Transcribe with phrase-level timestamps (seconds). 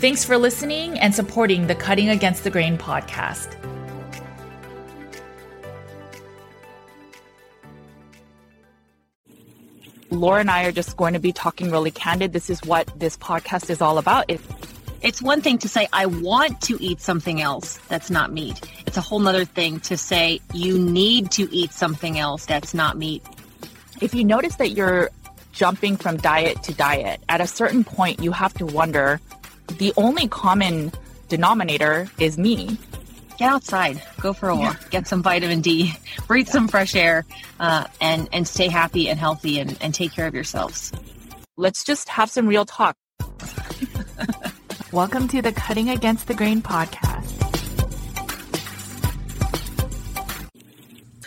[0.00, 3.52] Thanks for listening and supporting the Cutting Against the Grain podcast.
[10.10, 12.32] Laura and I are just going to be talking really candid.
[12.32, 14.26] This is what this podcast is all about.
[14.28, 14.40] It,
[15.02, 18.60] it's one thing to say, I want to eat something else that's not meat.
[18.86, 22.96] It's a whole nother thing to say, you need to eat something else that's not
[22.96, 23.24] meat.
[24.00, 25.10] If you notice that you're
[25.50, 29.20] jumping from diet to diet, at a certain point, you have to wonder
[29.76, 30.92] the only common
[31.28, 32.78] denominator is me.
[33.38, 35.92] Get outside, go for a walk, get some vitamin D,
[36.26, 37.24] breathe some fresh air,
[37.60, 40.90] uh, and and stay happy and healthy and, and take care of yourselves.
[41.56, 42.96] Let's just have some real talk.
[44.92, 47.34] Welcome to the Cutting Against the Grain podcast.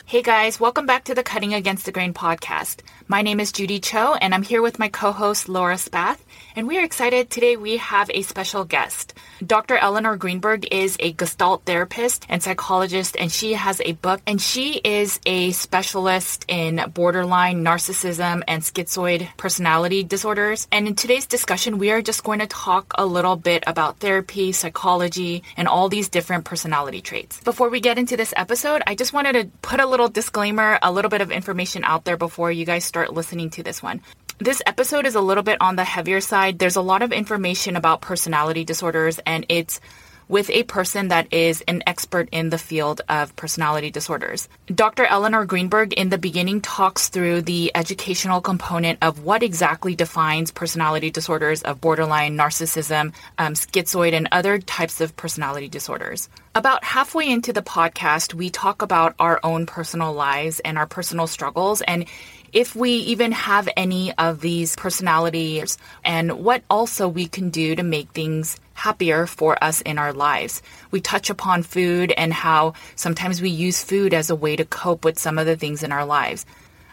[0.05, 2.81] Hey guys, welcome back to the Cutting Against the Grain podcast.
[3.07, 6.17] My name is Judy Cho, and I'm here with my co host Laura Spath.
[6.55, 7.55] And we are excited today.
[7.55, 9.13] We have a special guest.
[9.45, 9.77] Dr.
[9.77, 14.73] Eleanor Greenberg is a Gestalt therapist and psychologist, and she has a book, and she
[14.83, 20.67] is a specialist in borderline narcissism and schizoid personality disorders.
[20.71, 24.51] And in today's discussion, we are just going to talk a little bit about therapy,
[24.51, 27.39] psychology, and all these different personality traits.
[27.41, 30.91] Before we get into this episode, I just wanted to put a little disclaimer, a
[30.91, 34.01] little bit of information out there before you guys start listening to this one.
[34.41, 36.57] This episode is a little bit on the heavier side.
[36.57, 39.79] There's a lot of information about personality disorders, and it's
[40.27, 44.49] with a person that is an expert in the field of personality disorders.
[44.73, 45.05] Dr.
[45.05, 51.11] Eleanor Greenberg in the beginning talks through the educational component of what exactly defines personality
[51.11, 56.29] disorders of borderline narcissism, um, schizoid, and other types of personality disorders.
[56.55, 61.27] About halfway into the podcast, we talk about our own personal lives and our personal
[61.27, 62.05] struggles, and
[62.53, 67.83] if we even have any of these personalities and what also we can do to
[67.83, 70.61] make things happier for us in our lives.
[70.89, 75.05] We touch upon food and how sometimes we use food as a way to cope
[75.05, 76.45] with some of the things in our lives.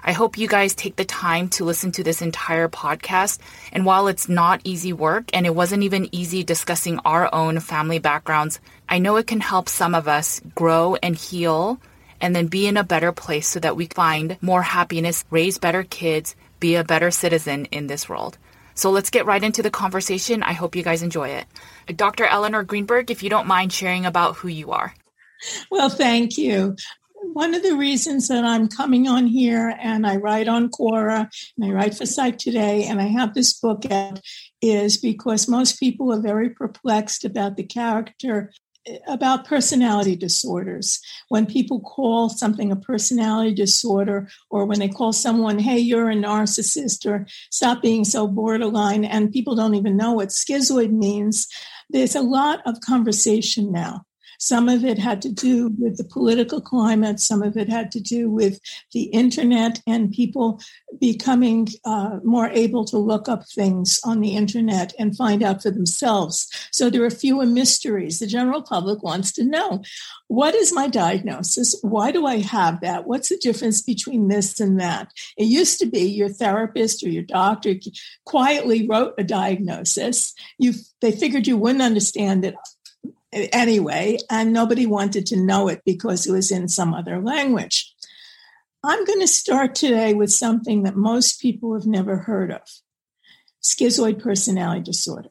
[0.04, 3.38] I hope you guys take the time to listen to this entire podcast.
[3.72, 7.98] And while it's not easy work and it wasn't even easy discussing our own family
[7.98, 11.80] backgrounds, I know it can help some of us grow and heal
[12.20, 15.82] and then be in a better place so that we find more happiness, raise better
[15.82, 18.38] kids, be a better citizen in this world.
[18.74, 20.42] So let's get right into the conversation.
[20.42, 21.46] I hope you guys enjoy it.
[21.96, 22.26] Dr.
[22.26, 24.94] Eleanor Greenberg, if you don't mind sharing about who you are.
[25.70, 26.76] Well, thank you.
[27.32, 31.64] One of the reasons that I'm coming on here and I write on Quora and
[31.64, 34.20] I write for Psych Today and I have this book out
[34.62, 38.52] is because most people are very perplexed about the character
[39.06, 41.00] about personality disorders.
[41.28, 46.14] When people call something a personality disorder, or when they call someone, hey, you're a
[46.14, 51.46] narcissist, or stop being so borderline, and people don't even know what schizoid means,
[51.90, 54.04] there's a lot of conversation now
[54.38, 58.00] some of it had to do with the political climate, some of it had to
[58.00, 58.60] do with
[58.92, 60.60] the internet and people
[61.00, 65.70] becoming uh, more able to look up things on the internet and find out for
[65.70, 66.48] themselves.
[66.72, 68.18] So there are fewer mysteries.
[68.18, 69.82] The general public wants to know
[70.28, 71.74] what is my diagnosis?
[71.82, 73.06] Why do I have that?
[73.06, 75.10] What's the difference between this and that?
[75.36, 77.74] It used to be your therapist or your doctor
[78.24, 80.34] quietly wrote a diagnosis.
[80.58, 82.54] You, they figured you wouldn't understand it
[83.32, 87.94] anyway, and nobody wanted to know it because it was in some other language.
[88.84, 92.62] I'm going to start today with something that most people have never heard of
[93.62, 95.30] schizoid personality disorder.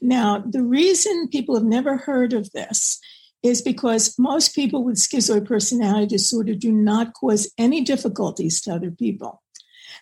[0.00, 3.00] Now, the reason people have never heard of this
[3.42, 8.90] is because most people with schizoid personality disorder do not cause any difficulties to other
[8.90, 9.42] people.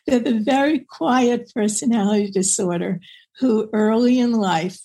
[0.06, 3.00] They're the very quiet personality disorder
[3.38, 4.78] who early in life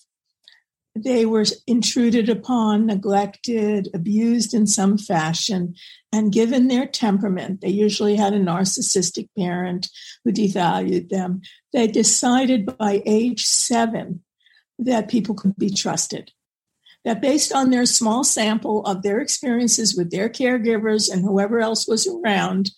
[0.96, 5.76] they were intruded upon, neglected, abused in some fashion,
[6.14, 9.90] and given their temperament, they usually had a narcissistic parent
[10.24, 11.42] who devalued them.
[11.74, 14.24] They decided by age seven
[14.80, 16.32] that people could be trusted.
[17.04, 21.88] That based on their small sample of their experiences with their caregivers and whoever else
[21.88, 22.72] was around,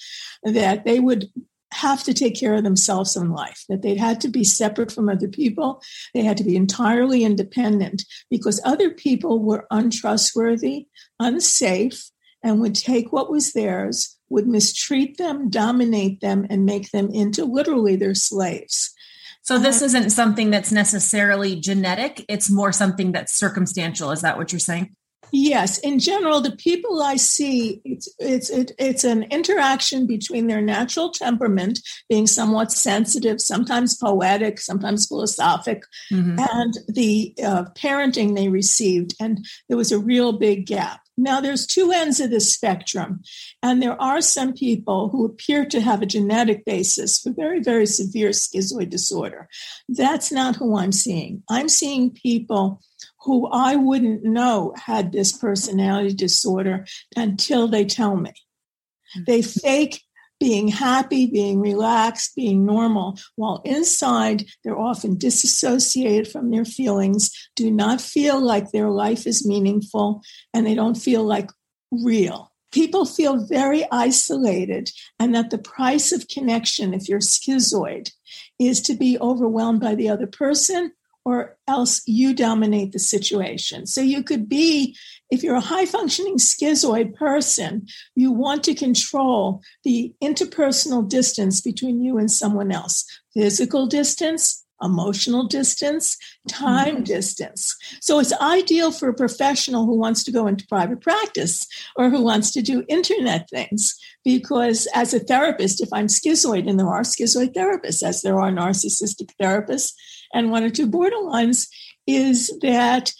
[0.43, 1.27] that they would
[1.73, 5.09] have to take care of themselves in life, that they had to be separate from
[5.09, 5.81] other people.
[6.13, 10.87] They had to be entirely independent because other people were untrustworthy,
[11.19, 12.09] unsafe,
[12.43, 17.45] and would take what was theirs, would mistreat them, dominate them, and make them into
[17.45, 18.93] literally their slaves.
[19.41, 24.11] So this uh, isn't something that's necessarily genetic, it's more something that's circumstantial.
[24.11, 24.95] Is that what you're saying?
[25.31, 30.61] Yes, in general, the people I see, it's it's it, it's an interaction between their
[30.61, 31.79] natural temperament,
[32.09, 36.39] being somewhat sensitive, sometimes poetic, sometimes philosophic, mm-hmm.
[36.39, 41.01] and the uh, parenting they received, and there was a real big gap.
[41.17, 43.21] Now, there's two ends of the spectrum,
[43.63, 47.87] and there are some people who appear to have a genetic basis for very, very
[47.87, 49.49] severe schizoid disorder.
[49.89, 51.41] That's not who I'm seeing.
[51.49, 52.81] I'm seeing people
[53.27, 56.85] who I wouldn't know had this personality disorder
[57.15, 58.31] until they tell me.
[58.31, 59.23] Mm-hmm.
[59.27, 60.01] They fake
[60.39, 67.69] being happy, being relaxed, being normal, while inside they're often disassociated from their feelings, do
[67.69, 70.21] not feel like their life is meaningful,
[70.53, 71.49] and they don't feel like
[71.91, 72.53] real.
[72.71, 74.89] People feel very isolated,
[75.19, 78.11] and that the price of connection, if you're schizoid,
[78.57, 80.93] is to be overwhelmed by the other person
[81.27, 83.85] or else you dominate the situation.
[83.85, 84.95] So you could be,
[85.29, 87.85] if you're a high functioning schizoid person,
[88.15, 93.03] you want to control the interpersonal distance between you and someone else
[93.33, 97.03] physical distance, emotional distance, time mm-hmm.
[97.03, 97.75] distance.
[97.99, 102.21] So it's ideal for a professional who wants to go into private practice or who
[102.21, 103.99] wants to do internet things.
[104.23, 108.49] Because as a therapist, if I'm schizoid, and there are schizoid therapists, as there are
[108.49, 109.91] narcissistic therapists,
[110.33, 111.67] and one or two borderlines
[112.05, 113.13] is that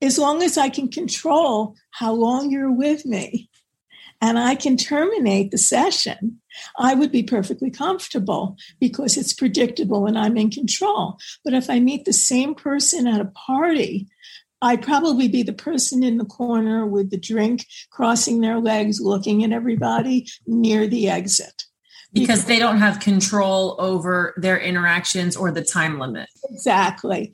[0.00, 3.48] as long as I can control how long you're with me
[4.20, 6.40] and I can terminate the session,
[6.78, 11.18] I would be perfectly comfortable because it's predictable and I'm in control.
[11.44, 14.08] But if I meet the same person at a party,
[14.60, 19.42] I'd probably be the person in the corner with the drink, crossing their legs, looking
[19.42, 21.64] at everybody near the exit
[22.12, 26.28] because they don't have control over their interactions or the time limit.
[26.50, 27.32] Exactly.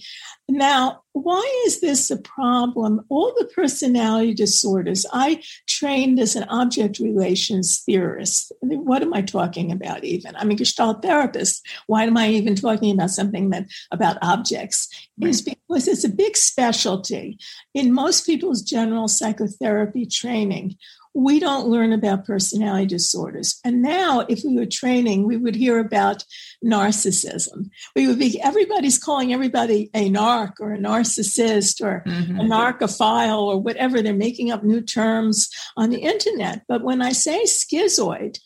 [0.48, 3.04] Now, why is this a problem?
[3.08, 8.52] All the personality disorders, I trained as an object relations theorist.
[8.60, 10.36] What am I talking about even?
[10.36, 11.66] I'm a Gestalt therapist.
[11.86, 14.88] Why am I even talking about something that about objects?
[15.20, 15.30] Right.
[15.30, 17.38] Is because it's a big specialty.
[17.74, 20.76] In most people's general psychotherapy training,
[21.18, 23.58] we don't learn about personality disorders.
[23.64, 26.24] And now, if we were training, we would hear about
[26.64, 27.70] narcissism.
[27.96, 32.38] We would be, everybody's calling everybody a narc or a narcissist or mm-hmm.
[32.38, 34.00] a narcophile or whatever.
[34.00, 36.62] They're making up new terms on the internet.
[36.68, 38.38] But when I say schizoid,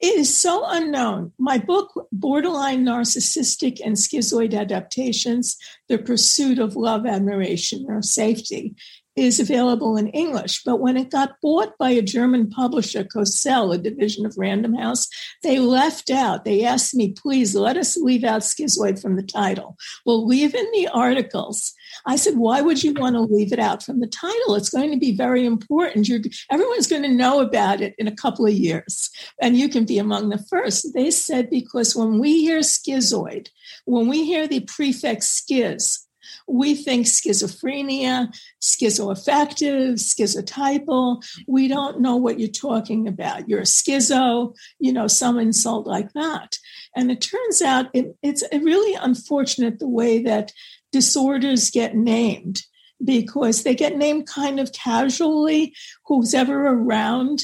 [0.00, 1.32] it is so unknown.
[1.38, 5.56] My book, Borderline Narcissistic and Schizoid Adaptations
[5.88, 8.74] The Pursuit of Love, Admiration, or Safety,
[9.16, 10.62] is available in English.
[10.64, 15.08] But when it got bought by a German publisher, Kösel, a division of Random House,
[15.42, 19.76] they left out, they asked me, please let us leave out schizoid from the title.
[20.04, 21.72] We'll leave in the articles.
[22.06, 24.56] I said, why would you want to leave it out from the title?
[24.56, 26.08] It's going to be very important.
[26.08, 29.84] You're, everyone's going to know about it in a couple of years, and you can
[29.84, 30.92] be among the first.
[30.92, 33.48] They said, because when we hear schizoid,
[33.84, 36.03] when we hear the prefix schiz,
[36.46, 41.24] we think schizophrenia, schizoaffective, schizotypal.
[41.46, 43.48] We don't know what you're talking about.
[43.48, 46.58] You're a schizo, you know, some insult like that.
[46.94, 50.52] And it turns out it, it's really unfortunate the way that
[50.92, 52.62] disorders get named
[53.02, 55.74] because they get named kind of casually.
[56.06, 57.42] Who's ever around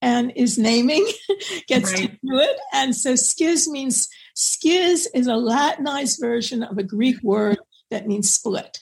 [0.00, 1.06] and is naming
[1.68, 2.02] gets right.
[2.02, 2.56] to do it.
[2.72, 7.58] And so schiz means schiz is a Latinized version of a Greek word
[7.90, 8.80] that means split.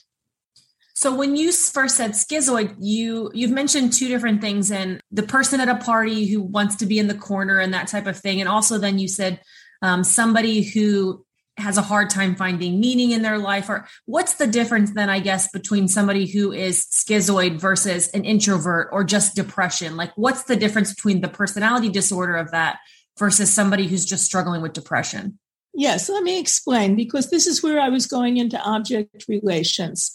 [0.93, 5.59] So when you first said schizoid, you you've mentioned two different things and the person
[5.59, 8.39] at a party who wants to be in the corner and that type of thing,
[8.39, 9.39] and also then you said
[9.83, 11.23] um, somebody who
[11.57, 13.69] has a hard time finding meaning in their life.
[13.69, 18.89] Or what's the difference then i guess between somebody who is schizoid versus an introvert
[18.91, 19.97] or just depression?
[19.97, 22.79] Like what's the difference between the personality disorder of that
[23.19, 25.37] versus somebody who's just struggling with depression
[25.79, 30.11] Yes, let me explain because this is where I was going into object relations.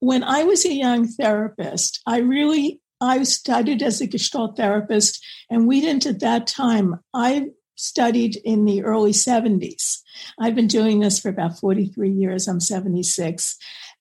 [0.00, 5.68] When I was a young therapist, I really I studied as a Gestalt therapist, and
[5.68, 6.98] we didn't at that time.
[7.14, 10.00] I studied in the early 70s.
[10.40, 12.48] I've been doing this for about 43 years.
[12.48, 13.56] I'm 76.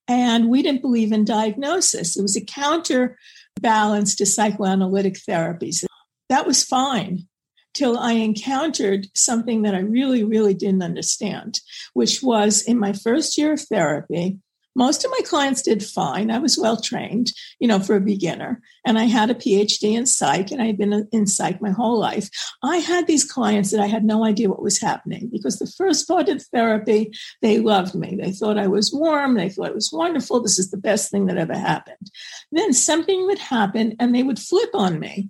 [0.08, 2.18] And we didn't believe in diagnosis.
[2.18, 5.86] It was a counterbalance to psychoanalytic therapies.
[6.30, 7.28] That was fine
[7.74, 11.60] till I encountered something that I really, really didn't understand,
[11.94, 14.38] which was in my first year of therapy.
[14.76, 16.32] Most of my clients did fine.
[16.32, 18.60] I was well trained, you know, for a beginner.
[18.86, 22.00] And I had a PhD in psych and I had been in psych my whole
[22.00, 22.28] life.
[22.64, 26.08] I had these clients that I had no idea what was happening because the first
[26.08, 27.12] part of therapy,
[27.44, 28.18] they loved me.
[28.20, 29.36] They thought I was warm.
[29.36, 30.42] They thought it was wonderful.
[30.42, 32.10] This is the best thing that ever happened.
[32.52, 35.30] Then something would happen and they would flip on me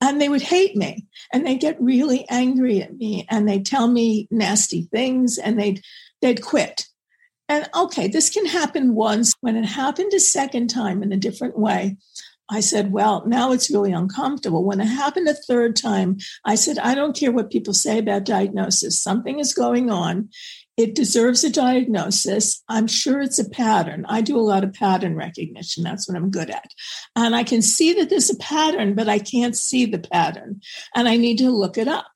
[0.00, 3.88] and they would hate me and they'd get really angry at me and they'd tell
[3.88, 5.82] me nasty things and they'd
[6.20, 6.86] they'd quit.
[7.48, 9.34] And okay this can happen once.
[9.40, 11.96] When it happened a second time in a different way
[12.50, 14.64] i said well now it's really uncomfortable.
[14.64, 18.24] When it happened a third time i said i don't care what people say about
[18.24, 19.02] diagnosis.
[19.02, 20.28] Something is going on
[20.76, 22.62] it deserves a diagnosis.
[22.68, 24.04] I'm sure it's a pattern.
[24.08, 25.84] I do a lot of pattern recognition.
[25.84, 26.70] That's what I'm good at.
[27.14, 30.60] And I can see that there's a pattern, but I can't see the pattern.
[30.94, 32.06] And I need to look it up.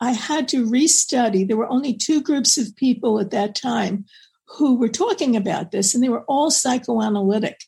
[0.00, 1.46] I had to restudy.
[1.46, 4.04] There were only two groups of people at that time
[4.48, 7.64] who were talking about this, and they were all psychoanalytic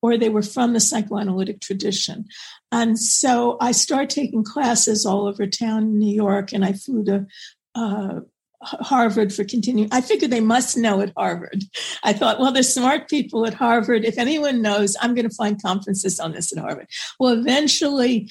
[0.00, 2.26] or they were from the psychoanalytic tradition.
[2.70, 7.04] And so I started taking classes all over town in New York, and I flew
[7.04, 7.26] to
[7.74, 8.20] uh,
[8.62, 9.88] Harvard for continuing.
[9.92, 11.62] I figured they must know at Harvard.
[12.02, 14.04] I thought, well, there's smart people at Harvard.
[14.04, 16.88] If anyone knows, I'm going to find conferences on this at Harvard.
[17.20, 18.30] Well, eventually,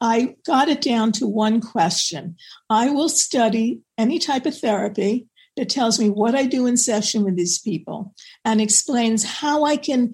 [0.00, 2.36] I got it down to one question.
[2.70, 7.24] I will study any type of therapy that tells me what I do in session
[7.24, 10.12] with these people and explains how I can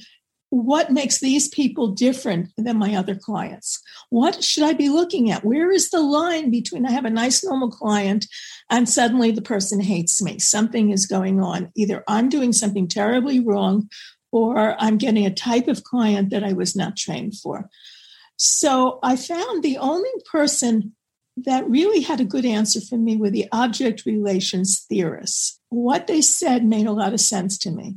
[0.52, 3.82] what makes these people different than my other clients?
[4.10, 5.46] What should I be looking at?
[5.46, 8.26] Where is the line between I have a nice normal client
[8.68, 10.38] and suddenly the person hates me?
[10.38, 11.72] Something is going on.
[11.74, 13.88] Either I'm doing something terribly wrong
[14.30, 17.70] or I'm getting a type of client that I was not trained for.
[18.36, 20.94] So I found the only person
[21.38, 25.58] that really had a good answer for me were the object relations theorists.
[25.70, 27.96] What they said made a lot of sense to me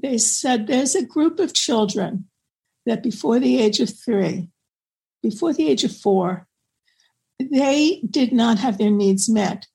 [0.00, 2.28] they said there's a group of children
[2.86, 4.48] that before the age of three,
[5.22, 6.46] before the age of four,
[7.38, 9.66] they did not have their needs met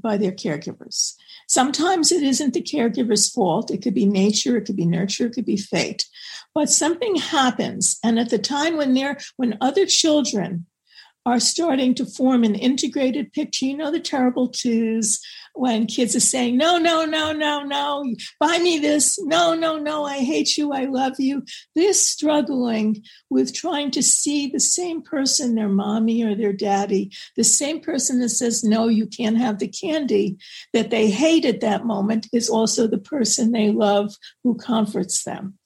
[0.00, 1.14] by their caregivers.
[1.48, 3.70] Sometimes it isn't the caregiver's fault.
[3.70, 6.06] It could be nature, it could be nurture, it could be fate.
[6.54, 7.98] But something happens.
[8.02, 10.66] And at the time when they're when other children
[11.26, 13.66] are starting to form an integrated picture.
[13.66, 15.20] You know, the terrible twos
[15.54, 19.18] when kids are saying, no, no, no, no, no, buy me this.
[19.22, 20.72] No, no, no, I hate you.
[20.72, 21.44] I love you.
[21.74, 27.44] They're struggling with trying to see the same person, their mommy or their daddy, the
[27.44, 30.36] same person that says, no, you can't have the candy
[30.72, 34.14] that they hate at that moment is also the person they love
[34.44, 35.58] who comforts them.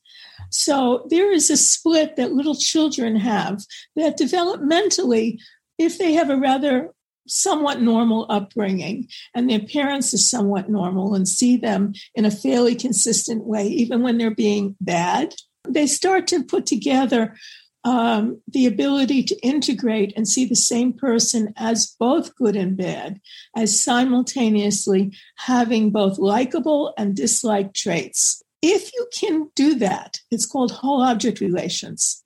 [0.51, 3.63] So there is a split that little children have
[3.97, 5.39] that developmentally,
[5.79, 6.93] if they have a rather
[7.27, 12.75] somewhat normal upbringing and their parents are somewhat normal and see them in a fairly
[12.75, 15.35] consistent way, even when they're being bad,
[15.69, 17.37] they start to put together
[17.85, 23.21] um, the ability to integrate and see the same person as both good and bad,
[23.57, 28.43] as simultaneously having both likable and disliked traits.
[28.63, 32.23] If you can do that, it's called whole object relations,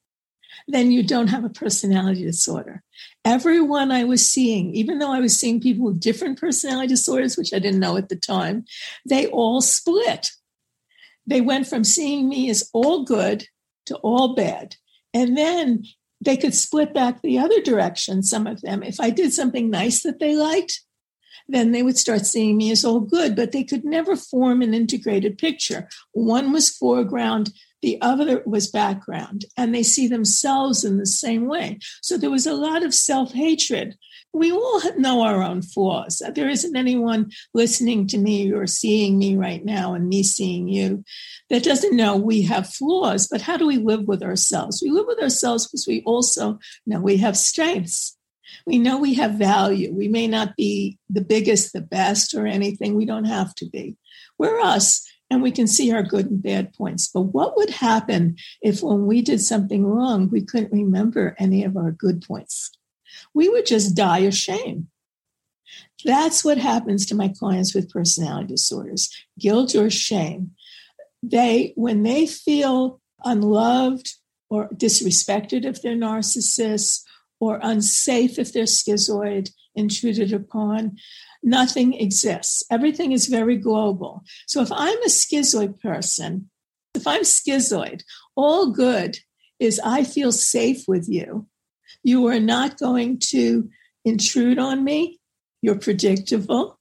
[0.66, 2.82] then you don't have a personality disorder.
[3.24, 7.52] Everyone I was seeing, even though I was seeing people with different personality disorders, which
[7.52, 8.64] I didn't know at the time,
[9.08, 10.30] they all split.
[11.26, 13.48] They went from seeing me as all good
[13.86, 14.76] to all bad.
[15.12, 15.84] And then
[16.20, 18.82] they could split back the other direction, some of them.
[18.82, 20.80] If I did something nice that they liked,
[21.48, 24.74] then they would start seeing me as all good, but they could never form an
[24.74, 25.88] integrated picture.
[26.12, 31.78] One was foreground, the other was background, and they see themselves in the same way.
[32.00, 33.98] So there was a lot of self hatred.
[34.32, 36.22] We all know our own flaws.
[36.34, 41.04] There isn't anyone listening to me or seeing me right now and me seeing you
[41.50, 43.28] that doesn't know we have flaws.
[43.30, 44.82] But how do we live with ourselves?
[44.82, 48.16] We live with ourselves because we also know we have strengths.
[48.66, 49.92] We know we have value.
[49.92, 52.94] We may not be the biggest, the best, or anything.
[52.94, 53.96] We don't have to be.
[54.38, 57.08] We're us, and we can see our good and bad points.
[57.12, 61.76] But what would happen if, when we did something wrong, we couldn't remember any of
[61.76, 62.70] our good points?
[63.34, 64.88] We would just die of shame.
[66.04, 70.52] That's what happens to my clients with personality disorders guilt or shame.
[71.22, 74.14] They, when they feel unloved
[74.50, 77.02] or disrespected if they're narcissists
[77.40, 80.96] or unsafe if they're schizoid, intruded upon,
[81.42, 82.62] nothing exists.
[82.70, 84.22] Everything is very global.
[84.46, 86.50] So if I'm a schizoid person,
[86.94, 88.02] if I'm schizoid,
[88.36, 89.18] all good
[89.58, 91.46] is I feel safe with you.
[92.02, 93.68] You are not going to
[94.04, 95.18] intrude on me.
[95.62, 96.78] You're predictable.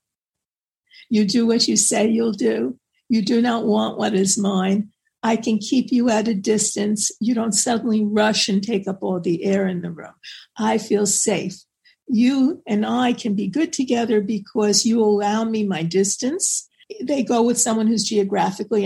[1.09, 2.77] You do what you say you'll do.
[3.09, 4.92] You do not want what is mine.
[5.23, 7.11] I can keep you at a distance.
[7.21, 10.13] You don't suddenly rush and take up all the air in the room.
[10.57, 11.55] I feel safe.
[12.07, 16.67] You and I can be good together because you allow me my distance
[17.01, 18.85] they go with someone who's geographically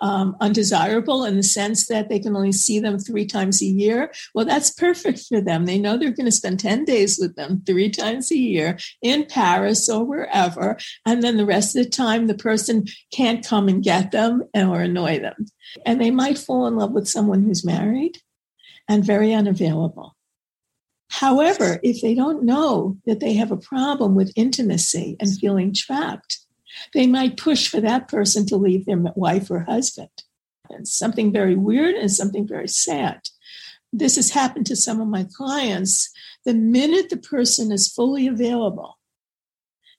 [0.00, 4.12] um, undesirable in the sense that they can only see them three times a year.
[4.34, 5.66] Well, that's perfect for them.
[5.66, 9.26] They know they're going to spend 10 days with them three times a year in
[9.26, 10.76] Paris or wherever.
[11.04, 14.80] And then the rest of the time, the person can't come and get them or
[14.80, 15.46] annoy them.
[15.84, 18.18] And they might fall in love with someone who's married
[18.88, 20.16] and very unavailable.
[21.08, 26.45] However, if they don't know that they have a problem with intimacy and feeling trapped,
[26.92, 30.10] they might push for that person to leave their wife or husband.
[30.70, 33.20] And something very weird and something very sad.
[33.92, 36.10] This has happened to some of my clients.
[36.44, 38.98] The minute the person is fully available,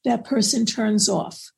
[0.06, 1.52] that person turns off.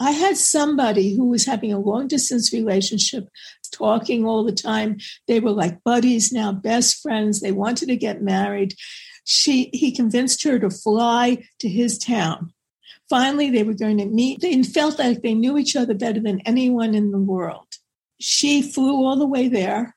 [0.00, 3.28] I had somebody who was having a long distance relationship,
[3.72, 4.98] talking all the time.
[5.28, 7.40] They were like buddies now, best friends.
[7.40, 8.74] They wanted to get married.
[9.24, 12.53] She, he convinced her to fly to his town
[13.10, 14.40] Finally, they were going to meet.
[14.40, 17.66] They felt like they knew each other better than anyone in the world.
[18.20, 19.96] She flew all the way there.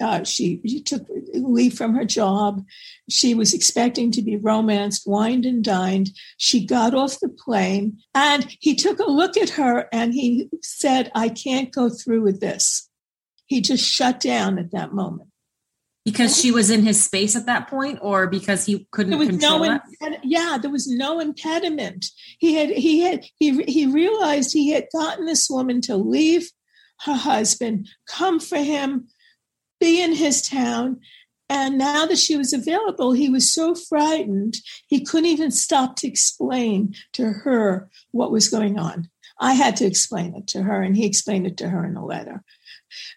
[0.00, 2.64] Uh, she, she took leave from her job.
[3.08, 6.10] She was expecting to be romanced, wined and dined.
[6.38, 11.12] She got off the plane and he took a look at her and he said,
[11.14, 12.88] I can't go through with this.
[13.44, 15.29] He just shut down at that moment
[16.04, 19.80] because she was in his space at that point or because he couldn't control no
[20.22, 22.06] yeah there was no impediment.
[22.38, 26.50] He had he had he he realized he had gotten this woman to leave
[27.00, 29.08] her husband come for him
[29.78, 31.00] be in his town
[31.48, 36.08] and now that she was available he was so frightened he couldn't even stop to
[36.08, 39.08] explain to her what was going on.
[39.42, 42.04] I had to explain it to her and he explained it to her in a
[42.04, 42.42] letter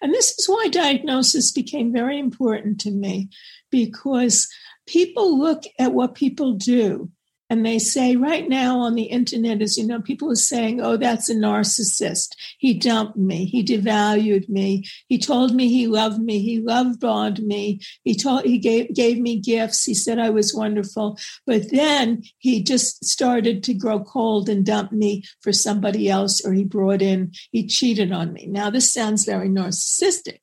[0.02, 3.30] and this is why diagnosis became very important to me
[3.70, 4.48] because
[4.86, 7.10] people look at what people do
[7.54, 10.98] and they say right now on the internet, as you know, people are saying, oh,
[10.98, 12.30] that's a narcissist.
[12.58, 13.46] He dumped me.
[13.46, 14.86] He devalued me.
[15.08, 16.40] He told me he loved me.
[16.40, 17.80] He loved bombed me.
[18.04, 19.84] He told he gave gave me gifts.
[19.84, 21.20] He said I was wonderful.
[21.46, 26.54] But then he just started to grow cold and dump me for somebody else, or
[26.54, 28.48] he brought in, he cheated on me.
[28.48, 30.40] Now this sounds very narcissistic.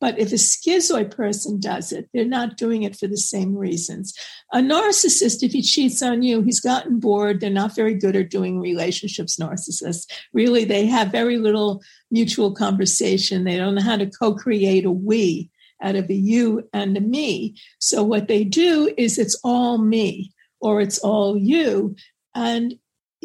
[0.00, 4.14] But if a schizoid person does it, they're not doing it for the same reasons.
[4.52, 7.40] A narcissist, if he cheats on you, he's gotten bored.
[7.40, 10.06] They're not very good at doing relationships, narcissists.
[10.32, 13.44] Really, they have very little mutual conversation.
[13.44, 15.50] They don't know how to co create a we
[15.82, 17.56] out of a you and a me.
[17.78, 21.96] So what they do is it's all me or it's all you.
[22.34, 22.74] And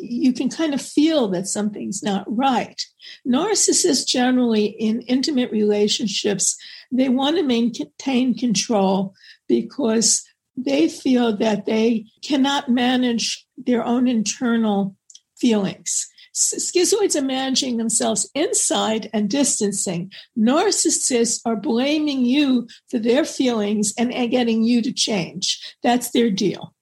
[0.01, 2.81] you can kind of feel that something's not right.
[3.27, 6.57] Narcissists generally in intimate relationships,
[6.91, 9.13] they want to maintain control
[9.47, 10.23] because
[10.57, 14.95] they feel that they cannot manage their own internal
[15.39, 16.07] feelings.
[16.33, 20.11] Schizoids are managing themselves inside and distancing.
[20.37, 25.75] Narcissists are blaming you for their feelings and getting you to change.
[25.83, 26.73] That's their deal.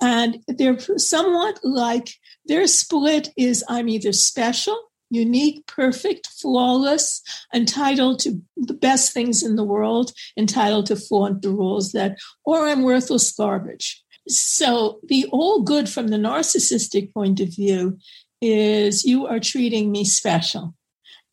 [0.00, 2.10] And they're somewhat like
[2.48, 4.78] their split is I'm either special,
[5.10, 7.22] unique, perfect, flawless,
[7.54, 12.66] entitled to the best things in the world, entitled to flaunt the rules that, or
[12.66, 14.02] I'm worthless garbage.
[14.28, 17.98] So the all good from the narcissistic point of view
[18.40, 20.74] is you are treating me special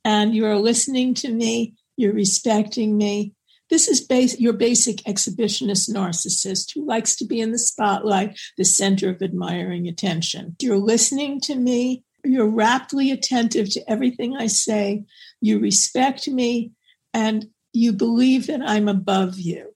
[0.04, 3.34] and you're listening to me, you're respecting me,
[3.69, 8.65] this is base, your basic exhibitionist narcissist who likes to be in the spotlight, the
[8.65, 10.56] center of admiring attention.
[10.62, 15.04] You're listening to me, you're raptly attentive to everything I say,
[15.41, 16.71] you respect me,
[17.13, 19.75] and you believe that I'm above you.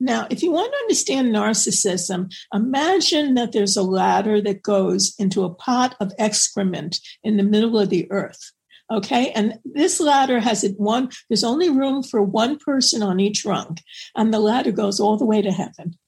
[0.00, 5.44] Now, if you want to understand narcissism, imagine that there's a ladder that goes into
[5.44, 8.52] a pot of excrement in the middle of the earth.
[8.90, 9.30] Okay.
[9.32, 13.78] And this ladder has it one, there's only room for one person on each rung.
[14.16, 15.98] And the ladder goes all the way to heaven.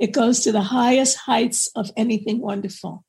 [0.00, 3.04] It goes to the highest heights of anything wonderful.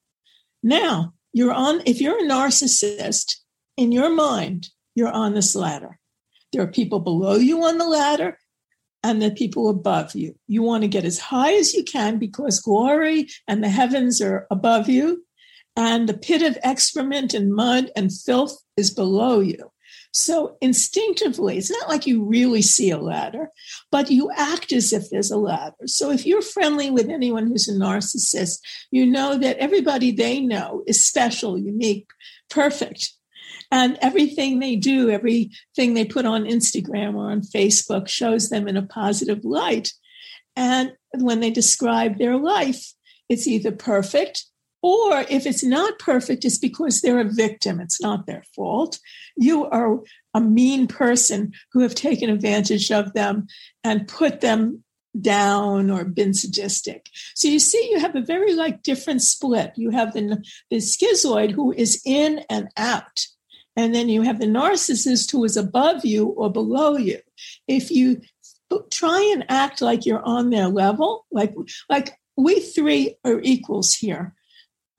[0.62, 3.38] Now, you're on, if you're a narcissist,
[3.78, 6.00] in your mind, you're on this ladder.
[6.52, 8.38] There are people below you on the ladder
[9.04, 10.36] and the people above you.
[10.48, 14.48] You want to get as high as you can because glory and the heavens are
[14.50, 15.24] above you,
[15.76, 19.72] and the pit of excrement and mud and filth is below you.
[20.12, 23.50] So instinctively, it's not like you really see a ladder,
[23.92, 25.76] but you act as if there's a ladder.
[25.86, 28.60] So if you're friendly with anyone who's a narcissist,
[28.90, 32.08] you know that everybody they know is special, unique,
[32.50, 33.12] perfect.
[33.70, 38.78] And everything they do, everything they put on Instagram or on Facebook shows them in
[38.78, 39.92] a positive light.
[40.56, 42.94] And when they describe their life,
[43.30, 44.46] it's either perfect
[44.82, 47.80] or if it's not perfect, it's because they're a victim.
[47.80, 49.00] It's not their fault.
[49.36, 50.00] You are
[50.34, 53.48] a mean person who have taken advantage of them
[53.84, 54.84] and put them
[55.20, 57.10] down or been sadistic.
[57.34, 59.74] So you see, you have a very like different split.
[59.76, 63.26] You have the, the schizoid who is in and out.
[63.76, 67.20] And then you have the narcissist who is above you or below you.
[67.68, 68.22] If you
[68.92, 71.54] try and act like you're on their level, like
[71.90, 74.34] like we three are equals here.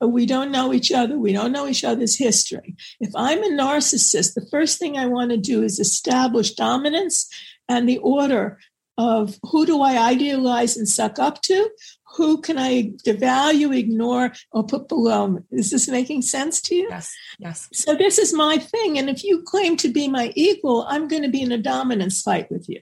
[0.01, 1.17] We don't know each other.
[1.17, 2.75] We don't know each other's history.
[2.99, 7.29] If I'm a narcissist, the first thing I want to do is establish dominance
[7.67, 8.59] and the order
[8.97, 11.69] of who do I idealize and suck up to?
[12.15, 15.41] who can I devalue, ignore, or put below me?
[15.51, 16.87] Is this making sense to you?
[16.89, 17.69] Yes, yes.
[17.73, 18.97] So this is my thing.
[18.97, 22.21] And if you claim to be my equal, I'm going to be in a dominance
[22.21, 22.81] fight with you.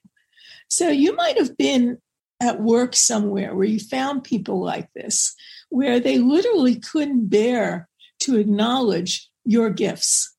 [0.69, 1.97] So you might have been
[2.39, 5.35] at work somewhere where you found people like this,
[5.69, 10.35] where they literally couldn't bear to acknowledge your gifts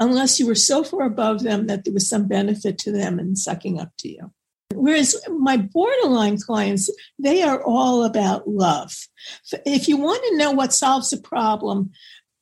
[0.00, 3.36] unless you were so far above them that there was some benefit to them in
[3.36, 4.32] sucking up to you.
[4.74, 8.94] Whereas my borderline clients, they are all about love.
[9.64, 11.90] If you want to know what solves a problem,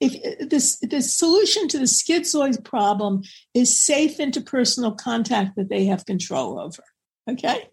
[0.00, 3.22] if this the solution to the schizoid problem
[3.54, 6.82] is safe interpersonal contact that they have control over.
[7.30, 7.70] Okay.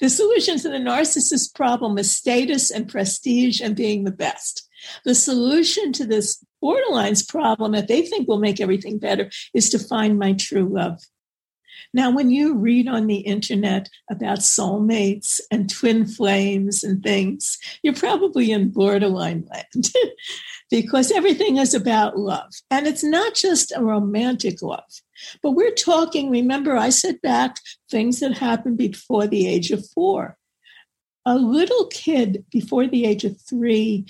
[0.00, 4.68] The solution to the narcissist problem is status and prestige and being the best.
[5.04, 9.78] The solution to this borderlines problem that they think will make everything better is to
[9.78, 11.00] find my true love.
[11.92, 17.94] Now, when you read on the internet about soulmates and twin flames and things, you're
[17.94, 19.90] probably in borderline land
[20.70, 22.52] because everything is about love.
[22.70, 24.84] And it's not just a romantic love,
[25.42, 27.58] but we're talking, remember, I said back
[27.90, 30.36] things that happened before the age of four.
[31.24, 34.06] A little kid before the age of three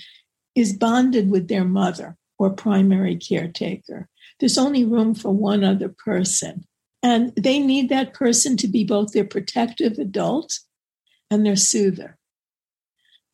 [0.55, 4.07] is bonded with their mother or primary caretaker.
[4.39, 6.65] There's only room for one other person.
[7.03, 10.59] And they need that person to be both their protective adult
[11.29, 12.16] and their soother,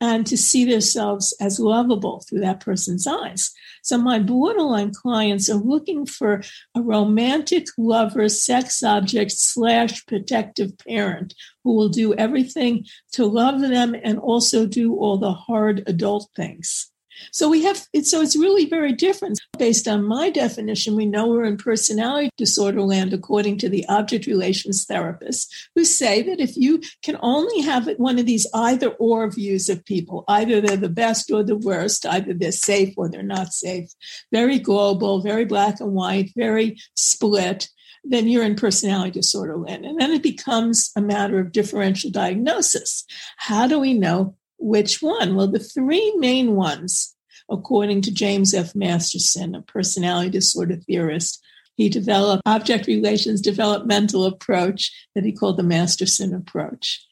[0.03, 3.51] and to see themselves as lovable through that person's eyes.
[3.83, 6.43] So, my borderline clients are looking for
[6.75, 13.95] a romantic lover, sex object, slash protective parent who will do everything to love them
[13.95, 16.91] and also do all the hard adult things.
[17.31, 19.39] So we have so it's really very different.
[19.57, 24.25] Based on my definition, we know we're in personality disorder land according to the object
[24.25, 29.29] relations therapists who say that if you can only have one of these either or
[29.29, 33.23] views of people, either they're the best or the worst, either they're safe or they're
[33.23, 33.89] not safe,
[34.31, 37.69] very global, very black and white, very split,
[38.03, 39.85] then you're in personality disorder land.
[39.85, 43.05] And then it becomes a matter of differential diagnosis.
[43.37, 45.35] How do we know which one?
[45.35, 47.13] Well, the three main ones,
[47.49, 48.73] according to James F.
[48.73, 51.43] Masterson, a personality disorder theorist,
[51.75, 57.05] he developed object relations developmental approach that he called the Masterson approach.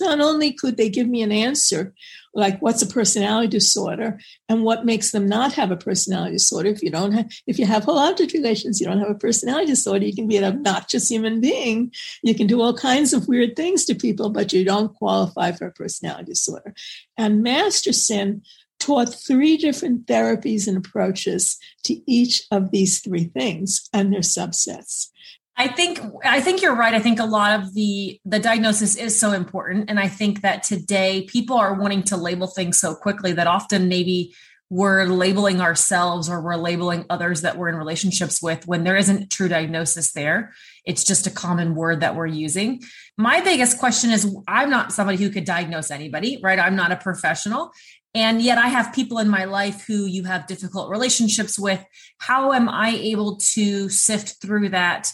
[0.00, 1.92] Not only could they give me an answer,
[2.34, 4.18] like what's a personality disorder
[4.48, 6.70] and what makes them not have a personality disorder.
[6.70, 9.66] If you don't have, if you have whole object relations, you don't have a personality
[9.66, 10.04] disorder.
[10.04, 11.92] You can be an obnoxious human being.
[12.22, 15.66] You can do all kinds of weird things to people, but you don't qualify for
[15.66, 16.74] a personality disorder.
[17.18, 18.42] And Masterson
[18.82, 25.08] taught three different therapies and approaches to each of these three things and their subsets.
[25.56, 26.94] I think I think you're right.
[26.94, 30.62] I think a lot of the the diagnosis is so important and I think that
[30.62, 34.34] today people are wanting to label things so quickly that often maybe
[34.72, 39.30] we're labeling ourselves or we're labeling others that we're in relationships with when there isn't
[39.30, 40.54] true diagnosis there.
[40.86, 42.80] It's just a common word that we're using.
[43.18, 46.58] My biggest question is I'm not somebody who could diagnose anybody, right?
[46.58, 47.70] I'm not a professional.
[48.14, 51.84] And yet I have people in my life who you have difficult relationships with.
[52.16, 55.12] How am I able to sift through that?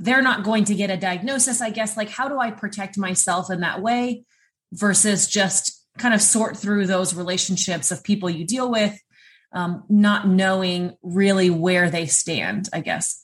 [0.00, 1.96] They're not going to get a diagnosis, I guess.
[1.96, 4.24] Like, how do I protect myself in that way
[4.72, 8.98] versus just kind of sort through those relationships of people you deal with,
[9.52, 13.22] um, not knowing really where they stand, I guess.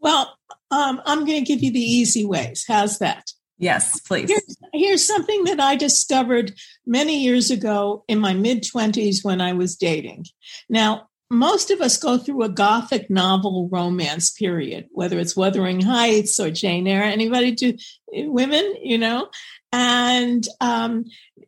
[0.00, 0.36] Well,
[0.70, 2.64] um, I'm going to give you the easy ways.
[2.68, 3.24] How's that?
[3.58, 4.28] Yes, please.
[4.28, 6.54] Here's, here's, something that I discovered
[6.86, 10.26] many years ago in my mid 20s when I was dating.
[10.68, 16.40] Now, most of us go through a gothic novel romance period, whether it's Wuthering Heights
[16.40, 17.02] or Jane Eyre.
[17.02, 17.76] Anybody do
[18.12, 19.28] women, you know?
[19.70, 21.04] And um,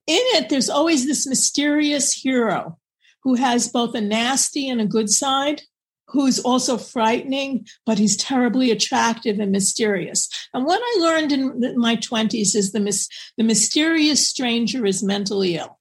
[0.07, 2.79] in it, there's always this mysterious hero
[3.23, 5.63] who has both a nasty and a good side,
[6.09, 10.29] who's also frightening, but he's terribly attractive and mysterious.
[10.53, 15.57] And what I learned in my 20s is the, mis- the mysterious stranger is mentally
[15.57, 15.79] ill.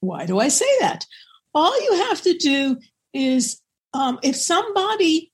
[0.00, 1.06] Why do I say that?
[1.52, 2.78] All you have to do
[3.12, 3.60] is
[3.94, 5.32] um, if somebody,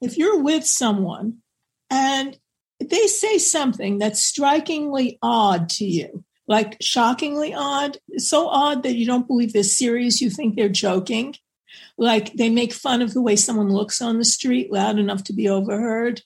[0.00, 1.38] if you're with someone
[1.90, 2.38] and
[2.80, 9.06] they say something that's strikingly odd to you, like shockingly odd, so odd that you
[9.06, 11.34] don't believe they're serious, you think they're joking.
[11.96, 15.32] Like they make fun of the way someone looks on the street loud enough to
[15.32, 16.22] be overheard.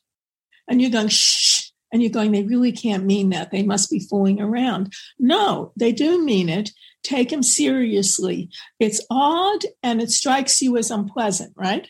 [0.68, 1.51] And you're going, shh.
[1.92, 3.50] And you're going, they really can't mean that.
[3.50, 4.92] They must be fooling around.
[5.18, 6.70] No, they do mean it.
[7.02, 8.48] Take them seriously.
[8.80, 11.88] It's odd and it strikes you as unpleasant, right?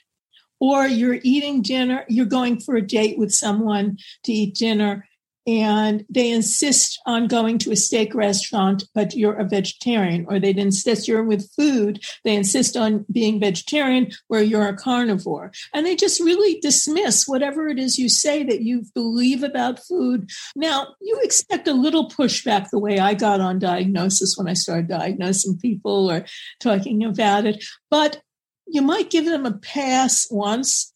[0.59, 5.07] Or you're eating dinner, you're going for a date with someone to eat dinner
[5.46, 10.55] and they insist on going to a steak restaurant, but you're a vegetarian, or they
[10.55, 15.52] insist you're with food, they insist on being vegetarian where you're a carnivore.
[15.74, 20.31] And they just really dismiss whatever it is you say that you believe about food.
[20.55, 24.88] Now, you expect a little pushback the way I got on diagnosis when I started
[24.88, 26.24] diagnosing people or
[26.61, 28.22] talking about it, but
[28.66, 30.92] you might give them a pass once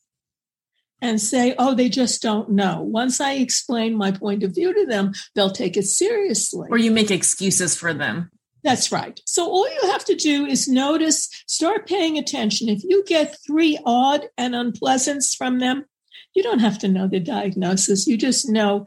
[1.07, 2.83] and say, oh, they just don't know.
[2.83, 6.69] Once I explain my point of view to them, they'll take it seriously.
[6.71, 8.31] Or you make excuses for them.
[8.64, 9.21] That's right.
[9.25, 12.69] So all you have to do is notice, start paying attention.
[12.69, 15.85] If you get three odd and unpleasants from them,
[16.35, 18.07] you don't have to know the diagnosis.
[18.07, 18.85] You just know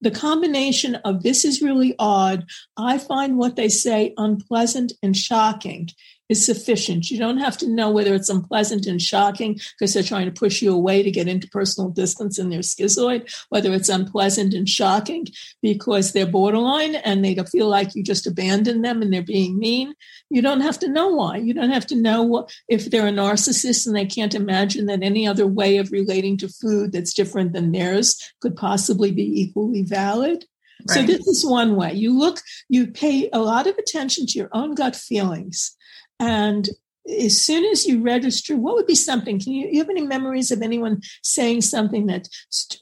[0.00, 2.44] the combination of this is really odd.
[2.76, 5.90] I find what they say unpleasant and shocking
[6.28, 7.10] is sufficient.
[7.10, 10.62] You don't have to know whether it's unpleasant and shocking because they're trying to push
[10.62, 15.26] you away to get into personal distance and they're schizoid, whether it's unpleasant and shocking
[15.60, 19.94] because they're borderline and they feel like you just abandoned them and they're being mean.
[20.30, 21.36] You don't have to know why.
[21.36, 25.26] You don't have to know if they're a narcissist and they can't imagine that any
[25.26, 30.46] other way of relating to food that's different than theirs could possibly be equally valid.
[30.88, 30.94] Right.
[30.94, 31.92] So this is one way.
[31.92, 35.73] You look, you pay a lot of attention to your own gut feelings
[36.20, 36.68] and
[37.06, 39.38] as soon as you register, what would be something?
[39.38, 42.28] Can you, you have any memories of anyone saying something that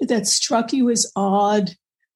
[0.00, 1.70] that struck you as odd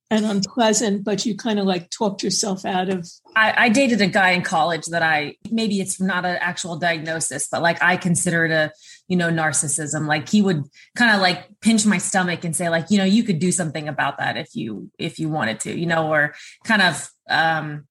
[0.09, 3.09] and unpleasant, but you kind of like talked yourself out of?
[3.35, 7.49] I, I dated a guy in college that I maybe it's not an actual diagnosis,
[7.51, 8.73] but like I consider it a
[9.09, 10.07] you know narcissism.
[10.07, 10.63] Like he would
[10.95, 13.89] kind of like pinch my stomach and say like you know you could do something
[13.89, 17.87] about that if you if you wanted to, you know, or kind of um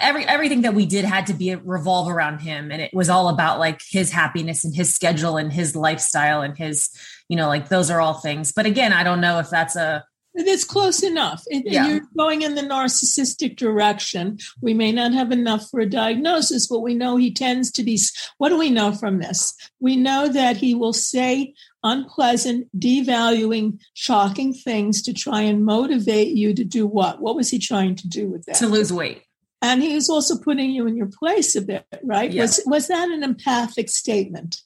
[0.00, 3.28] every everything that we did had to be revolve around him and it was all
[3.28, 6.90] about like his happiness and his schedule and his lifestyle and his
[7.28, 10.04] you know like those are all things but again i don't know if that's a
[10.32, 11.42] it's close enough.
[11.48, 11.88] It, yeah.
[11.88, 14.38] You're going in the narcissistic direction.
[14.60, 17.98] We may not have enough for a diagnosis, but we know he tends to be.
[18.38, 19.54] What do we know from this?
[19.80, 26.54] We know that he will say unpleasant, devaluing, shocking things to try and motivate you
[26.54, 27.20] to do what?
[27.20, 28.56] What was he trying to do with that?
[28.56, 29.22] To lose weight
[29.62, 32.32] and he was also putting you in your place a bit, right?
[32.34, 34.62] Was was that an empathic statement?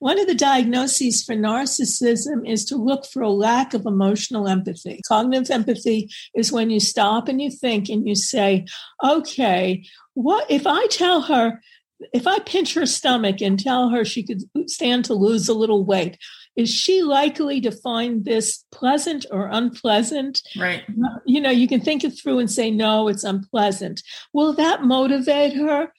[0.00, 5.00] One of the diagnoses for narcissism is to look for a lack of emotional empathy.
[5.06, 8.66] Cognitive empathy is when you stop and you think and you say,
[9.02, 11.60] okay, what if I tell her,
[12.12, 15.84] if I pinch her stomach and tell her she could stand to lose a little
[15.84, 16.18] weight,
[16.56, 20.42] is she likely to find this pleasant or unpleasant?
[20.56, 20.84] Right.
[21.26, 24.02] You know, you can think it through and say, no, it's unpleasant.
[24.32, 25.92] Will that motivate her?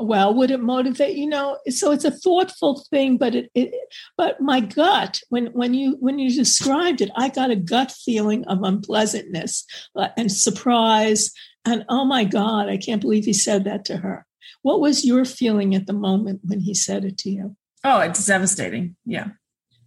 [0.00, 1.16] Well, would it motivate?
[1.16, 3.74] You know, so it's a thoughtful thing, but it, it
[4.16, 8.44] but my gut, when when you when you described it, I got a gut feeling
[8.44, 9.64] of unpleasantness
[9.96, 11.32] uh, and surprise
[11.64, 14.24] and oh my God, I can't believe he said that to her.
[14.62, 17.56] What was your feeling at the moment when he said it to you?
[17.84, 18.96] Oh, it's devastating.
[19.04, 19.28] Yeah.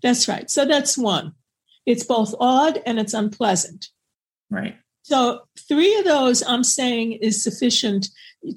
[0.02, 0.50] That's right.
[0.50, 1.34] So that's one.
[1.86, 3.88] It's both odd and it's unpleasant.
[4.50, 4.78] Right.
[5.04, 8.10] So three of those I'm saying is sufficient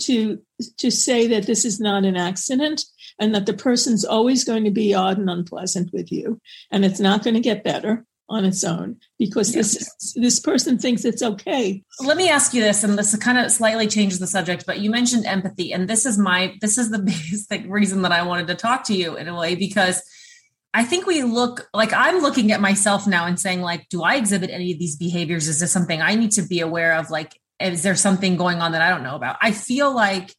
[0.02, 0.40] to
[0.78, 2.82] to say that this is not an accident
[3.18, 7.00] and that the person's always going to be odd and unpleasant with you and it's
[7.00, 9.74] not going to get better on its own because yes.
[9.74, 11.82] this this person thinks it's okay.
[12.00, 14.90] Let me ask you this, and this kind of slightly changes the subject, but you
[14.90, 18.54] mentioned empathy, and this is my this is the basic reason that I wanted to
[18.54, 20.02] talk to you in a way because
[20.74, 24.16] I think we look like I'm looking at myself now and saying like, do I
[24.16, 25.46] exhibit any of these behaviors?
[25.46, 27.10] Is this something I need to be aware of?
[27.10, 29.36] Like, is there something going on that I don't know about?
[29.40, 30.34] I feel like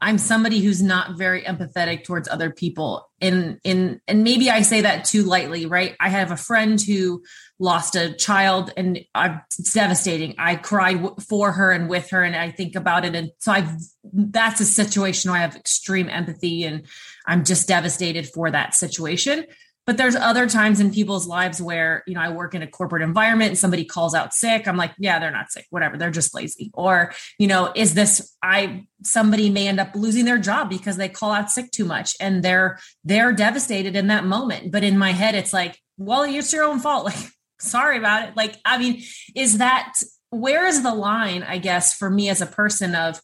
[0.00, 3.08] I'm somebody who's not very empathetic towards other people.
[3.20, 5.96] In in and maybe I say that too lightly, right?
[6.00, 7.22] I have a friend who
[7.58, 10.34] lost a child and I'm it's devastating.
[10.38, 13.70] I cried for her and with her and I think about it and so I've
[14.12, 16.86] that's a situation where I have extreme empathy and
[17.26, 19.46] I'm just devastated for that situation.
[19.86, 23.02] But there's other times in people's lives where, you know, I work in a corporate
[23.02, 24.66] environment and somebody calls out sick.
[24.66, 25.98] I'm like, yeah, they're not sick, whatever.
[25.98, 26.70] They're just lazy.
[26.72, 31.08] Or, you know, is this I somebody may end up losing their job because they
[31.08, 34.72] call out sick too much and they're they're devastated in that moment.
[34.72, 37.04] But in my head, it's like, well, it's your own fault.
[37.14, 38.36] Like, sorry about it.
[38.36, 39.02] Like, I mean,
[39.34, 39.94] is that
[40.30, 43.20] where is the line, I guess, for me as a person of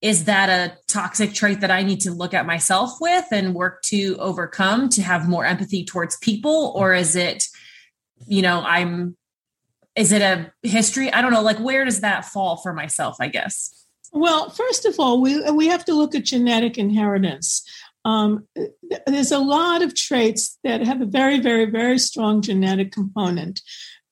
[0.00, 3.82] is that a toxic trait that I need to look at myself with and work
[3.86, 6.72] to overcome to have more empathy towards people?
[6.76, 7.44] Or is it,
[8.26, 9.16] you know, I'm,
[9.96, 11.12] is it a history?
[11.12, 11.42] I don't know.
[11.42, 13.74] Like, where does that fall for myself, I guess?
[14.12, 17.68] Well, first of all, we, we have to look at genetic inheritance.
[18.04, 18.46] Um,
[19.06, 23.60] there's a lot of traits that have a very, very, very strong genetic component.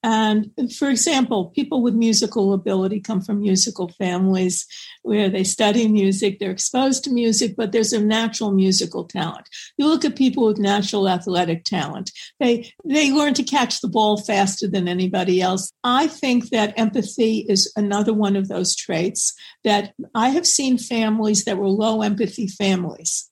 [0.02, 4.66] And for example, people with musical ability come from musical families
[5.02, 9.48] where they study music, they're exposed to music, but there's a natural musical talent.
[9.76, 14.20] You look at people with natural athletic talent, they, they learn to catch the ball
[14.20, 15.72] faster than anybody else.
[15.82, 21.44] I think that empathy is another one of those traits that I have seen families
[21.44, 23.28] that were low empathy families,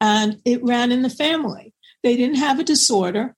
[0.00, 1.74] and it ran in the family.
[2.02, 3.34] They didn't have a disorder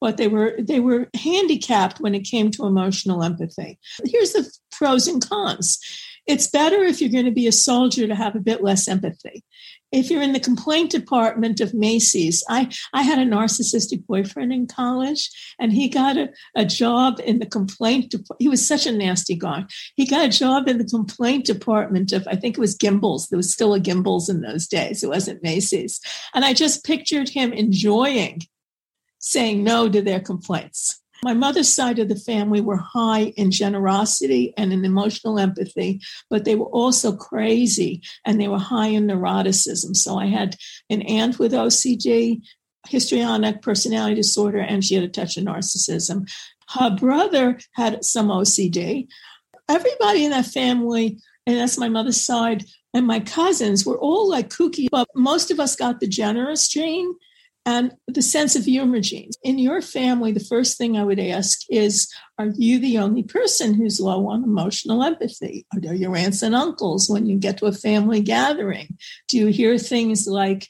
[0.00, 3.78] but they were they were handicapped when it came to emotional empathy.
[4.04, 5.78] Here's the pros and cons.
[6.26, 9.42] It's better if you're going to be a soldier to have a bit less empathy.
[9.90, 14.68] If you're in the complaint department of Macy's, I, I had a narcissistic boyfriend in
[14.68, 18.12] college and he got a, a job in the complaint.
[18.12, 19.64] De- he was such a nasty guy.
[19.96, 23.28] He got a job in the complaint department of, I think it was Gimbels.
[23.28, 25.02] There was still a Gimbels in those days.
[25.02, 26.00] It wasn't Macy's.
[26.34, 28.42] And I just pictured him enjoying
[29.20, 31.00] saying no to their complaints.
[31.22, 36.46] My mother's side of the family were high in generosity and in emotional empathy, but
[36.46, 39.94] they were also crazy and they were high in neuroticism.
[39.94, 40.56] So I had
[40.88, 42.40] an aunt with OCD,
[42.88, 46.26] histrionic personality disorder, and she had a touch of narcissism.
[46.70, 49.06] Her brother had some OCD.
[49.68, 54.48] Everybody in that family, and that's my mother's side, and my cousins were all like
[54.48, 57.14] kooky, but most of us got the generous gene
[57.66, 59.36] and the sense of humor genes.
[59.42, 63.74] In your family, the first thing I would ask is Are you the only person
[63.74, 65.66] who's low on emotional empathy?
[65.74, 68.96] Are there your aunts and uncles when you get to a family gathering?
[69.28, 70.68] Do you hear things like,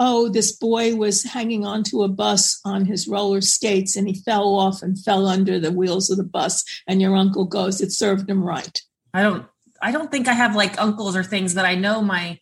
[0.00, 4.54] Oh, this boy was hanging onto a bus on his roller skates and he fell
[4.54, 6.62] off and fell under the wheels of the bus.
[6.86, 8.80] And your uncle goes, It served him right.
[9.14, 9.46] I don't
[9.80, 12.38] I don't think I have like uncles or things that I know my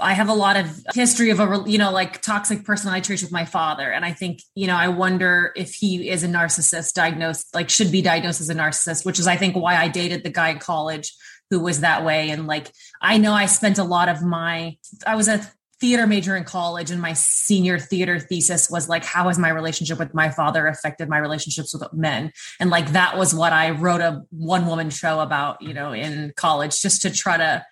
[0.00, 3.32] I have a lot of history of a, you know, like toxic personality traits with
[3.32, 3.90] my father.
[3.90, 7.92] And I think, you know, I wonder if he is a narcissist diagnosed, like should
[7.92, 10.58] be diagnosed as a narcissist, which is, I think, why I dated the guy in
[10.58, 11.12] college
[11.50, 12.30] who was that way.
[12.30, 15.46] And like, I know I spent a lot of my, I was a
[15.82, 19.98] theater major in college and my senior theater thesis was like how has my relationship
[19.98, 24.00] with my father affected my relationships with men and like that was what i wrote
[24.00, 27.66] a one woman show about you know in college just to try to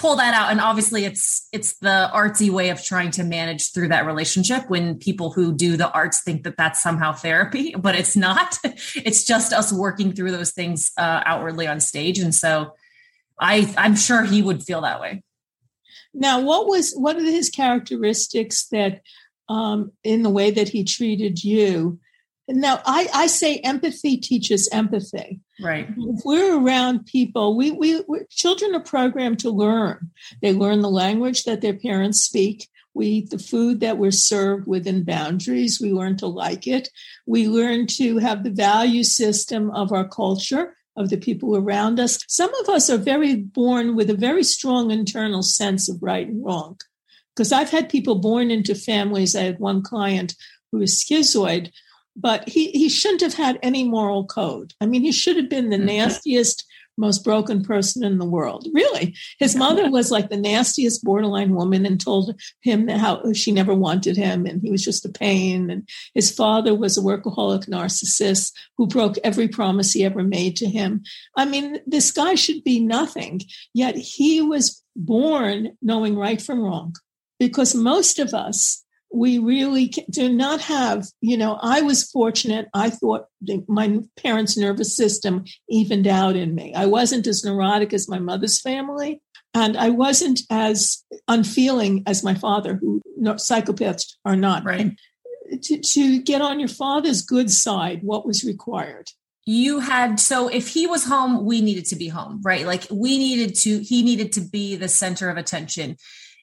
[0.00, 0.50] pull that out.
[0.50, 4.98] And obviously it's it's the artsy way of trying to manage through that relationship when
[4.98, 8.58] people who do the arts think that that's somehow therapy but it's not.
[8.96, 12.18] It's just us working through those things uh, outwardly on stage.
[12.18, 12.74] And so
[13.38, 15.22] i i'm sure he would feel that way.
[16.14, 19.02] Now what was what are his characteristics that
[19.48, 21.98] um, in the way that he treated you
[22.50, 28.74] now I, I say empathy teaches empathy right if we're around people we, we children
[28.74, 30.10] are programmed to learn
[30.42, 34.66] they learn the language that their parents speak we eat the food that we're served
[34.66, 36.88] within boundaries we learn to like it
[37.26, 42.18] we learn to have the value system of our culture of the people around us.
[42.28, 46.44] Some of us are very born with a very strong internal sense of right and
[46.44, 46.78] wrong.
[47.34, 49.34] Because I've had people born into families.
[49.34, 50.34] I had one client
[50.70, 51.72] who was schizoid,
[52.20, 54.74] but he, he shouldn't have had any moral code.
[54.80, 55.86] I mean, he should have been the mm-hmm.
[55.86, 56.66] nastiest,
[56.96, 58.68] most broken person in the world.
[58.74, 59.14] Really.
[59.38, 63.74] His mother was like the nastiest borderline woman and told him that how she never
[63.74, 65.70] wanted him and he was just a pain.
[65.70, 70.66] And his father was a workaholic narcissist who broke every promise he ever made to
[70.66, 71.02] him.
[71.36, 73.40] I mean, this guy should be nothing,
[73.72, 76.94] yet he was born knowing right from wrong
[77.38, 82.68] because most of us we really do not have, you know, I was fortunate.
[82.74, 83.26] I thought
[83.66, 86.74] my parents' nervous system evened out in me.
[86.74, 89.20] I wasn't as neurotic as my mother's family,
[89.52, 94.64] and I wasn't as unfeeling as my father, who no, psychopaths are not.
[94.64, 94.92] Right.
[95.62, 99.10] To, to get on your father's good side, what was required?
[99.46, 103.16] you had so if he was home we needed to be home right like we
[103.18, 105.96] needed to he needed to be the center of attention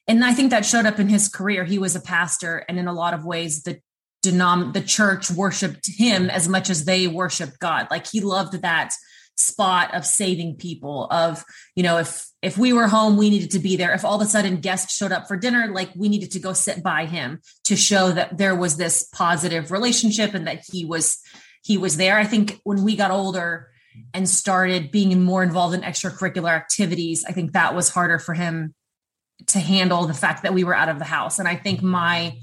[0.08, 1.64] and I think that showed up in his career.
[1.64, 3.80] He was a pastor, and in a lot of ways, the
[4.24, 7.88] denom- the church worshipped him as much as they worshipped God.
[7.90, 8.94] Like he loved that
[9.36, 11.44] spot of saving people of
[11.76, 14.20] you know if if we were home we needed to be there if all of
[14.20, 17.40] a sudden guests showed up for dinner like we needed to go sit by him
[17.62, 21.20] to show that there was this positive relationship and that he was
[21.62, 23.68] he was there i think when we got older
[24.12, 28.74] and started being more involved in extracurricular activities i think that was harder for him
[29.46, 31.38] to handle the fact that we were out of the house.
[31.38, 32.36] And I think my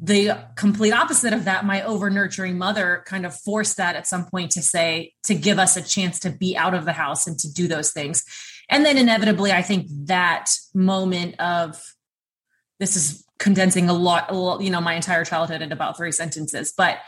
[0.00, 4.26] the complete opposite of that, my over nurturing mother kind of forced that at some
[4.26, 7.38] point to say, to give us a chance to be out of the house and
[7.38, 8.22] to do those things.
[8.68, 11.82] And then inevitably, I think that moment of
[12.78, 14.30] this is condensing a lot,
[14.62, 16.98] you know, my entire childhood in about three sentences, but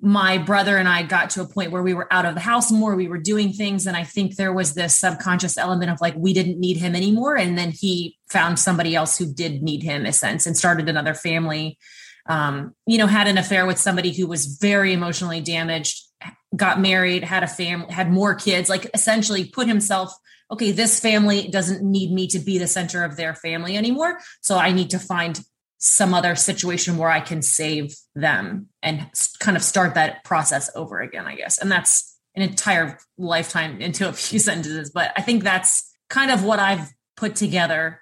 [0.00, 2.70] my brother and I got to a point where we were out of the house
[2.70, 3.86] more, we were doing things.
[3.86, 7.36] And I think there was this subconscious element of like, we didn't need him anymore.
[7.36, 11.14] And then he found somebody else who did need him, a sense, and started another
[11.14, 11.78] family.
[12.26, 16.00] Um, you know, had an affair with somebody who was very emotionally damaged,
[16.54, 20.12] got married, had a family, had more kids, like essentially put himself,
[20.50, 24.18] okay, this family doesn't need me to be the center of their family anymore.
[24.42, 25.40] So I need to find
[25.78, 29.08] some other situation where I can save them and
[29.38, 31.58] kind of start that process over again, I guess.
[31.58, 34.90] And that's an entire lifetime into a few sentences.
[34.90, 38.00] But I think that's kind of what I've put together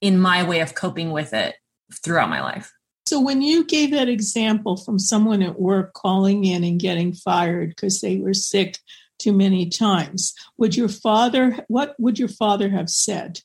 [0.00, 1.56] in my way of coping with it
[2.02, 2.72] throughout my life.
[3.06, 7.70] So, when you gave that example from someone at work calling in and getting fired
[7.70, 8.78] because they were sick
[9.18, 13.40] too many times, would your father, what would your father have said?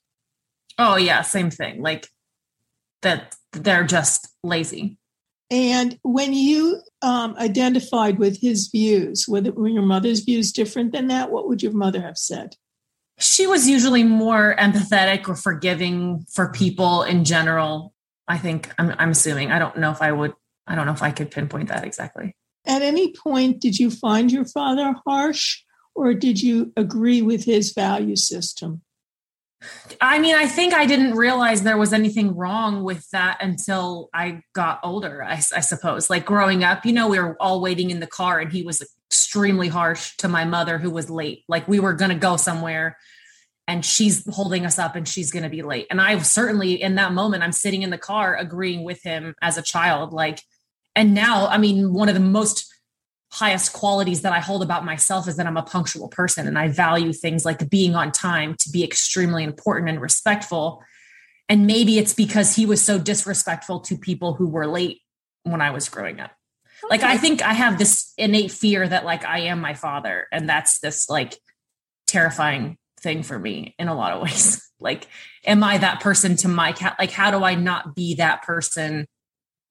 [0.79, 1.81] Oh, yeah, same thing.
[1.81, 2.07] Like
[3.03, 4.97] that they're just lazy.
[5.49, 10.93] And when you um, identified with his views, were, the, were your mother's views different
[10.93, 11.29] than that?
[11.29, 12.55] What would your mother have said?
[13.19, 17.93] She was usually more empathetic or forgiving for people in general.
[18.27, 19.51] I think I'm, I'm assuming.
[19.51, 20.33] I don't know if I would.
[20.65, 22.33] I don't know if I could pinpoint that exactly.
[22.65, 27.73] At any point, did you find your father harsh, or did you agree with his
[27.73, 28.81] value system?
[29.99, 34.41] I mean, I think I didn't realize there was anything wrong with that until I
[34.53, 36.09] got older, I, I, suppose.
[36.09, 38.81] Like growing up, you know, we were all waiting in the car and he was
[39.07, 41.43] extremely harsh to my mother who was late.
[41.47, 42.97] Like we were going to go somewhere
[43.67, 45.87] and she's holding us up and she's going to be late.
[45.91, 49.57] And I certainly, in that moment, I'm sitting in the car agreeing with him as
[49.57, 50.11] a child.
[50.11, 50.41] Like,
[50.95, 52.70] and now, I mean, one of the most
[53.31, 56.67] highest qualities that I hold about myself is that I'm a punctual person and I
[56.67, 60.83] value things like being on time to be extremely important and respectful.
[61.47, 64.99] And maybe it's because he was so disrespectful to people who were late
[65.43, 66.31] when I was growing up.
[66.83, 66.89] Okay.
[66.89, 70.49] Like I think I have this innate fear that like I am my father and
[70.49, 71.37] that's this like
[72.07, 74.61] terrifying thing for me in a lot of ways.
[74.79, 75.07] like
[75.45, 76.97] am I that person to my cat?
[76.99, 79.07] Like how do I not be that person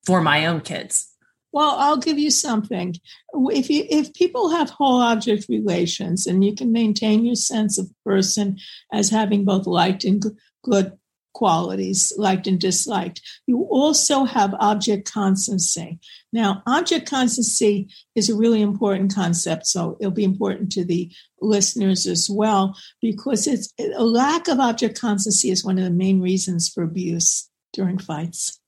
[0.07, 1.10] for my own kids?
[1.53, 2.97] Well, I'll give you something.
[3.35, 7.91] If you if people have whole object relations and you can maintain your sense of
[8.05, 8.59] person
[8.93, 10.23] as having both liked and
[10.63, 10.93] good
[11.33, 15.99] qualities, liked and disliked, you also have object constancy.
[16.33, 22.07] Now, object constancy is a really important concept, so it'll be important to the listeners
[22.07, 26.69] as well because it's a lack of object constancy is one of the main reasons
[26.69, 28.60] for abuse during fights.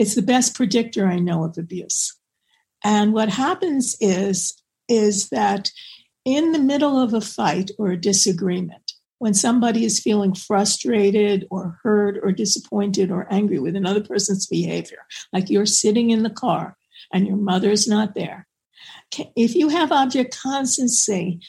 [0.00, 2.16] It's the best predictor I know of abuse.
[2.82, 4.56] And what happens is,
[4.88, 5.70] is that
[6.24, 11.78] in the middle of a fight or a disagreement, when somebody is feeling frustrated or
[11.82, 15.00] hurt or disappointed or angry with another person's behavior,
[15.34, 16.78] like you're sitting in the car
[17.12, 18.46] and your mother's not there,
[19.36, 21.40] if you have object constancy,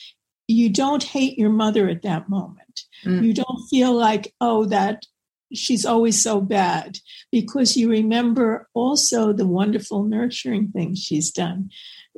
[0.49, 2.82] you don't hate your mother at that moment.
[3.06, 3.24] Mm.
[3.24, 5.06] You don't feel like, oh, that
[5.54, 6.99] she's always so bad
[7.32, 11.70] because you remember also the wonderful nurturing things she's done.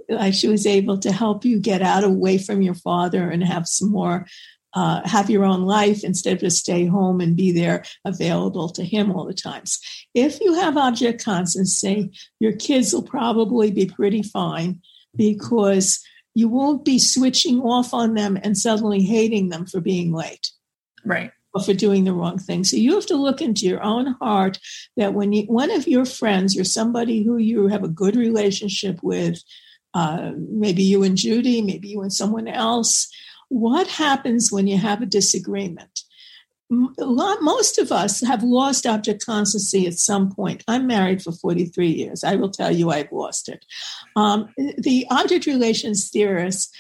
[0.10, 3.68] Like she was able to help you get out away from your father and have
[3.68, 4.26] some more,
[4.74, 8.84] uh, have your own life instead of just stay home and be there available to
[8.84, 9.80] him all the times.
[10.14, 14.82] If you have object constancy, your kids will probably be pretty fine
[15.16, 16.04] because
[16.34, 20.50] you won't be switching off on them and suddenly hating them for being late.
[21.06, 22.64] Right or for doing the wrong thing.
[22.64, 24.60] So you have to look into your own heart
[24.98, 29.00] that when you, one of your friends or somebody who you have a good relationship
[29.04, 29.42] with,
[29.94, 33.08] uh, maybe you and Judy, maybe you and someone else,
[33.50, 36.02] what happens when you have a disagreement?
[36.70, 40.64] Most of us have lost object constancy at some point.
[40.68, 42.24] I'm married for 43 years.
[42.24, 43.64] I will tell you I've lost it.
[44.16, 44.50] Um,
[44.80, 46.72] the object relations theorists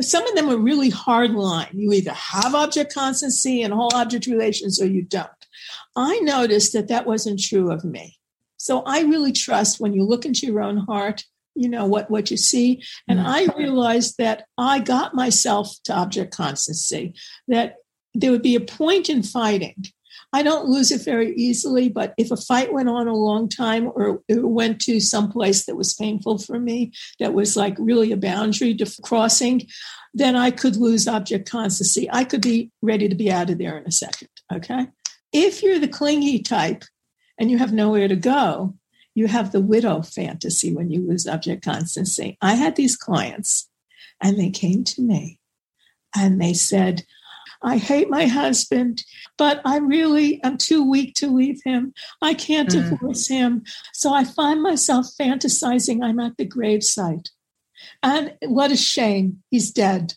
[0.00, 1.70] some of them are really hard line.
[1.72, 5.28] You either have object constancy and whole object relations or you don't.
[5.96, 8.16] I noticed that that wasn't true of me.
[8.56, 11.24] So I really trust when you look into your own heart,
[11.58, 13.58] you know what what you see and i mm-hmm.
[13.58, 17.14] realized that i got myself to object constancy
[17.48, 17.74] that
[18.14, 19.84] there would be a point in fighting
[20.32, 23.90] I don't lose it very easily, but if a fight went on a long time
[23.94, 28.12] or it went to some place that was painful for me, that was like really
[28.12, 29.66] a boundary to crossing,
[30.12, 32.08] then I could lose object constancy.
[32.12, 34.28] I could be ready to be out of there in a second.
[34.52, 34.88] Okay.
[35.32, 36.84] If you're the clingy type
[37.38, 38.74] and you have nowhere to go,
[39.14, 42.36] you have the widow fantasy when you lose object constancy.
[42.42, 43.68] I had these clients
[44.22, 45.38] and they came to me
[46.14, 47.04] and they said,
[47.62, 49.04] I hate my husband,
[49.36, 51.92] but I really am too weak to leave him.
[52.22, 52.90] I can't mm.
[52.90, 53.64] divorce him.
[53.92, 57.30] So I find myself fantasizing I'm at the gravesite.
[58.02, 59.42] And what a shame.
[59.50, 60.14] He's dead.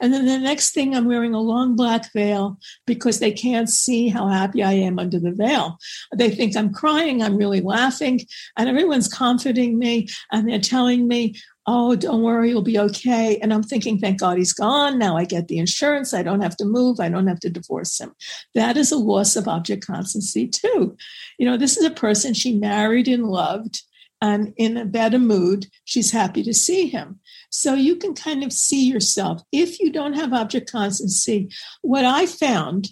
[0.00, 4.08] And then the next thing, I'm wearing a long black veil because they can't see
[4.08, 5.78] how happy I am under the veil.
[6.14, 8.20] They think I'm crying, I'm really laughing,
[8.56, 11.36] and everyone's comforting me and they're telling me,
[11.70, 13.38] oh, don't worry, you'll be okay.
[13.42, 14.98] And I'm thinking, thank God he's gone.
[14.98, 16.14] Now I get the insurance.
[16.14, 16.98] I don't have to move.
[16.98, 18.14] I don't have to divorce him.
[18.54, 20.96] That is a loss of object constancy, too.
[21.38, 23.82] You know, this is a person she married and loved,
[24.22, 27.20] and in a better mood, she's happy to see him.
[27.50, 29.42] So you can kind of see yourself.
[29.52, 31.50] If you don't have object constancy,
[31.82, 32.88] what I found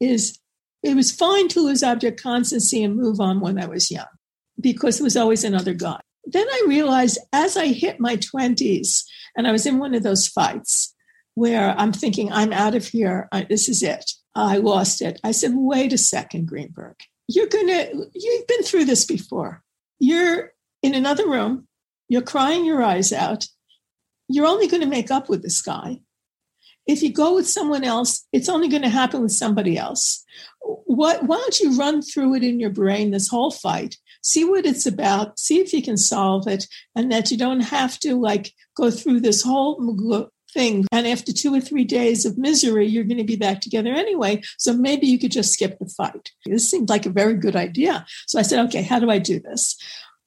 [0.00, 0.38] is
[0.84, 4.06] it was fine to lose object constancy and move on when I was young
[4.60, 9.04] because there was always another guy then I realized as I hit my 20s,
[9.36, 10.94] and I was in one of those fights
[11.34, 13.28] where I'm thinking, I'm out of here.
[13.32, 14.10] I, this is it.
[14.34, 15.20] I lost it.
[15.24, 16.96] I said, wait a second, Greenberg.
[17.28, 19.62] You're going to, you've been through this before.
[19.98, 20.52] You're
[20.82, 21.66] in another room.
[22.08, 23.46] You're crying your eyes out.
[24.28, 26.00] You're only going to make up with this guy.
[26.86, 30.24] If you go with someone else, it's only going to happen with somebody else.
[30.60, 34.66] What, why don't you run through it in your brain, this whole fight, see what
[34.66, 36.66] it's about, see if you can solve it,
[36.96, 40.86] and that you don't have to like go through this whole thing.
[40.92, 44.42] And after two or three days of misery, you're going to be back together anyway.
[44.58, 46.30] So maybe you could just skip the fight.
[46.46, 48.06] This seemed like a very good idea.
[48.26, 49.76] So I said, okay, how do I do this?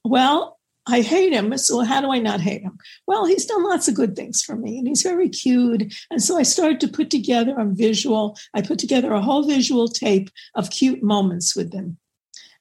[0.03, 1.57] Well, I hate him.
[1.57, 2.77] So how do I not hate him?
[3.07, 5.93] Well, he's done lots of good things for me and he's very cute.
[6.11, 8.37] And so I started to put together a visual.
[8.53, 11.97] I put together a whole visual tape of cute moments with him.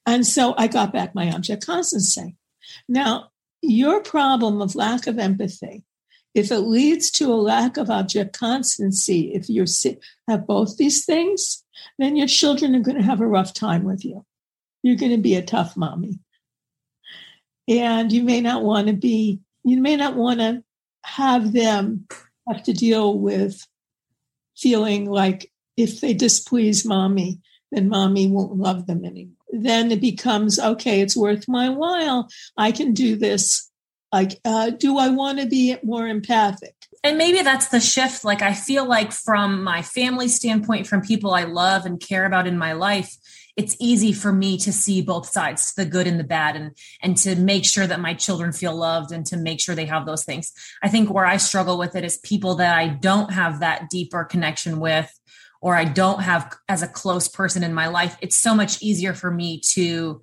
[0.06, 2.36] And so I got back my object constancy.
[2.88, 3.30] Now,
[3.62, 5.84] your problem of lack of empathy,
[6.34, 9.64] if it leads to a lack of object constancy, if you
[10.28, 11.64] have both these things,
[11.98, 14.24] then your children are going to have a rough time with you.
[14.82, 16.18] You're going to be a tough mommy.
[17.66, 20.62] And you may not want to be, you may not want to
[21.04, 22.06] have them
[22.48, 23.66] have to deal with
[24.56, 27.40] feeling like if they displease mommy,
[27.72, 32.28] then mommy won't love them anymore then it becomes okay it's worth my while.
[32.56, 33.70] I can do this.
[34.12, 36.74] Like uh, do i want to be more empathic?
[37.02, 38.24] And maybe that's the shift.
[38.24, 42.46] Like i feel like from my family standpoint from people i love and care about
[42.46, 43.16] in my life
[43.56, 47.16] it's easy for me to see both sides the good and the bad and and
[47.16, 50.24] to make sure that my children feel loved and to make sure they have those
[50.24, 50.52] things.
[50.82, 54.24] I think where i struggle with it is people that i don't have that deeper
[54.24, 55.10] connection with
[55.64, 59.14] or I don't have as a close person in my life, it's so much easier
[59.14, 60.20] for me to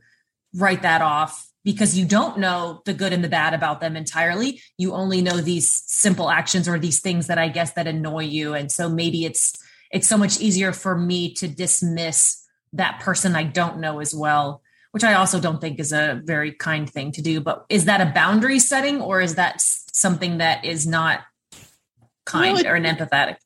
[0.54, 4.62] write that off because you don't know the good and the bad about them entirely.
[4.78, 8.54] You only know these simple actions or these things that I guess that annoy you.
[8.54, 9.58] And so maybe it's
[9.90, 14.62] it's so much easier for me to dismiss that person I don't know as well,
[14.92, 17.42] which I also don't think is a very kind thing to do.
[17.42, 21.22] But is that a boundary setting or is that something that is not
[22.28, 23.38] kind well, it, or an empathetic?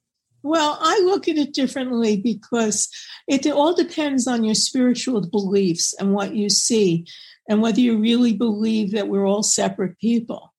[0.46, 2.88] Well, I look at it differently because
[3.28, 7.08] it all depends on your spiritual beliefs and what you see,
[7.50, 10.54] and whether you really believe that we're all separate people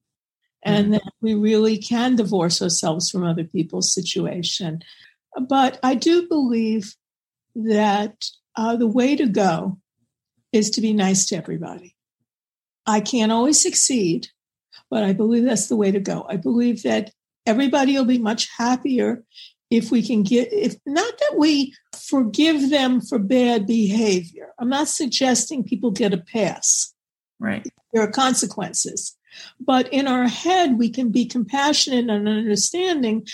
[0.65, 0.93] and mm-hmm.
[0.95, 4.83] that we really can divorce ourselves from other people's situation.
[5.41, 6.97] But I do believe
[7.55, 8.25] that
[8.57, 9.79] uh, the way to go
[10.53, 11.95] is to be nice to everybody.
[12.87, 14.31] I can't always succeed,
[14.91, 16.27] but I believe that's the way to go.
[16.29, 17.13] I believe that
[17.47, 19.23] everybody will be much happier
[19.71, 24.53] if we can get if not that we forgive them for bad behavior.
[24.59, 26.95] I'm not suggesting people get a pass.
[27.39, 27.67] Right.
[27.93, 29.17] There are consequences.
[29.61, 33.27] But in our head, we can be compassionate and understanding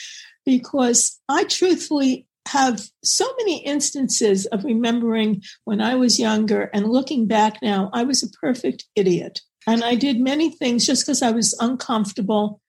[0.45, 7.27] because I truthfully have so many instances of remembering when I was younger and looking
[7.27, 9.41] back now, I was a perfect idiot.
[9.67, 12.61] And I did many things just because I was uncomfortable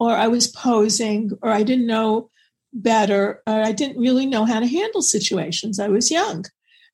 [0.00, 2.30] or I was posing or I didn't know
[2.72, 5.78] better or I didn't really know how to handle situations.
[5.78, 6.44] I was young.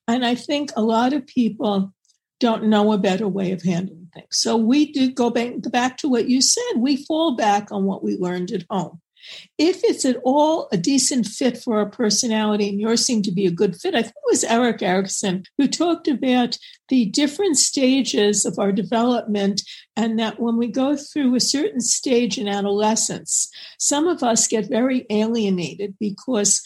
[0.07, 1.93] And I think a lot of people
[2.39, 4.27] don't know a better way of handling things.
[4.31, 6.77] So we do go back, back to what you said.
[6.77, 9.01] We fall back on what we learned at home.
[9.57, 13.45] If it's at all a decent fit for our personality, and yours seemed to be
[13.45, 16.57] a good fit, I think it was Erik Erikson who talked about
[16.89, 19.63] the different stages of our development,
[19.95, 23.49] and that when we go through a certain stage in adolescence,
[23.79, 26.61] some of us get very alienated because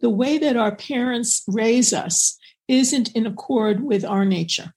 [0.00, 2.36] the way that our parents raise us
[2.68, 4.72] isn't in accord with our nature.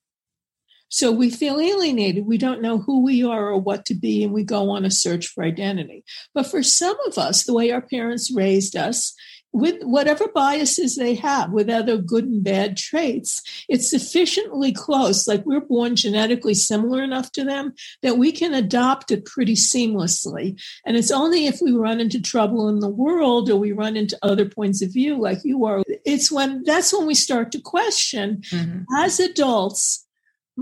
[0.94, 2.24] So we feel alienated.
[2.24, 4.92] We don't know who we are or what to be, and we go on a
[4.92, 6.04] search for identity.
[6.32, 9.12] But for some of us, the way our parents raised us,
[9.52, 15.44] with whatever biases they have, with other good and bad traits, it's sufficiently close, like
[15.44, 20.60] we're born genetically similar enough to them that we can adopt it pretty seamlessly.
[20.86, 24.18] And it's only if we run into trouble in the world or we run into
[24.22, 28.42] other points of view, like you are, it's when that's when we start to question
[28.50, 28.82] mm-hmm.
[28.96, 30.03] as adults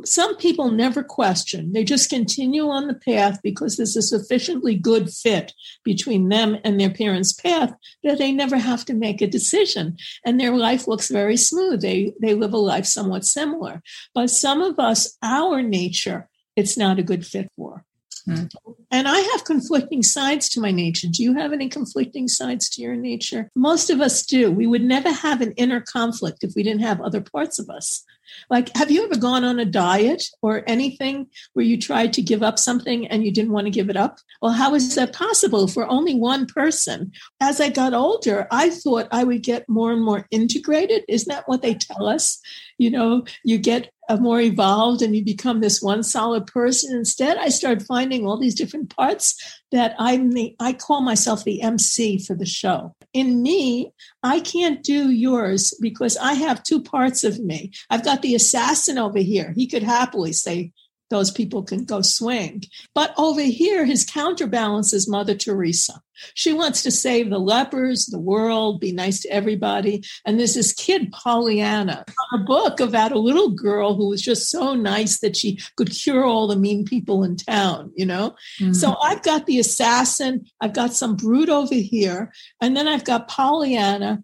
[0.04, 1.72] some people never question.
[1.72, 5.52] They just continue on the path because there's a sufficiently good fit
[5.84, 9.96] between them and their parents' path that they never have to make a decision.
[10.24, 11.82] And their life looks very smooth.
[11.82, 13.82] They, they live a life somewhat similar.
[14.14, 17.84] But some of us, our nature, it's not a good fit for.
[18.28, 18.50] Mm.
[18.90, 21.08] And I have conflicting sides to my nature.
[21.10, 23.50] Do you have any conflicting sides to your nature?
[23.54, 24.50] Most of us do.
[24.50, 28.04] We would never have an inner conflict if we didn't have other parts of us.
[28.50, 32.42] Like, have you ever gone on a diet or anything where you tried to give
[32.42, 34.18] up something and you didn't want to give it up?
[34.40, 37.12] Well, how is that possible for only one person?
[37.40, 41.04] As I got older, I thought I would get more and more integrated.
[41.08, 42.38] Isn't that what they tell us?
[42.78, 43.90] You know, you get
[44.20, 46.96] more evolved and you become this one solid person.
[46.96, 51.62] Instead, I started finding all these different parts that I'm the, I call myself the
[51.62, 52.94] MC for the show.
[53.12, 53.92] In me,
[54.22, 57.72] I can't do yours because I have two parts of me.
[57.90, 59.52] I've got the assassin over here.
[59.56, 60.72] He could happily say,
[61.12, 62.64] those people can go swing.
[62.94, 66.00] But over here, his counterbalance is Mother Teresa.
[66.34, 70.04] She wants to save the lepers, the world, be nice to everybody.
[70.24, 74.74] And there's this kid, Pollyanna, a book about a little girl who was just so
[74.74, 78.34] nice that she could cure all the mean people in town, you know?
[78.60, 78.72] Mm-hmm.
[78.72, 83.28] So I've got the assassin, I've got some brute over here, and then I've got
[83.28, 84.22] Pollyanna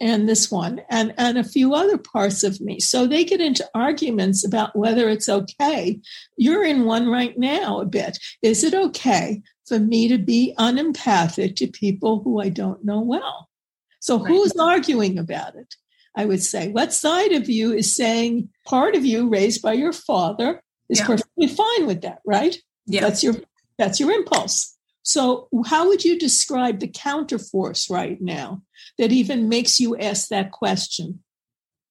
[0.00, 2.80] and this one and, and a few other parts of me.
[2.80, 6.00] So they get into arguments about whether it's okay.
[6.36, 8.18] You're in one right now a bit.
[8.42, 13.48] Is it okay for me to be unempathic to people who I don't know well?
[14.00, 14.28] So right.
[14.28, 15.74] who's arguing about it?
[16.16, 19.92] I would say, what side of you is saying part of you raised by your
[19.92, 21.06] father is yeah.
[21.06, 22.56] perfectly fine with that, right?
[22.86, 23.00] Yeah.
[23.00, 23.34] That's your
[23.78, 24.73] that's your impulse.
[25.04, 28.62] So, how would you describe the counterforce right now
[28.98, 31.22] that even makes you ask that question?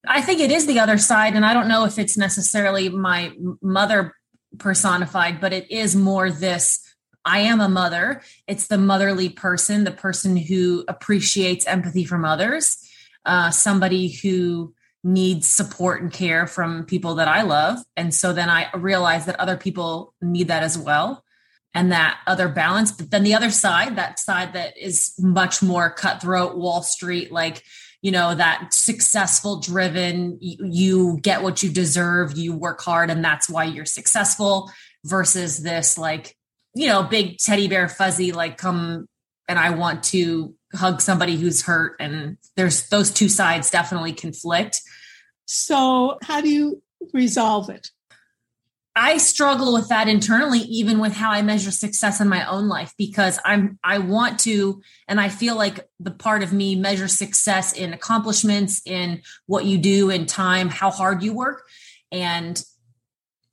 [0.05, 1.35] I think it is the other side.
[1.35, 4.15] And I don't know if it's necessarily my mother
[4.57, 6.81] personified, but it is more this
[7.23, 8.21] I am a mother.
[8.47, 12.77] It's the motherly person, the person who appreciates empathy from others,
[13.25, 14.73] uh, somebody who
[15.05, 17.79] needs support and care from people that I love.
[17.95, 21.22] And so then I realize that other people need that as well
[21.73, 22.91] and that other balance.
[22.91, 27.63] But then the other side, that side that is much more cutthroat, Wall Street, like,
[28.01, 33.49] you know, that successful driven, you get what you deserve, you work hard, and that's
[33.49, 34.69] why you're successful,
[35.05, 36.35] versus this, like,
[36.75, 39.07] you know, big teddy bear fuzzy, like, come
[39.47, 41.95] and I want to hug somebody who's hurt.
[41.99, 44.81] And there's those two sides definitely conflict.
[45.45, 46.81] So, how do you
[47.13, 47.89] resolve it?
[48.95, 52.93] I struggle with that internally, even with how I measure success in my own life,
[52.97, 57.73] because I'm I want to, and I feel like the part of me measures success
[57.73, 61.67] in accomplishments, in what you do, in time, how hard you work,
[62.11, 62.63] and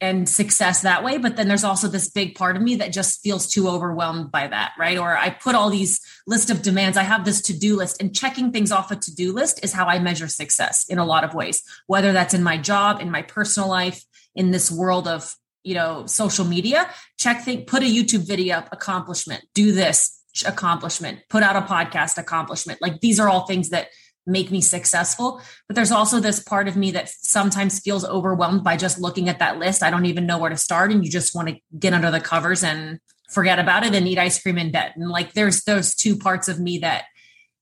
[0.02, 1.18] and success that way.
[1.18, 4.46] But then there's also this big part of me that just feels too overwhelmed by
[4.46, 4.96] that, right?
[4.96, 6.96] Or I put all these list of demands.
[6.96, 9.98] I have this to-do list, and checking things off a to-do list is how I
[10.00, 13.70] measure success in a lot of ways, whether that's in my job, in my personal
[13.70, 14.04] life
[14.34, 18.68] in this world of you know social media check think put a youtube video up
[18.72, 22.80] accomplishment do this accomplishment put out a podcast accomplishment.
[22.80, 23.88] Like these are all things that
[24.26, 25.40] make me successful.
[25.66, 29.38] But there's also this part of me that sometimes feels overwhelmed by just looking at
[29.38, 29.82] that list.
[29.82, 32.20] I don't even know where to start and you just want to get under the
[32.20, 33.00] covers and
[33.30, 34.92] forget about it and eat ice cream in bed.
[34.96, 37.04] And like there's those two parts of me that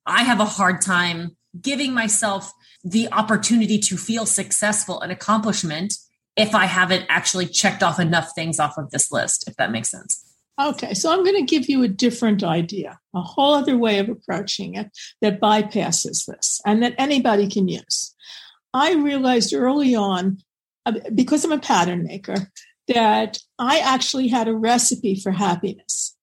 [0.05, 2.51] i have a hard time giving myself
[2.83, 5.95] the opportunity to feel successful and accomplishment
[6.39, 9.91] if I haven't actually checked off enough things off of this list, if that makes
[9.91, 10.25] sense.
[10.61, 14.09] Okay, so I'm going to give you a different idea, a whole other way of
[14.09, 18.15] approaching it that bypasses this and that anybody can use.
[18.73, 20.39] I realized early on,
[20.87, 22.51] uh, because I'm a pattern maker,
[22.89, 26.17] that I actually had a recipe for happiness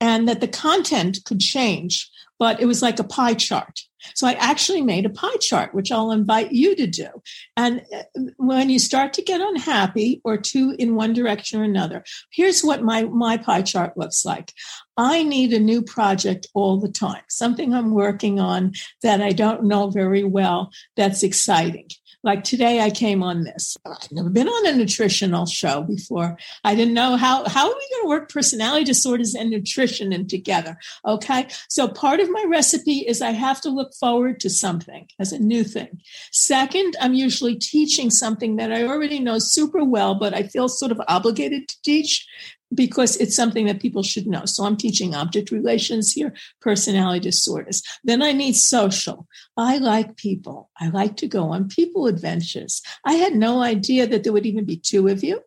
[0.00, 3.80] and that the content could change, but it was like a pie chart.
[4.14, 7.08] So I actually made a pie chart, which I'll invite you to do.
[7.56, 12.04] And uh, when you start to get unhappy or two in one direction or another,
[12.32, 14.52] here's what my, my pie chart looks like.
[14.96, 19.64] I need a new project all the time, something I'm working on that I don't
[19.64, 21.88] know very well that's exciting.
[22.26, 23.76] Like today, I came on this.
[23.86, 26.36] I've never been on a nutritional show before.
[26.64, 30.26] I didn't know how, how are we going to work personality disorders and nutrition in
[30.26, 30.76] together?
[31.06, 31.46] Okay.
[31.68, 35.38] So part of my recipe is I have to look forward to something as a
[35.38, 36.00] new thing.
[36.32, 40.90] Second, I'm usually teaching something that I already know super well, but I feel sort
[40.90, 42.26] of obligated to teach
[42.74, 44.44] because it's something that people should know.
[44.44, 47.82] So I'm teaching object relations here, personality disorders.
[48.04, 49.26] Then I need social.
[49.56, 50.70] I like people.
[50.80, 52.82] I like to go on people adventures.
[53.04, 55.40] I had no idea that there would even be two of you.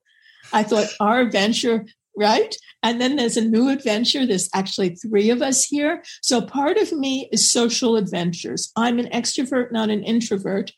[0.54, 2.56] I thought our adventure, right?
[2.82, 4.26] And then there's a new adventure.
[4.26, 6.04] There's actually three of us here.
[6.22, 8.72] So part of me is social adventures.
[8.76, 10.72] I'm an extrovert, not an introvert,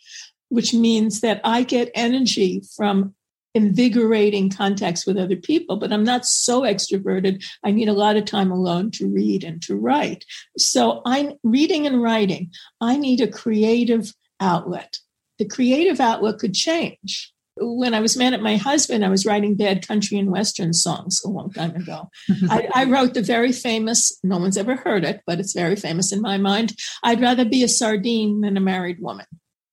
[0.49, 3.13] which means that I get energy from
[3.53, 7.43] invigorating contacts with other people, but I'm not so extroverted.
[7.63, 10.25] I need a lot of time alone to read and to write.
[10.57, 12.51] So I'm reading and writing.
[12.79, 14.97] I need a creative outlet.
[15.37, 17.33] The creative outlet could change.
[17.57, 21.21] When I was mad at my husband, I was writing bad country and western songs
[21.23, 22.09] a long time ago.
[22.49, 26.13] I, I wrote the very famous, no one's ever heard it, but it's very famous
[26.13, 26.73] in my mind.
[27.03, 29.25] I'd rather be a sardine than a married woman.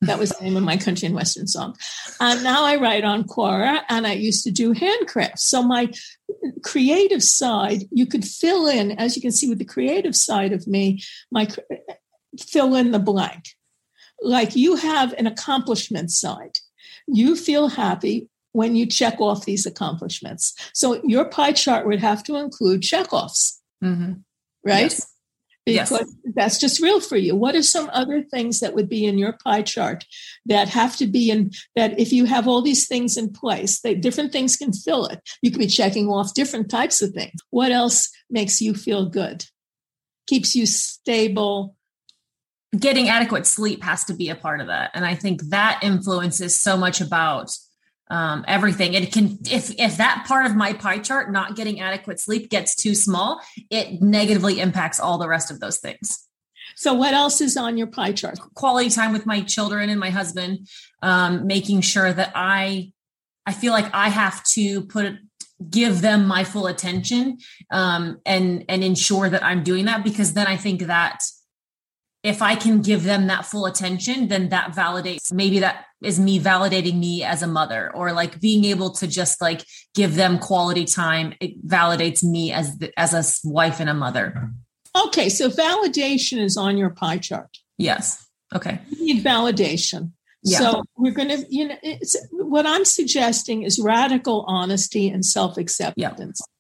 [0.03, 1.77] That was the name of my country and western song.
[2.21, 5.41] And now I write on Quora and I used to do handcrafts.
[5.41, 5.93] So my
[6.63, 10.69] creative side, you could fill in, as you can see with the creative side of
[10.69, 11.49] me, my
[12.39, 13.45] fill in the blank.
[14.23, 16.59] Like you have an accomplishment side.
[17.09, 20.55] You feel happy when you check off these accomplishments.
[20.75, 23.59] So your pie chart would have to include checkoffs.
[23.83, 24.13] Mm-hmm.
[24.65, 24.93] Right?
[24.93, 25.13] Yes
[25.73, 26.33] because yes.
[26.35, 27.35] that's just real for you.
[27.37, 30.05] What are some other things that would be in your pie chart
[30.47, 33.95] that have to be in that if you have all these things in place, they,
[33.95, 35.21] different things can fill it.
[35.43, 37.41] You could be checking off different types of things.
[37.51, 39.45] What else makes you feel good?
[40.27, 41.77] Keeps you stable.
[42.79, 44.91] Getting adequate sleep has to be a part of that.
[44.95, 47.51] And I think that influences so much about
[48.11, 48.95] um, everything.
[48.95, 52.75] It can if if that part of my pie chart, not getting adequate sleep, gets
[52.75, 53.41] too small,
[53.71, 56.27] it negatively impacts all the rest of those things.
[56.77, 58.39] So, what else is on your pie chart?
[58.55, 60.69] Quality time with my children and my husband,
[61.03, 62.93] um, making sure that I
[63.47, 65.15] I feel like I have to put
[65.71, 67.39] give them my full attention
[67.71, 71.21] um, and and ensure that I'm doing that because then I think that
[72.23, 76.39] if I can give them that full attention, then that validates maybe that is me
[76.39, 80.85] validating me as a mother or like being able to just like give them quality
[80.85, 81.35] time.
[81.41, 84.51] It validates me as the, as a wife and a mother.
[85.07, 87.59] Okay, so validation is on your pie chart.
[87.77, 88.27] Yes.
[88.55, 88.81] Okay.
[88.91, 90.13] You need validation.
[90.43, 90.59] Yeah.
[90.59, 91.77] So we're going to, you know,
[92.33, 96.41] what I'm suggesting is radical honesty and self acceptance.
[96.41, 96.55] Yeah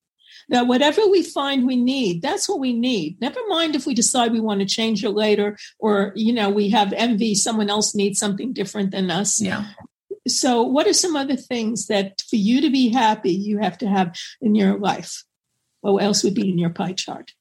[0.49, 3.21] that whatever we find we need, that's what we need.
[3.21, 6.71] Never mind if we decide we want to change it later or, you know, we
[6.71, 9.41] have envy, someone else needs something different than us.
[9.41, 9.67] Yeah.
[10.27, 13.89] So, what are some other things that for you to be happy, you have to
[13.89, 15.25] have in your life?
[15.81, 17.33] What else would be in your pie chart?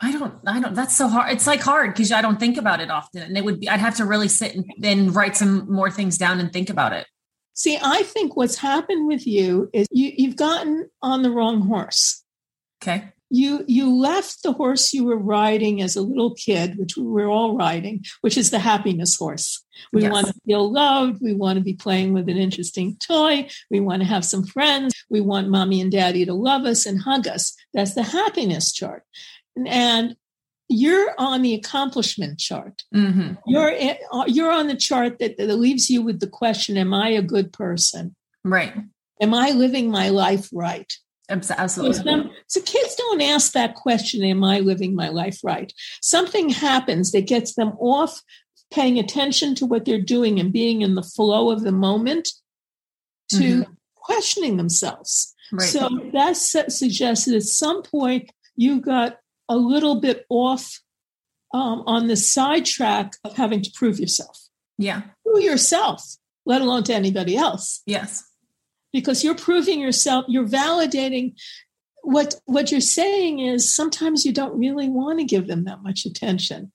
[0.00, 1.32] I don't, I don't, that's so hard.
[1.32, 3.22] It's like hard because I don't think about it often.
[3.22, 6.16] And it would be, I'd have to really sit and, and write some more things
[6.16, 7.06] down and think about it.
[7.54, 12.24] See, I think what's happened with you is you, you've gotten on the wrong horse.
[12.82, 13.12] Okay.
[13.32, 17.28] You you left the horse you were riding as a little kid, which we were
[17.28, 19.64] all riding, which is the happiness horse.
[19.92, 20.12] We yes.
[20.12, 21.22] want to feel loved.
[21.22, 23.48] We want to be playing with an interesting toy.
[23.70, 24.94] We want to have some friends.
[25.10, 27.54] We want mommy and daddy to love us and hug us.
[27.72, 29.04] That's the happiness chart.
[29.64, 30.16] And
[30.70, 32.84] you're on the accomplishment chart.
[32.94, 33.34] Mm-hmm.
[33.44, 33.74] You're
[34.12, 37.22] uh, you're on the chart that, that leaves you with the question: Am I a
[37.22, 38.14] good person?
[38.44, 38.72] Right.
[39.20, 40.90] Am I living my life right?
[41.28, 41.94] Absolutely.
[41.94, 45.72] So, so kids don't ask that question: Am I living my life right?
[46.00, 48.22] Something happens that gets them off
[48.72, 52.28] paying attention to what they're doing and being in the flow of the moment
[53.30, 53.72] to mm-hmm.
[53.96, 55.34] questioning themselves.
[55.50, 55.68] Right.
[55.68, 59.16] So that suggests that at some point you got
[59.50, 60.80] a little bit off
[61.52, 64.38] um, on the sidetrack of having to prove yourself.
[64.78, 65.02] Yeah.
[65.26, 66.02] To yourself,
[66.46, 67.82] let alone to anybody else.
[67.84, 68.24] Yes.
[68.92, 71.34] Because you're proving yourself, you're validating
[72.02, 76.06] what what you're saying is sometimes you don't really want to give them that much
[76.06, 76.72] attention.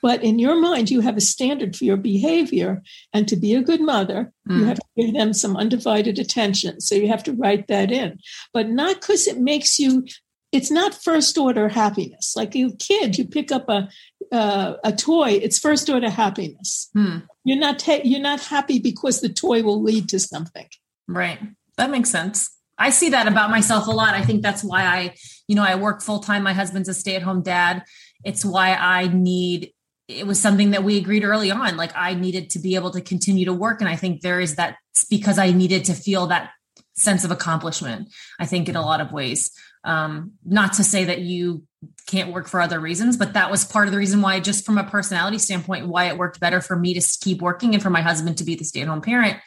[0.00, 2.82] But in your mind, you have a standard for your behavior.
[3.12, 4.58] And to be a good mother, mm.
[4.58, 6.80] you have to give them some undivided attention.
[6.80, 8.18] So you have to write that in.
[8.52, 10.06] But not because it makes you
[10.52, 12.34] it's not first order happiness.
[12.36, 13.88] Like a kid, you pick up a
[14.30, 16.90] uh, a toy, it's first order happiness.
[16.94, 17.18] Hmm.
[17.44, 20.68] You're not ta- you're not happy because the toy will lead to something.
[21.08, 21.38] Right.
[21.76, 22.50] That makes sense.
[22.78, 24.14] I see that about myself a lot.
[24.14, 25.14] I think that's why I,
[25.46, 26.42] you know, I work full time.
[26.42, 27.84] My husband's a stay at home dad.
[28.24, 29.72] It's why I need.
[30.08, 31.76] It was something that we agreed early on.
[31.76, 34.56] Like I needed to be able to continue to work, and I think there is
[34.56, 34.76] that
[35.08, 36.50] because I needed to feel that
[36.94, 38.08] sense of accomplishment.
[38.38, 39.50] I think in a lot of ways.
[39.84, 41.64] Um, not to say that you
[42.06, 44.78] can't work for other reasons, but that was part of the reason why, just from
[44.78, 48.00] a personality standpoint, why it worked better for me to keep working and for my
[48.00, 49.38] husband to be the stay at home parent,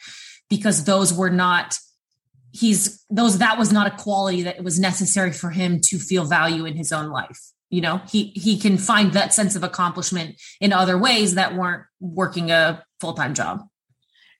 [0.50, 1.78] because those were not,
[2.50, 6.66] he's, those, that was not a quality that was necessary for him to feel value
[6.66, 7.40] in his own life.
[7.70, 11.84] You know, he, he can find that sense of accomplishment in other ways that weren't
[11.98, 13.66] working a full time job.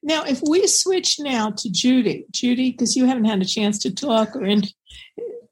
[0.03, 3.93] Now, if we switch now to Judy, Judy, because you haven't had a chance to
[3.93, 4.63] talk or in,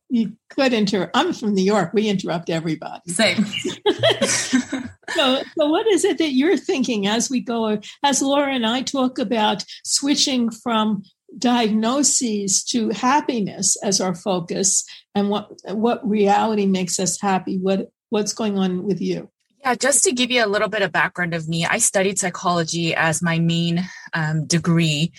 [0.09, 1.17] you could interrupt.
[1.17, 1.93] I'm from New York.
[1.93, 3.11] We interrupt everybody.
[3.11, 3.45] Same.
[5.15, 7.81] so, so what is it that you're thinking as we go?
[8.03, 11.03] As Laura and I talk about switching from
[11.37, 14.85] diagnoses to happiness as our focus,
[15.15, 17.59] and what what reality makes us happy?
[17.59, 19.31] What what's going on with you?
[19.61, 22.95] Yeah, just to give you a little bit of background of me, I studied psychology
[22.95, 25.13] as my main um, degree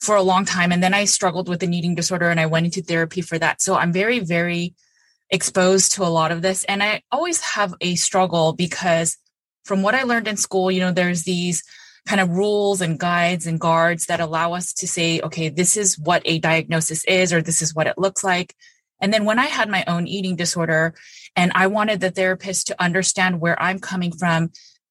[0.00, 0.72] for a long time.
[0.72, 3.60] And then I struggled with an eating disorder and I went into therapy for that.
[3.60, 4.74] So I'm very, very
[5.30, 6.64] exposed to a lot of this.
[6.64, 9.16] And I always have a struggle because
[9.64, 11.62] from what I learned in school, you know, there's these
[12.06, 15.98] kind of rules and guides and guards that allow us to say, okay, this is
[15.98, 18.54] what a diagnosis is, or this is what it looks like.
[19.00, 20.94] And then when I had my own eating disorder
[21.36, 24.50] and I wanted the therapist to understand where I'm coming from,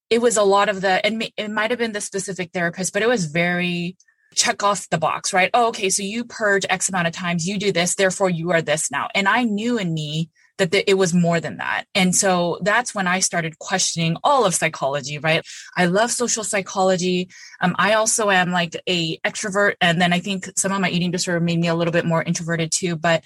[0.10, 3.02] it was a lot of the, and it might have been the specific therapist, but
[3.02, 3.98] it was very
[4.38, 5.50] check off the box, right?
[5.54, 8.62] Oh, okay, so you purge X amount of times, you do this, therefore you are
[8.62, 9.08] this now.
[9.14, 11.86] And I knew in me that the, it was more than that.
[11.94, 15.46] And so that's when I started questioning all of psychology, right?
[15.76, 17.30] I love social psychology.
[17.62, 19.74] Um, I also am like a extrovert.
[19.82, 22.24] And then I think some of my eating disorder made me a little bit more
[22.24, 23.24] introverted too, but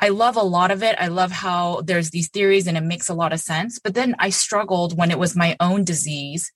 [0.00, 0.96] I love a lot of it.
[0.98, 3.78] I love how there's these theories and it makes a lot of sense.
[3.78, 6.52] But then I struggled when it was my own disease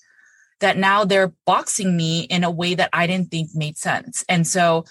[0.63, 4.25] that now they're boxing me in a way that I didn't think made sense.
[4.29, 4.85] And so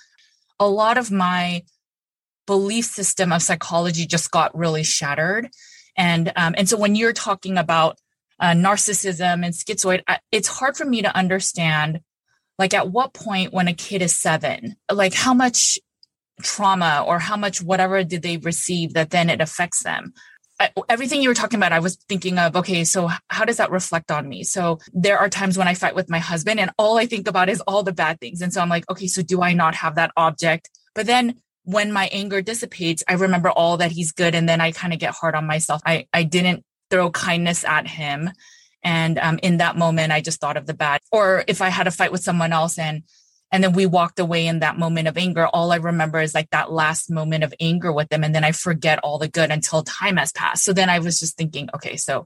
[0.59, 1.63] a lot of my
[2.45, 5.49] belief system of psychology just got really shattered.
[5.97, 7.97] And um, and so when you're talking about
[8.39, 12.01] uh, narcissism and schizoid, it's hard for me to understand
[12.59, 15.80] like at what point when a kid is seven, like how much
[16.43, 20.13] trauma or how much whatever did they receive that then it affects them
[20.89, 24.12] everything you were talking about, I was thinking of, okay, so how does that reflect
[24.12, 24.43] on me?
[24.43, 27.49] So there are times when I fight with my husband and all I think about
[27.49, 28.41] is all the bad things.
[28.41, 30.70] And so I'm like, okay, so do I not have that object?
[30.93, 34.36] But then when my anger dissipates, I remember all that he's good.
[34.36, 35.82] And then I kind of get hard on myself.
[35.86, 38.32] I, I didn't throw kindness at him.
[38.84, 41.01] And um, in that moment, I just thought of the bad.
[41.12, 43.03] Or if I had a fight with someone else and
[43.52, 45.47] and then we walked away in that moment of anger.
[45.47, 48.24] All I remember is like that last moment of anger with them.
[48.24, 50.64] And then I forget all the good until time has passed.
[50.64, 52.26] So then I was just thinking, okay, so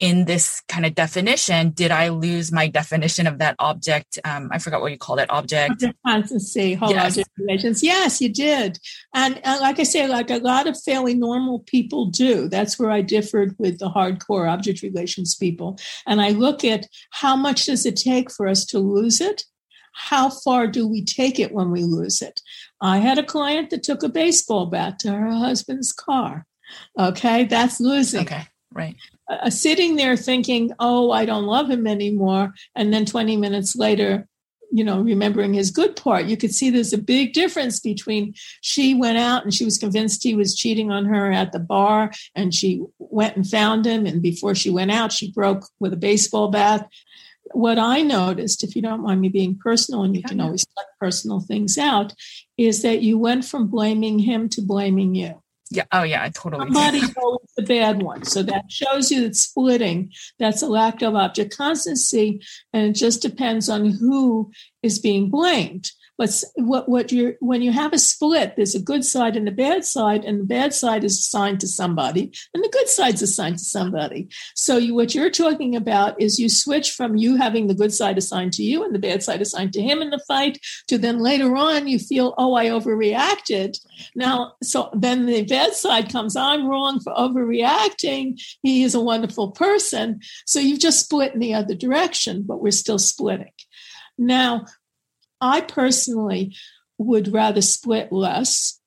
[0.00, 4.18] in this kind of definition, did I lose my definition of that object?
[4.24, 5.74] Um, I forgot what you called it, object.
[5.74, 7.12] Object constancy, whole yes.
[7.12, 7.82] object relations.
[7.84, 8.80] Yes, you did.
[9.14, 12.48] And uh, like I say, like a lot of fairly normal people do.
[12.48, 15.78] That's where I differed with the hardcore object relations people.
[16.04, 19.44] And I look at how much does it take for us to lose it
[19.92, 22.40] how far do we take it when we lose it?
[22.80, 26.46] I had a client that took a baseball bat to her husband's car.
[26.98, 28.22] Okay, that's losing.
[28.22, 28.96] Okay, right.
[29.28, 32.54] Uh, sitting there thinking, oh, I don't love him anymore.
[32.74, 34.26] And then 20 minutes later,
[34.72, 38.94] you know, remembering his good part, you could see there's a big difference between she
[38.94, 42.54] went out and she was convinced he was cheating on her at the bar and
[42.54, 44.06] she went and found him.
[44.06, 46.88] And before she went out, she broke with a baseball bat.
[47.52, 50.86] What I noticed, if you don't mind me being personal, and you can always cut
[51.00, 52.12] personal things out,
[52.56, 55.42] is that you went from blaming him to blaming you.
[55.70, 55.84] Yeah.
[55.90, 56.22] Oh, yeah.
[56.22, 56.66] I totally.
[56.66, 58.24] Somebody's always the bad one.
[58.24, 62.42] So that shows you that splitting, that's a lack of object constancy.
[62.72, 65.90] And it just depends on who is being blamed.
[66.18, 69.52] But what what you when you have a split, there's a good side and a
[69.52, 73.58] bad side, and the bad side is assigned to somebody, and the good side's assigned
[73.58, 74.28] to somebody.
[74.54, 78.18] So you, what you're talking about is you switch from you having the good side
[78.18, 80.58] assigned to you and the bad side assigned to him in the fight,
[80.88, 83.78] to then later on you feel, oh, I overreacted.
[84.14, 88.40] Now, so then the bad side comes, I'm wrong for overreacting.
[88.62, 90.20] He is a wonderful person.
[90.46, 93.52] So you've just split in the other direction, but we're still splitting.
[94.18, 94.66] Now,
[95.42, 96.56] I personally
[96.98, 98.80] would rather split less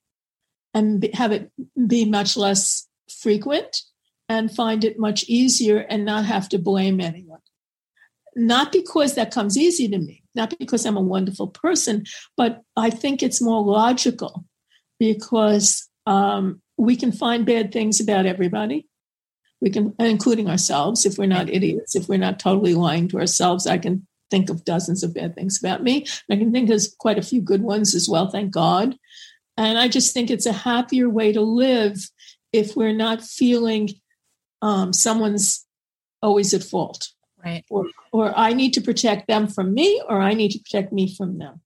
[0.74, 1.51] and have it
[1.88, 3.82] be much less frequent
[4.28, 7.39] and find it much easier and not have to blame anyone.
[8.36, 12.89] Not because that comes easy to me, not because I'm a wonderful person, but I
[12.89, 14.45] think it's more logical
[14.99, 18.88] because um, we can find bad things about everybody.
[19.62, 23.68] We can, including ourselves, if we're not idiots, if we're not totally lying to ourselves,
[23.68, 26.06] I can think of dozens of bad things about me.
[26.30, 28.98] I can think of quite a few good ones as well, thank God.
[29.58, 31.98] And I just think it's a happier way to live
[32.52, 33.90] if we're not feeling
[34.62, 35.66] um, someone's
[36.22, 37.10] always at fault.
[37.44, 37.64] Right.
[37.70, 41.14] Or, or I need to protect them from me, or I need to protect me
[41.16, 41.62] from them.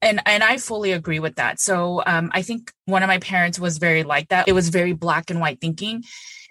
[0.00, 1.60] And and I fully agree with that.
[1.60, 4.48] So um, I think one of my parents was very like that.
[4.48, 6.02] It was very black and white thinking,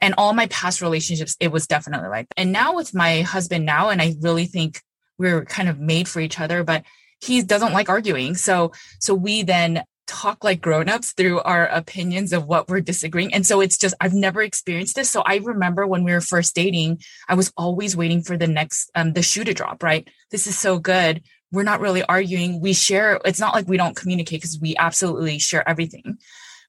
[0.01, 2.29] and all my past relationships, it was definitely like.
[2.29, 2.39] That.
[2.39, 4.81] And now with my husband now, and I really think
[5.21, 6.83] we're kind of made for each other, but
[7.21, 8.33] he doesn't like arguing.
[8.33, 13.33] So, so we then talk like grown-ups through our opinions of what we're disagreeing.
[13.33, 15.11] And so it's just, I've never experienced this.
[15.11, 18.89] So I remember when we were first dating, I was always waiting for the next,
[18.95, 20.07] um, the shoe to drop, right?
[20.31, 21.21] This is so good.
[21.51, 22.59] We're not really arguing.
[22.59, 26.17] We share, it's not like we don't communicate because we absolutely share everything.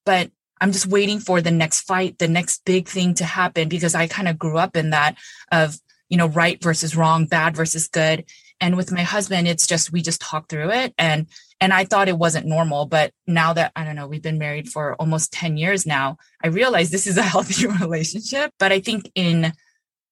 [0.05, 0.30] But
[0.61, 4.07] I'm just waiting for the next fight, the next big thing to happen because I
[4.07, 5.16] kind of grew up in that
[5.50, 5.80] of
[6.12, 8.26] you know, right versus wrong, bad versus good.
[8.62, 10.94] And with my husband, it's just, we just talk through it.
[10.96, 11.26] And,
[11.60, 12.86] and I thought it wasn't normal.
[12.86, 16.46] But now that, I don't know, we've been married for almost 10 years now, I
[16.46, 18.52] realize this is a healthy relationship.
[18.60, 19.52] But I think in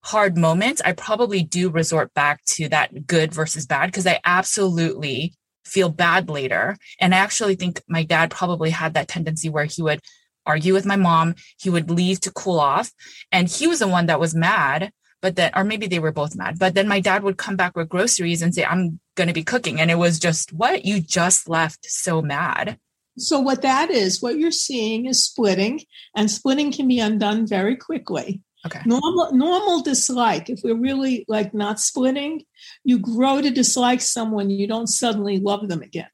[0.03, 5.35] hard moments, I probably do resort back to that good versus bad because I absolutely
[5.65, 6.77] feel bad later.
[6.99, 10.01] And I actually think my dad probably had that tendency where he would
[10.45, 12.91] argue with my mom, he would leave to cool off.
[13.31, 14.91] And he was the one that was mad
[15.23, 17.77] but then or maybe they were both mad but then my dad would come back
[17.77, 19.79] with groceries and say i'm going to be cooking.
[19.79, 20.87] And it was just what?
[20.87, 22.79] You just left so mad.
[23.19, 25.83] So what that is what you're seeing is splitting
[26.17, 28.41] and splitting can be undone very quickly.
[28.65, 28.81] Okay.
[28.87, 32.45] Normal normal dislike if we're really like not splitting
[32.85, 36.11] you grow to dislike someone you don't suddenly love them again.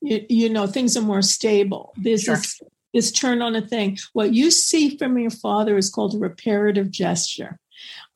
[0.00, 1.92] You, you know things are more stable.
[1.96, 2.36] There's sure.
[2.36, 2.60] this
[2.94, 3.98] this turn on a thing.
[4.12, 7.58] What you see from your father is called a reparative gesture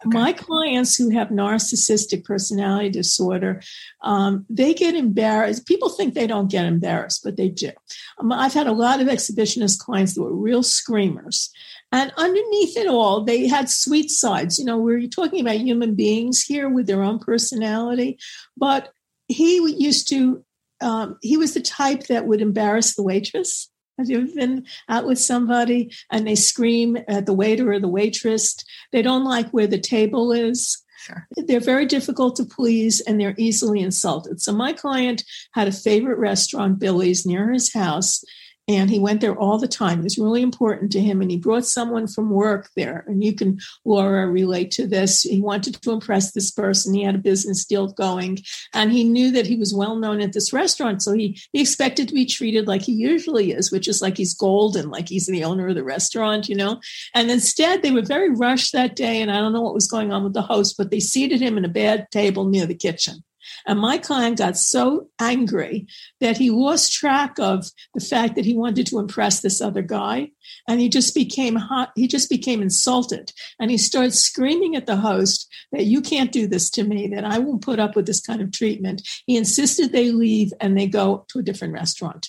[0.04, 0.18] Okay.
[0.18, 3.62] My clients who have narcissistic personality disorder,
[4.02, 5.66] um, they get embarrassed.
[5.66, 7.70] People think they don't get embarrassed, but they do.
[8.18, 11.50] Um, I've had a lot of exhibitionist clients that were real screamers.
[11.92, 14.58] And underneath it all, they had sweet sides.
[14.58, 18.18] You know, we're talking about human beings here with their own personality.
[18.56, 18.92] But
[19.28, 20.44] he used to,
[20.82, 25.06] um, he was the type that would embarrass the waitress have you ever been out
[25.06, 28.56] with somebody and they scream at the waiter or the waitress?
[28.92, 30.82] They don't like where the table is.
[30.98, 31.26] Sure.
[31.36, 34.40] They're very difficult to please and they're easily insulted.
[34.40, 35.22] So, my client
[35.52, 38.24] had a favorite restaurant, Billy's, near his house
[38.68, 40.00] and he went there all the time.
[40.00, 43.04] It was really important to him, and he brought someone from work there.
[43.06, 45.22] And you can, Laura, relate to this.
[45.22, 46.92] He wanted to impress this person.
[46.94, 48.38] He had a business deal going,
[48.72, 52.08] and he knew that he was well known at this restaurant, so he he expected
[52.08, 55.44] to be treated like he usually is, which is like he's golden, like he's the
[55.44, 56.80] owner of the restaurant, you know.
[57.14, 60.12] And instead, they were very rushed that day, and I don't know what was going
[60.12, 63.22] on with the host, but they seated him in a bad table near the kitchen.
[63.66, 65.86] And my client got so angry
[66.20, 70.30] that he lost track of the fact that he wanted to impress this other guy.
[70.68, 73.32] and he just became hot he just became insulted.
[73.58, 77.24] And he started screaming at the host that you can't do this to me that
[77.24, 79.02] i won't put up with this kind of treatment.
[79.26, 82.28] He insisted they leave and they go to a different restaurant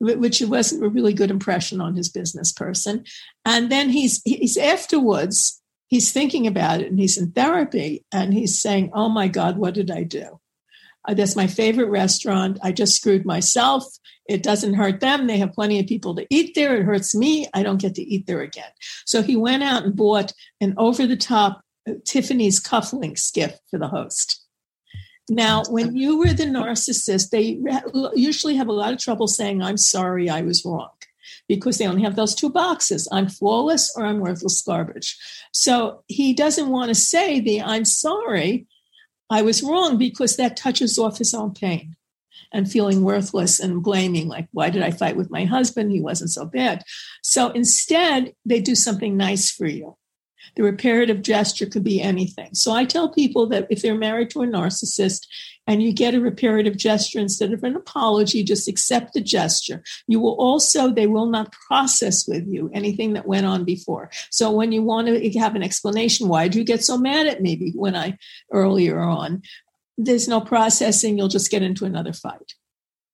[0.00, 3.04] which wasn't a really good impression on his business person.
[3.44, 8.60] And then he's he's afterwards he's thinking about it and he's in therapy and he's
[8.60, 10.38] saying oh my god what did i do
[11.06, 12.58] that's my favorite restaurant.
[12.62, 13.84] I just screwed myself.
[14.28, 15.26] It doesn't hurt them.
[15.26, 16.76] They have plenty of people to eat there.
[16.76, 17.48] It hurts me.
[17.54, 18.70] I don't get to eat there again.
[19.06, 23.78] So he went out and bought an over the top uh, Tiffany's cufflinks gift for
[23.78, 24.44] the host.
[25.30, 27.58] Now, when you were the narcissist, they
[28.14, 30.88] usually have a lot of trouble saying, I'm sorry, I was wrong,
[31.46, 35.18] because they only have those two boxes I'm flawless or I'm worthless garbage.
[35.52, 38.66] So he doesn't want to say the I'm sorry
[39.30, 41.96] I was wrong because that touches off his own pain
[42.52, 45.92] and feeling worthless and blaming, like, why did I fight with my husband?
[45.92, 46.82] He wasn't so bad.
[47.22, 49.97] So instead, they do something nice for you.
[50.58, 52.52] The reparative gesture could be anything.
[52.52, 55.28] So I tell people that if they're married to a narcissist
[55.68, 59.84] and you get a reparative gesture instead of an apology, just accept the gesture.
[60.08, 64.10] You will also, they will not process with you anything that went on before.
[64.30, 67.40] So when you want to have an explanation, why did you get so mad at
[67.40, 68.18] me when I
[68.52, 69.42] earlier on?
[69.96, 72.54] There's no processing, you'll just get into another fight.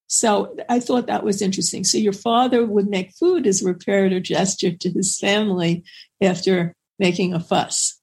[0.07, 1.85] So I thought that was interesting.
[1.85, 5.85] So your father would make food as a reparative gesture to his family
[6.23, 8.01] after making a fuss.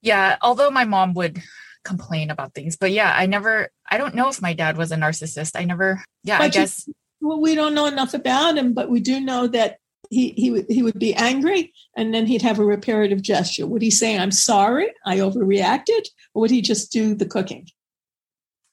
[0.00, 1.42] Yeah, although my mom would
[1.84, 4.96] complain about things, but yeah, I never, I don't know if my dad was a
[4.96, 5.52] narcissist.
[5.54, 6.86] I never, yeah, but I guess.
[6.86, 9.78] You, well, we don't know enough about him, but we do know that
[10.10, 13.66] he he would he would be angry and then he'd have a reparative gesture.
[13.66, 17.68] Would he say, "I'm sorry, I overreacted," or would he just do the cooking?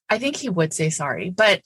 [0.09, 1.61] I think he would say sorry, but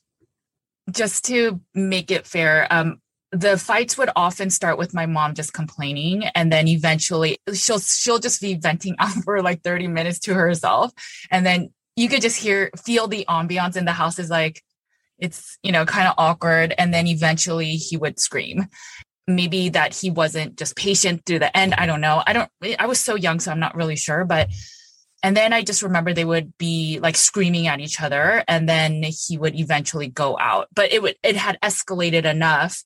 [0.91, 3.01] just to make it fair, um,
[3.33, 8.19] the fights would often start with my mom just complaining and then eventually she'll she'll
[8.19, 10.91] just be venting out for like 30 minutes to herself.
[11.31, 14.61] And then you could just hear feel the ambiance in the house is like
[15.17, 16.75] it's you know kind of awkward.
[16.77, 18.67] And then eventually he would scream.
[19.25, 22.21] Maybe that he wasn't just patient through the end i don't know.
[22.27, 24.49] I don't eh, i was so young so i'm not really sure but
[25.23, 29.01] and then i just remember they would be like screaming at each other and then
[29.01, 30.67] he would eventually go out.
[30.75, 32.83] But it would it had escalated enough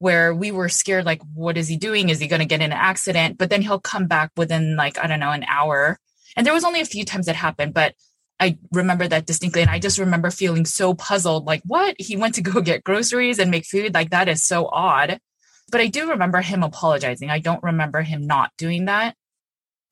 [0.00, 2.08] where we were scared like what is he doing?
[2.08, 3.38] Is he going to get in an accident?
[3.38, 5.98] But then he'll come back within like i don't know an hour.
[6.36, 7.94] And there was only a few times it happened but
[8.40, 9.60] i remember that distinctly.
[9.62, 11.94] And i just remember feeling so puzzled like what?
[11.98, 13.94] He went to go get groceries and make food?
[13.94, 15.20] Like that is so odd.
[15.70, 17.30] But i do remember him apologizing.
[17.30, 19.14] I don't remember him not doing that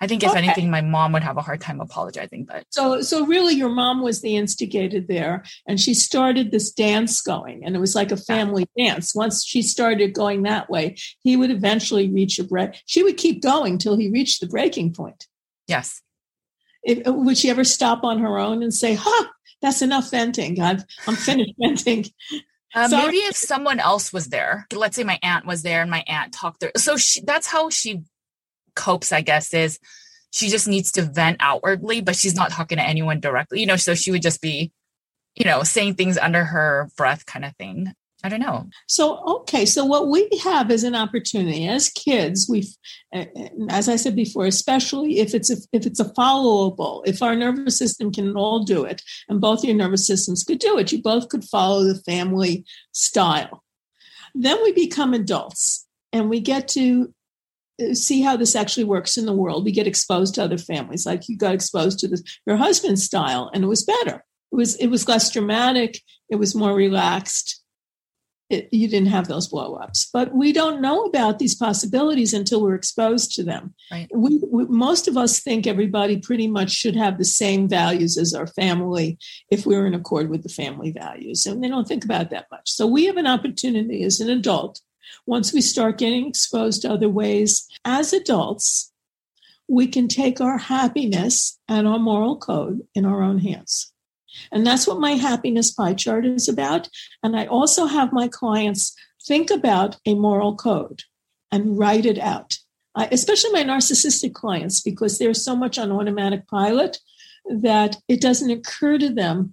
[0.00, 0.38] I think if okay.
[0.38, 2.44] anything, my mom would have a hard time apologizing.
[2.44, 7.20] But so, so really, your mom was the instigator there, and she started this dance
[7.20, 8.92] going, and it was like a family yeah.
[8.92, 9.14] dance.
[9.14, 12.80] Once she started going that way, he would eventually reach a break.
[12.86, 15.26] She would keep going till he reached the breaking point.
[15.66, 16.00] Yes.
[16.84, 19.26] If, would she ever stop on her own and say, "Huh,
[19.60, 20.60] that's enough venting.
[20.60, 22.06] I've I'm finished venting."
[22.72, 26.04] Uh, maybe if someone else was there, let's say my aunt was there and my
[26.06, 26.70] aunt talked there.
[26.76, 28.02] So she, that's how she
[28.78, 29.78] copes, I guess, is
[30.30, 33.76] she just needs to vent outwardly, but she's not talking to anyone directly, you know,
[33.76, 34.72] so she would just be,
[35.34, 37.92] you know, saying things under her breath kind of thing.
[38.24, 38.68] I don't know.
[38.88, 39.64] So, okay.
[39.64, 42.48] So, what we have is an opportunity as kids.
[42.50, 42.66] We,
[43.12, 47.22] eh, eh, as I said before, especially if it's a, if it's a followable, if
[47.22, 50.90] our nervous system can all do it, and both your nervous systems could do it,
[50.90, 53.62] you both could follow the family style.
[54.34, 57.14] Then we become adults, and we get to
[57.92, 59.64] see how this actually works in the world.
[59.64, 63.50] We get exposed to other families, like you got exposed to this your husband's style,
[63.52, 64.24] and it was better.
[64.52, 66.00] It was it was less dramatic.
[66.28, 67.62] It was more relaxed.
[68.50, 72.74] It, you didn't have those blowups, but we don't know about these possibilities until we're
[72.74, 73.74] exposed to them.
[73.92, 74.08] Right.
[74.10, 78.32] We, we, most of us think everybody pretty much should have the same values as
[78.32, 79.18] our family
[79.50, 82.70] if we're in accord with the family values, and they don't think about that much.
[82.70, 84.80] So we have an opportunity as an adult
[85.28, 88.90] once we start getting exposed to other ways as adults,
[89.68, 93.92] we can take our happiness and our moral code in our own hands.
[94.50, 96.88] And that's what my happiness pie chart is about.
[97.22, 98.96] And I also have my clients
[99.26, 101.02] think about a moral code
[101.52, 102.56] and write it out,
[102.94, 107.00] I, especially my narcissistic clients, because they're so much on automatic pilot
[107.50, 109.52] that it doesn't occur to them,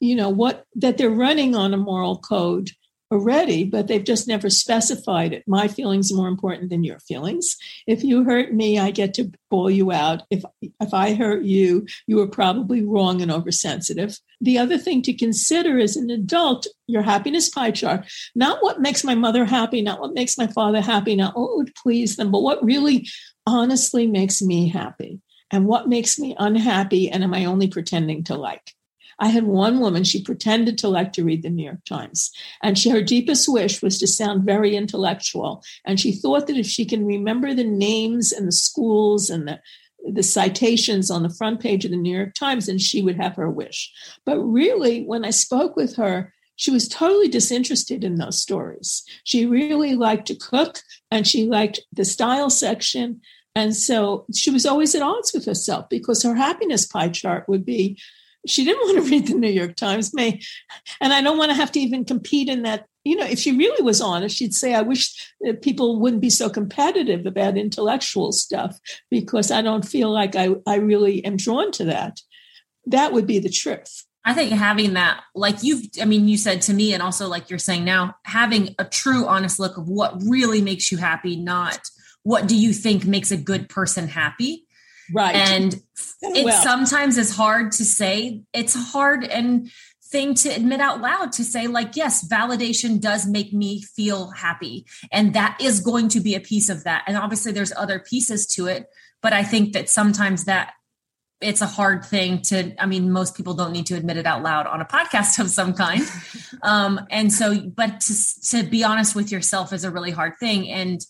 [0.00, 2.72] you know, what that they're running on a moral code
[3.14, 5.44] already, but they've just never specified it.
[5.46, 7.56] My feelings are more important than your feelings.
[7.86, 10.22] If you hurt me, I get to call you out.
[10.30, 14.18] If if I hurt you, you were probably wrong and oversensitive.
[14.40, 19.04] The other thing to consider as an adult, your happiness pie chart, not what makes
[19.04, 22.30] my mother happy, not what makes my father happy, not oh, what would please them,
[22.30, 23.08] but what really
[23.46, 25.20] honestly makes me happy
[25.50, 28.74] and what makes me unhappy and am I only pretending to like?
[29.18, 32.30] I had one woman, she pretended to like to read the New York Times.
[32.62, 35.62] And she, her deepest wish was to sound very intellectual.
[35.84, 39.60] And she thought that if she can remember the names and the schools and the,
[40.12, 43.36] the citations on the front page of the New York Times, then she would have
[43.36, 43.92] her wish.
[44.24, 49.04] But really, when I spoke with her, she was totally disinterested in those stories.
[49.24, 50.80] She really liked to cook
[51.10, 53.20] and she liked the style section.
[53.56, 57.64] And so she was always at odds with herself because her happiness pie chart would
[57.64, 57.98] be
[58.46, 60.14] she didn't want to read the New York Times.
[60.14, 60.40] May,
[61.00, 62.86] and I don't want to have to even compete in that.
[63.04, 66.48] You know, if she really was honest, she'd say, "I wish people wouldn't be so
[66.48, 68.78] competitive about intellectual stuff
[69.10, 72.20] because I don't feel like I I really am drawn to that."
[72.86, 74.04] That would be the truth.
[74.26, 77.50] I think having that, like you've, I mean, you said to me, and also like
[77.50, 81.78] you're saying now, having a true, honest look of what really makes you happy, not
[82.22, 84.63] what do you think makes a good person happy
[85.12, 85.34] Right.
[85.34, 85.74] And
[86.22, 86.62] it well.
[86.62, 88.42] sometimes is hard to say.
[88.52, 89.70] It's a hard and
[90.14, 94.86] thing to admit out loud to say like yes validation does make me feel happy
[95.10, 98.46] and that is going to be a piece of that and obviously there's other pieces
[98.46, 98.86] to it
[99.22, 100.74] but i think that sometimes that
[101.40, 104.40] it's a hard thing to i mean most people don't need to admit it out
[104.40, 106.02] loud on a podcast of some kind
[106.62, 108.14] um and so but to
[108.48, 111.00] to be honest with yourself is a really hard thing and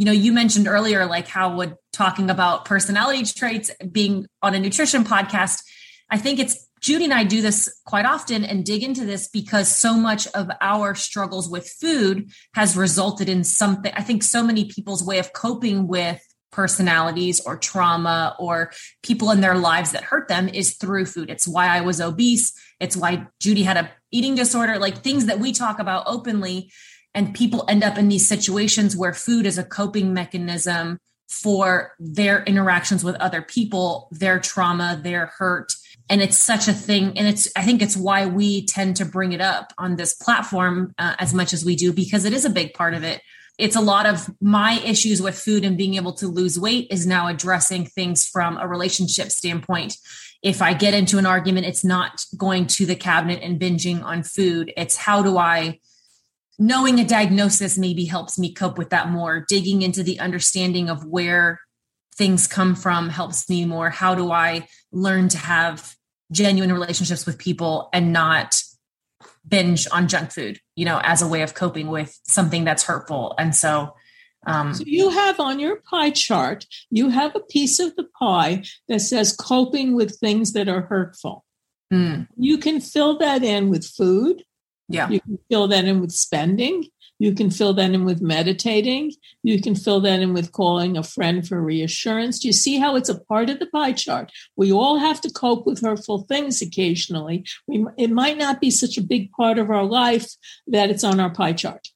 [0.00, 4.58] you know you mentioned earlier like how would talking about personality traits being on a
[4.58, 5.62] nutrition podcast
[6.08, 9.68] i think it's judy and i do this quite often and dig into this because
[9.68, 14.64] so much of our struggles with food has resulted in something i think so many
[14.64, 18.72] people's way of coping with personalities or trauma or
[19.02, 21.30] people in their lives that hurt them is through food.
[21.30, 22.52] It's why i was obese.
[22.80, 26.72] It's why judy had a eating disorder like things that we talk about openly
[27.14, 32.42] and people end up in these situations where food is a coping mechanism for their
[32.44, 35.72] interactions with other people, their trauma, their hurt.
[36.08, 37.16] And it's such a thing.
[37.16, 40.92] And it's, I think it's why we tend to bring it up on this platform
[40.98, 43.22] uh, as much as we do, because it is a big part of it.
[43.58, 47.06] It's a lot of my issues with food and being able to lose weight is
[47.06, 49.98] now addressing things from a relationship standpoint.
[50.42, 54.22] If I get into an argument, it's not going to the cabinet and binging on
[54.22, 54.72] food.
[54.76, 55.78] It's how do I
[56.60, 59.44] knowing a diagnosis maybe helps me cope with that more.
[59.48, 61.58] Digging into the understanding of where
[62.14, 63.88] things come from helps me more.
[63.88, 65.94] How do i learn to have
[66.30, 68.62] genuine relationships with people and not
[69.48, 73.34] binge on junk food you know as a way of coping with something that's hurtful?
[73.38, 73.94] And so
[74.46, 78.64] um, so you have on your pie chart you have a piece of the pie
[78.88, 81.44] that says coping with things that are hurtful.
[81.92, 82.28] Mm.
[82.36, 84.44] you can fill that in with food
[84.90, 85.08] yeah.
[85.08, 86.88] You can fill that in with spending.
[87.20, 89.12] You can fill that in with meditating.
[89.42, 92.38] You can fill that in with calling a friend for reassurance.
[92.38, 94.32] Do you see how it's a part of the pie chart?
[94.56, 97.44] We all have to cope with hurtful things occasionally.
[97.68, 100.30] We, it might not be such a big part of our life
[100.66, 101.89] that it's on our pie chart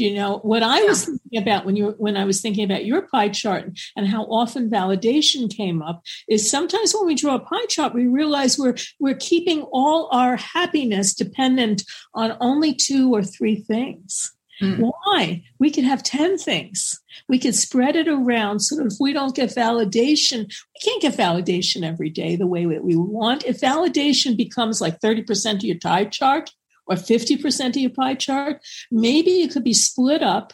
[0.00, 3.02] you know what i was thinking about when you when i was thinking about your
[3.02, 7.66] pie chart and how often validation came up is sometimes when we draw a pie
[7.68, 11.82] chart we realize we're we're keeping all our happiness dependent
[12.14, 14.32] on only two or three things.
[14.62, 14.90] Mm.
[15.04, 15.42] why?
[15.58, 17.00] We could have 10 things.
[17.28, 21.16] We could spread it around so that if we don't get validation we can't get
[21.16, 23.46] validation every day the way that we want.
[23.46, 26.50] If validation becomes like 30% of your pie chart
[26.90, 28.60] or 50% of your pie chart,
[28.90, 30.52] maybe it could be split up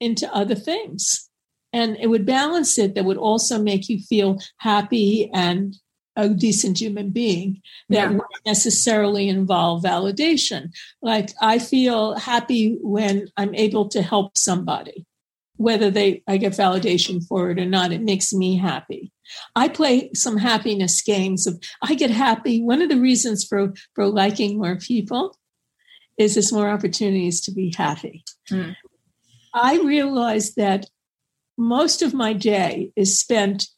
[0.00, 1.28] into other things.
[1.72, 5.76] And it would balance it that would also make you feel happy and
[6.16, 8.06] a decent human being that yeah.
[8.06, 10.70] wouldn't necessarily involve validation.
[11.02, 15.04] Like I feel happy when I'm able to help somebody,
[15.56, 17.92] whether they I get validation for it or not.
[17.92, 19.12] It makes me happy.
[19.54, 22.62] I play some happiness games of I get happy.
[22.62, 25.36] One of the reasons for for liking more people
[26.18, 28.24] is there's more opportunities to be happy.
[28.50, 28.76] Mm.
[29.54, 30.86] I realized that
[31.58, 33.68] most of my day is spent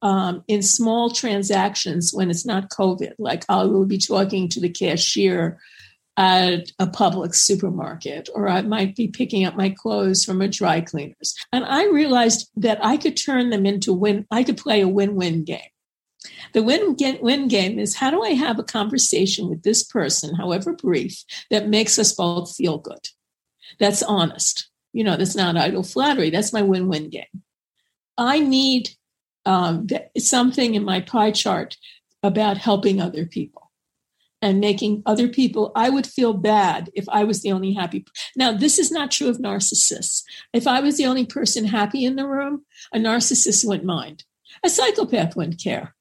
[0.00, 3.12] um, in small transactions when it's not COVID.
[3.18, 5.58] Like I will be talking to the cashier
[6.16, 10.80] at a public supermarket, or I might be picking up my clothes from a dry
[10.80, 11.34] cleaner's.
[11.52, 15.14] And I realized that I could turn them into win, I could play a win
[15.14, 15.60] win game.
[16.52, 20.72] The win, win game is how do I have a conversation with this person, however
[20.72, 23.08] brief, that makes us both feel good?
[23.78, 24.68] That's honest.
[24.92, 26.30] You know, that's not idle flattery.
[26.30, 27.42] That's my win win game.
[28.16, 28.90] I need
[29.44, 29.86] um,
[30.18, 31.76] something in my pie chart
[32.22, 33.70] about helping other people
[34.40, 38.04] and making other people i would feel bad if i was the only happy
[38.36, 40.22] now this is not true of narcissists
[40.52, 44.24] if i was the only person happy in the room a narcissist wouldn't mind
[44.64, 45.94] a psychopath wouldn't care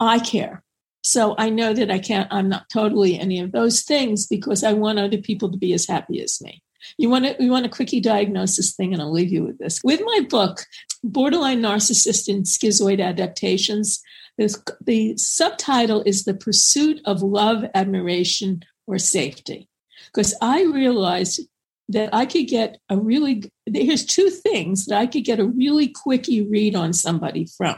[0.00, 0.62] i care
[1.02, 4.72] so i know that i can't i'm not totally any of those things because i
[4.72, 6.62] want other people to be as happy as me
[6.98, 9.80] you want to you want a quickie diagnosis thing and i'll leave you with this
[9.82, 10.64] with my book
[11.02, 14.02] borderline narcissist and schizoid adaptations
[14.38, 19.68] this, the subtitle is The Pursuit of Love, Admiration, or Safety.
[20.12, 21.40] Because I realized
[21.88, 25.88] that I could get a really, here's two things that I could get a really
[25.88, 27.76] quickie read on somebody from.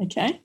[0.00, 0.40] Okay.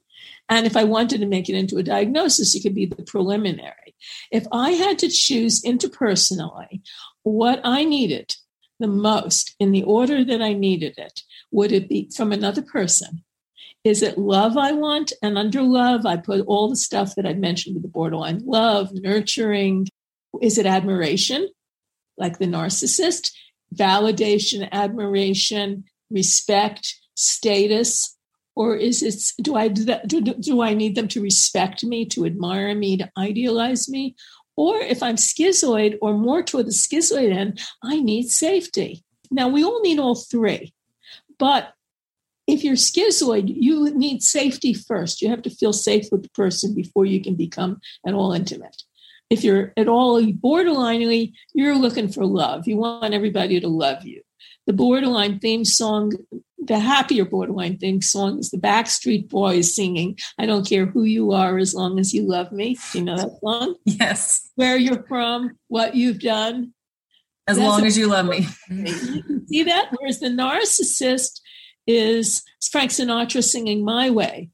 [0.49, 3.95] And if I wanted to make it into a diagnosis, it could be the preliminary.
[4.32, 6.82] If I had to choose interpersonally
[7.24, 8.36] what I needed
[8.80, 13.24] the most in the order that I needed it, would it be from another person?
[13.84, 15.14] Is it love I want?
[15.22, 18.94] And under love, I put all the stuff that I mentioned with the borderline love,
[18.94, 19.88] nurturing.
[20.41, 21.49] Is it admiration,
[22.18, 23.32] like the narcissist?
[23.74, 28.16] Validation, admiration, respect, status?
[28.58, 32.26] Or is it, do I, do, that, do, I need them to respect me, to
[32.26, 34.16] admire me, to idealize me?
[34.56, 39.04] Or if I'm schizoid or more toward the schizoid end, I need safety.
[39.30, 40.74] Now, we all need all three,
[41.38, 41.74] but
[42.48, 45.22] if you're schizoid, you need safety first.
[45.22, 48.82] You have to feel safe with the person before you can become at all intimate.
[49.30, 52.68] If you're at all borderlinely, you're looking for love.
[52.68, 54.24] You want everybody to love you.
[54.66, 56.14] The borderline theme song,
[56.60, 61.32] the happier borderline theme song is the Backstreet Boys singing, I don't care who you
[61.32, 62.78] are as long as you love me.
[62.92, 63.76] Do you know that song?
[63.86, 64.50] Yes.
[64.56, 66.74] Where you're from, what you've done.
[67.48, 68.48] As That's long as you love me.
[68.70, 69.92] You can see that?
[69.98, 71.40] Whereas the narcissist,
[71.88, 74.50] is Frank Sinatra singing My Way.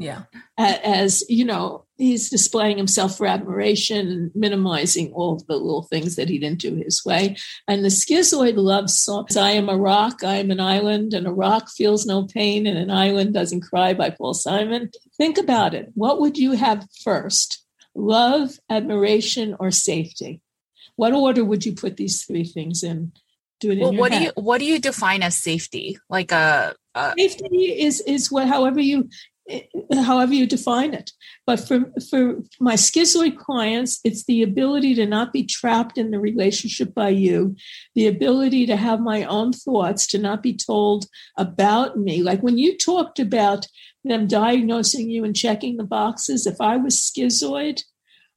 [0.00, 0.22] Yeah.
[0.56, 6.30] As, you know, he's displaying himself for admiration and minimizing all the little things that
[6.30, 7.36] he didn't do his way.
[7.68, 11.32] And the schizoid love song, I am a rock, I am an island, and a
[11.32, 14.90] rock feels no pain, and an island doesn't cry by Paul Simon.
[15.18, 15.90] Think about it.
[15.92, 17.62] What would you have first?
[17.94, 20.40] Love, admiration, or safety?
[20.96, 23.12] What order would you put these three things in?
[23.58, 24.18] do it well, what head.
[24.18, 28.48] do you what do you define as safety like a, a safety is is what
[28.48, 29.06] however you
[29.92, 31.12] however you define it.
[31.46, 36.20] But for for my schizoid clients it's the ability to not be trapped in the
[36.20, 37.56] relationship by you
[37.94, 41.06] the ability to have my own thoughts to not be told
[41.36, 42.22] about me.
[42.22, 43.66] Like when you talked about
[44.04, 47.82] them diagnosing you and checking the boxes if i was schizoid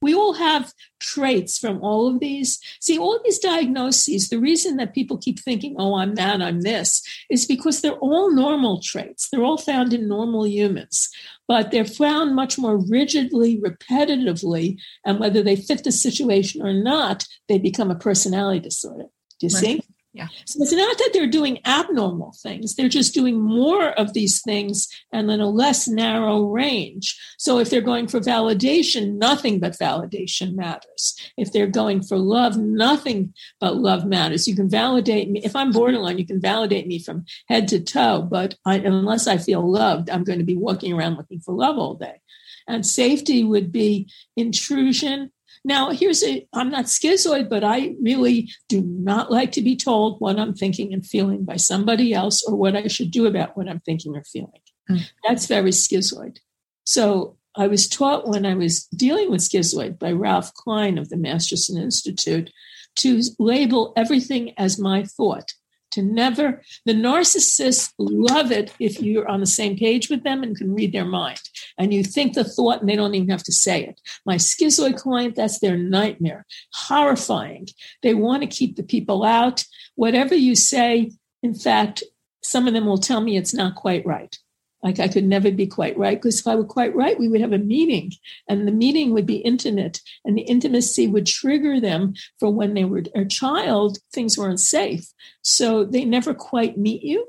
[0.04, 0.70] we all have
[1.00, 2.60] traits from all of these.
[2.78, 7.02] See, all these diagnoses, the reason that people keep thinking, oh, I'm that, I'm this,
[7.30, 9.30] is because they're all normal traits.
[9.30, 11.08] They're all found in normal humans,
[11.48, 14.76] but they're found much more rigidly, repetitively,
[15.06, 19.06] and whether they fit the situation or not, they become a personality disorder.
[19.40, 19.64] Do you right.
[19.64, 19.80] see?
[20.14, 20.28] Yeah.
[20.46, 22.76] So it's not that they're doing abnormal things.
[22.76, 27.20] They're just doing more of these things and in a less narrow range.
[27.36, 31.18] So if they're going for validation, nothing but validation matters.
[31.36, 34.46] If they're going for love, nothing but love matters.
[34.46, 35.40] You can validate me.
[35.42, 39.36] If I'm borderline, you can validate me from head to toe, but I, unless I
[39.36, 42.20] feel loved, I'm going to be walking around looking for love all day.
[42.68, 45.32] And safety would be intrusion
[45.64, 50.20] now, here's a I'm not schizoid, but I really do not like to be told
[50.20, 53.68] what I'm thinking and feeling by somebody else or what I should do about what
[53.68, 54.60] I'm thinking or feeling.
[54.90, 55.10] Mm.
[55.26, 56.38] That's very schizoid.
[56.84, 61.16] So I was taught when I was dealing with schizoid by Ralph Klein of the
[61.16, 62.50] Masterson Institute
[62.96, 65.54] to label everything as my thought
[65.94, 70.56] to never the narcissists love it if you're on the same page with them and
[70.56, 71.40] can read their mind.
[71.78, 74.00] And you think the thought and they don't even have to say it.
[74.26, 76.46] My schizoid client that's their nightmare.
[76.72, 77.68] Horrifying.
[78.02, 79.64] They want to keep the people out.
[79.94, 81.12] Whatever you say
[81.42, 82.02] in fact
[82.42, 84.38] some of them will tell me it's not quite right
[84.84, 86.20] like I could never be quite right.
[86.20, 88.12] Because if I were quite right, we would have a meeting
[88.48, 92.84] and the meeting would be intimate and the intimacy would trigger them for when they
[92.84, 95.06] were a child, things weren't safe.
[95.42, 97.26] So they never quite meet you.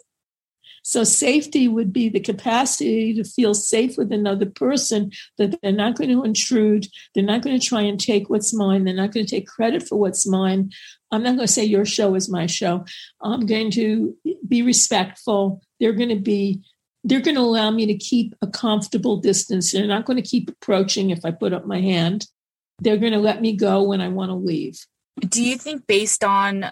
[0.83, 5.95] So safety would be the capacity to feel safe with another person that they're not
[5.95, 6.85] going to intrude.
[7.15, 8.83] They're not going to try and take what's mine.
[8.83, 10.71] They're not going to take credit for what's mine.
[11.11, 12.85] I'm not going to say your show is my show.
[13.19, 14.15] I'm going to
[14.47, 15.59] be respectful.
[15.79, 16.61] They're going to be
[17.05, 19.71] they're going to allow me to keep a comfortable distance.
[19.71, 22.27] They're not going to keep approaching if I put up my hand.
[22.79, 24.79] They're going to let me go when I want to leave.
[25.21, 26.71] Do you think, based on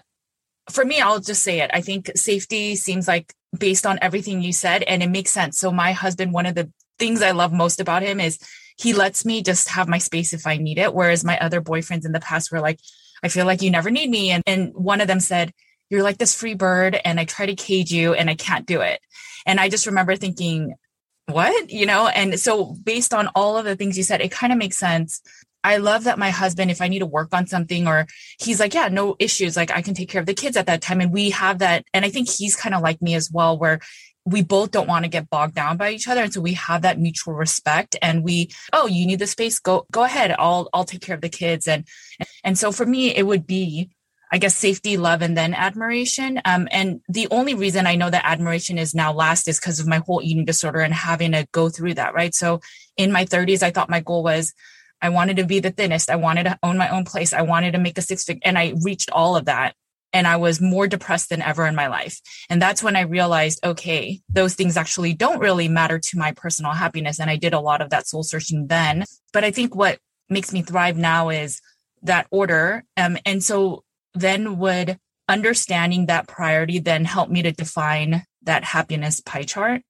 [0.70, 1.70] for me, I'll just say it.
[1.72, 5.58] I think safety seems like based on everything you said, and it makes sense.
[5.58, 8.38] So, my husband, one of the things I love most about him is
[8.76, 10.94] he lets me just have my space if I need it.
[10.94, 12.80] Whereas my other boyfriends in the past were like,
[13.22, 14.30] I feel like you never need me.
[14.30, 15.52] And, and one of them said,
[15.90, 18.80] You're like this free bird, and I try to cage you, and I can't do
[18.80, 19.00] it.
[19.46, 20.74] And I just remember thinking,
[21.26, 21.70] What?
[21.70, 22.08] You know?
[22.08, 25.22] And so, based on all of the things you said, it kind of makes sense
[25.64, 28.06] I love that my husband, if I need to work on something or
[28.38, 29.56] he's like, yeah, no issues.
[29.56, 31.00] Like I can take care of the kids at that time.
[31.00, 31.86] And we have that.
[31.94, 33.80] And I think he's kind of like me as well, where
[34.26, 36.22] we both don't want to get bogged down by each other.
[36.22, 39.58] And so we have that mutual respect and we, oh, you need the space.
[39.58, 40.34] Go, go ahead.
[40.38, 41.66] I'll, I'll take care of the kids.
[41.66, 41.86] And,
[42.42, 43.90] and so for me, it would be,
[44.34, 46.40] I guess, safety, love, and then admiration.
[46.44, 49.86] Um, and the only reason I know that admiration is now last is because of
[49.86, 52.14] my whole eating disorder and having to go through that.
[52.14, 52.34] Right.
[52.34, 52.60] So
[52.96, 54.52] in my 30s, I thought my goal was,
[55.00, 56.10] I wanted to be the thinnest.
[56.10, 57.32] I wanted to own my own place.
[57.32, 59.76] I wanted to make a six figure, and I reached all of that.
[60.12, 62.20] And I was more depressed than ever in my life.
[62.50, 66.72] And that's when I realized, okay, those things actually don't really matter to my personal
[66.72, 67.20] happiness.
[67.20, 69.04] And I did a lot of that soul searching then.
[69.32, 71.60] But I think what makes me thrive now is
[72.02, 72.82] that order.
[72.96, 73.84] Um, and so
[74.14, 79.82] then would understanding that priority then help me to define that happiness pie chart?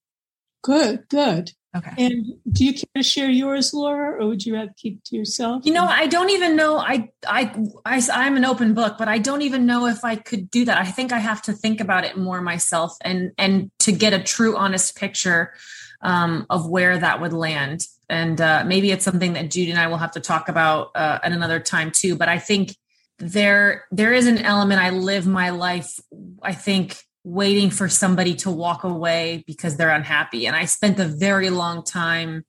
[0.63, 1.53] Good, good.
[1.77, 1.91] Okay.
[1.99, 5.67] And do you care to share yours, Laura, or would you rather keep to yourself?
[5.67, 6.79] You know, I don't even know.
[6.79, 7.53] I, I,
[7.85, 10.79] I, I'm an open book, but I don't even know if I could do that.
[10.79, 14.23] I think I have to think about it more myself and and to get a
[14.23, 15.53] true, honest picture
[16.01, 17.87] um, of where that would land.
[18.09, 21.19] And uh, maybe it's something that Judy and I will have to talk about uh,
[21.25, 22.15] at another time too.
[22.15, 22.77] But I think
[23.19, 24.81] there there is an element.
[24.81, 26.01] I live my life.
[26.43, 30.47] I think waiting for somebody to walk away because they're unhappy.
[30.47, 32.45] And I spent a very long time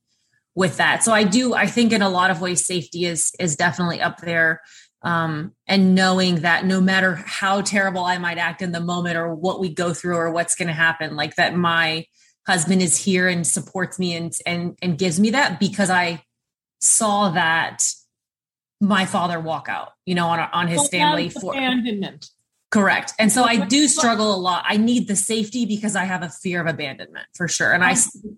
[0.54, 1.04] with that.
[1.04, 4.20] So I do, I think in a lot of ways, safety is is definitely up
[4.20, 4.62] there.
[5.02, 9.36] Um, and knowing that no matter how terrible I might act in the moment or
[9.36, 12.06] what we go through or what's going to happen, like that my
[12.48, 16.24] husband is here and supports me and and and gives me that because I
[16.80, 17.84] saw that
[18.82, 22.30] my father walk out, you know, on on his family for abandonment.
[22.72, 23.14] Correct.
[23.20, 24.66] And so I do struggle a lot.
[24.68, 27.72] I need the safety because I have a fear of abandonment for sure.
[27.72, 27.96] And I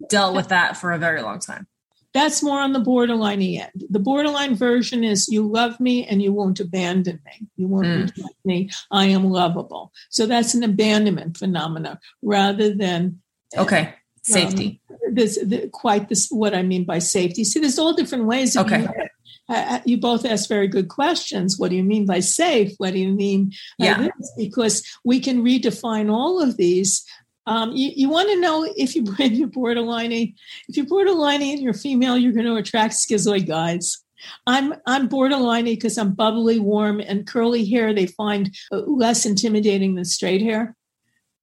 [0.10, 1.66] dealt with that for a very long time.
[2.14, 3.86] That's more on the borderline end.
[3.90, 7.48] The borderline version is you love me and you won't abandon me.
[7.56, 8.02] You won't mm.
[8.02, 8.70] reject me.
[8.92, 9.92] I am lovable.
[10.10, 13.20] So that's an abandonment phenomena rather than
[13.58, 14.82] okay safety.
[14.90, 17.44] Um, this the, quite this what I mean by safety.
[17.44, 18.56] See, there's all different ways.
[18.56, 18.88] okay
[19.49, 21.57] uh, you both ask very good questions.
[21.57, 22.74] What do you mean by safe?
[22.78, 24.02] What do you mean yeah.
[24.02, 24.32] This?
[24.38, 27.06] Because we can redefine all of these.
[27.45, 30.36] Um, you, you want to know if you bring your borderline, if
[30.69, 33.98] you're borderline and you're female, you're going to attract schizoid guys.
[34.48, 37.94] I'm I'm borderline because I'm bubbly, warm, and curly hair.
[37.94, 40.76] They find uh, less intimidating than straight hair.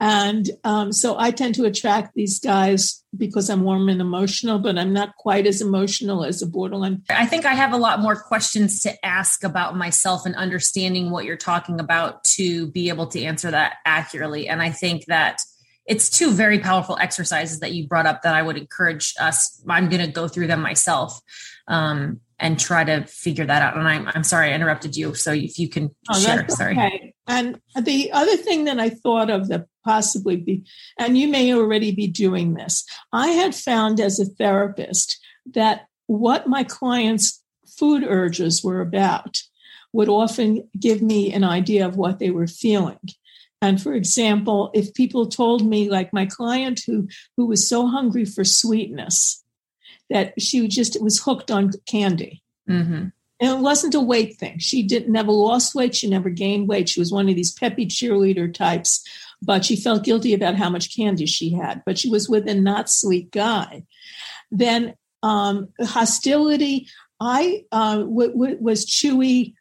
[0.00, 4.76] And um, so I tend to attract these guys because I'm warm and emotional, but
[4.76, 7.02] I'm not quite as emotional as a borderline.
[7.08, 11.24] I think I have a lot more questions to ask about myself and understanding what
[11.24, 14.48] you're talking about to be able to answer that accurately.
[14.48, 15.38] And I think that
[15.86, 19.62] it's two very powerful exercises that you brought up that I would encourage us.
[19.68, 21.20] I'm going to go through them myself.
[21.68, 23.76] Um, and try to figure that out.
[23.76, 25.14] And I'm, I'm sorry I interrupted you.
[25.14, 26.72] So if you can oh, share, sorry.
[26.72, 27.14] Okay.
[27.26, 30.64] And the other thing that I thought of that possibly be,
[30.98, 35.18] and you may already be doing this, I had found as a therapist
[35.52, 39.38] that what my clients' food urges were about
[39.92, 42.98] would often give me an idea of what they were feeling.
[43.62, 48.24] And for example, if people told me, like my client who who was so hungry
[48.24, 49.42] for sweetness
[50.10, 53.06] that she was just was hooked on candy, mm-hmm.
[53.40, 54.58] And it wasn't a weight thing.
[54.58, 55.94] She didn't never lost weight.
[55.94, 56.88] She never gained weight.
[56.88, 59.04] She was one of these peppy cheerleader types,
[59.44, 61.82] but she felt guilty about how much candy she had.
[61.84, 63.84] But she was with a not sweet guy.
[64.50, 66.88] Then um, hostility.
[67.20, 69.54] I uh, w- w- was chewy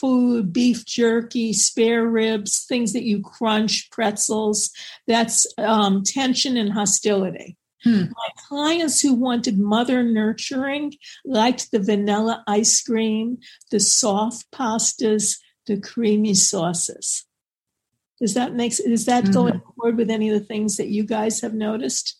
[0.00, 4.70] food, beef jerky, spare ribs, things that you crunch, pretzels.
[5.06, 7.56] That's um, tension and hostility.
[7.84, 8.04] Hmm.
[8.04, 10.94] My clients who wanted mother nurturing
[11.24, 13.38] liked the vanilla ice cream,
[13.70, 17.24] the soft pastas, the creamy sauces.
[18.20, 19.32] Does that make does that mm-hmm.
[19.32, 22.19] go in accord with any of the things that you guys have noticed?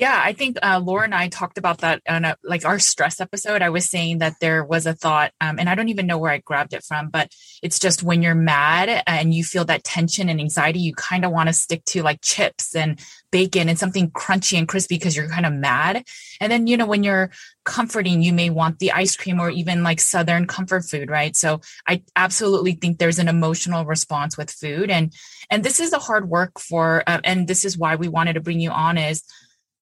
[0.00, 3.20] Yeah, I think uh, Laura and I talked about that on a, like our stress
[3.20, 3.60] episode.
[3.60, 6.32] I was saying that there was a thought, um, and I don't even know where
[6.32, 7.30] I grabbed it from, but
[7.62, 11.32] it's just when you're mad and you feel that tension and anxiety, you kind of
[11.32, 12.98] want to stick to like chips and
[13.30, 16.02] bacon and something crunchy and crispy because you're kind of mad.
[16.40, 17.30] And then, you know, when you're
[17.66, 21.36] comforting, you may want the ice cream or even like Southern comfort food, right?
[21.36, 24.88] So I absolutely think there's an emotional response with food.
[24.88, 25.12] And,
[25.50, 28.40] and this is the hard work for, uh, and this is why we wanted to
[28.40, 29.22] bring you on is,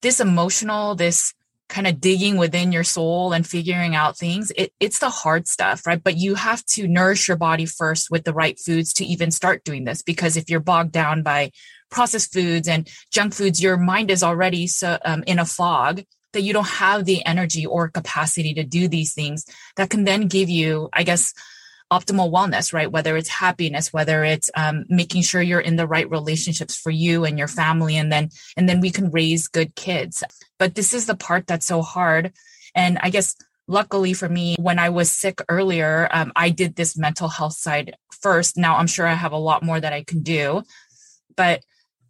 [0.01, 1.33] this emotional, this
[1.69, 5.85] kind of digging within your soul and figuring out things, it, it's the hard stuff,
[5.85, 6.03] right?
[6.03, 9.63] But you have to nourish your body first with the right foods to even start
[9.63, 10.01] doing this.
[10.01, 11.51] Because if you're bogged down by
[11.91, 16.01] processed foods and junk foods, your mind is already so, um, in a fog
[16.33, 19.45] that you don't have the energy or capacity to do these things
[19.75, 21.33] that can then give you, I guess,
[21.91, 22.91] optimal wellness, right?
[22.91, 27.25] Whether it's happiness, whether it's um, making sure you're in the right relationships for you
[27.25, 30.23] and your family, and then and then we can raise good kids.
[30.57, 32.33] But this is the part that's so hard,
[32.75, 33.35] and I guess
[33.67, 37.95] luckily for me, when I was sick earlier, um, I did this mental health side
[38.21, 38.57] first.
[38.57, 40.63] Now I'm sure I have a lot more that I can do,
[41.35, 41.63] but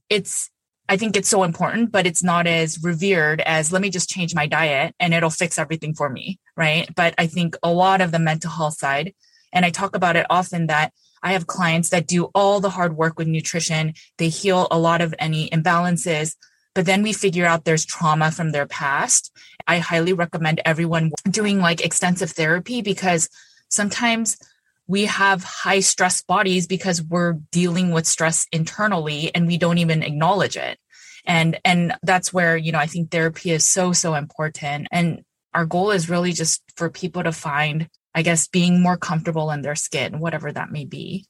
[0.09, 0.49] it's
[0.89, 4.33] I think it's so important, but it's not as revered as let me just change
[4.33, 6.39] my diet and it'll fix everything for me.
[6.57, 6.89] Right.
[6.95, 9.13] But I think a lot of the mental health side
[9.51, 12.95] and I talk about it often that I have clients that do all the hard
[12.95, 13.93] work with nutrition.
[14.17, 16.35] They heal a lot of any imbalances,
[16.73, 19.31] but then we figure out there's trauma from their past.
[19.67, 23.29] I highly recommend everyone doing like extensive therapy because
[23.69, 24.37] sometimes
[24.87, 30.03] we have high stress bodies because we're dealing with stress internally and we don't even
[30.03, 30.79] acknowledge it.
[31.25, 35.23] And and that's where, you know, I think therapy is so so important and
[35.53, 37.89] our goal is really just for people to find
[38.19, 41.25] I guess, being more comfortable in their skin, whatever that may be.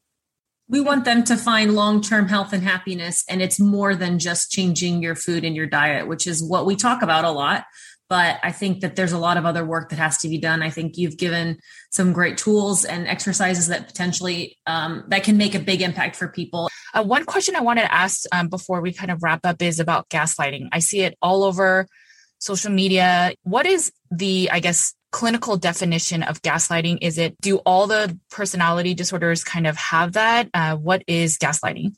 [0.67, 3.23] We want them to find long term health and happiness.
[3.29, 6.75] And it's more than just changing your food and your diet, which is what we
[6.75, 7.65] talk about a lot.
[8.09, 10.63] But I think that there's a lot of other work that has to be done.
[10.63, 11.59] I think you've given
[11.91, 16.27] some great tools and exercises that potentially um, that can make a big impact for
[16.27, 16.69] people.
[16.95, 19.79] Uh, one question I wanted to ask um, before we kind of wrap up is
[19.79, 20.69] about gaslighting.
[20.71, 21.85] I see it all over
[22.39, 23.35] social media.
[23.43, 26.99] What is the, I guess, clinical definition of gaslighting?
[27.01, 30.49] Is it do all the personality disorders kind of have that?
[30.53, 31.95] Uh, what is gaslighting?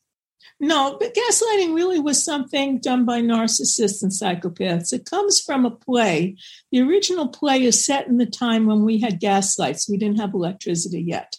[0.64, 4.94] No, but gaslighting really was something done by narcissists and psychopaths.
[4.94, 6.38] It comes from a play.
[6.72, 9.90] The original play is set in the time when we had gaslights.
[9.90, 11.36] We didn't have electricity yet.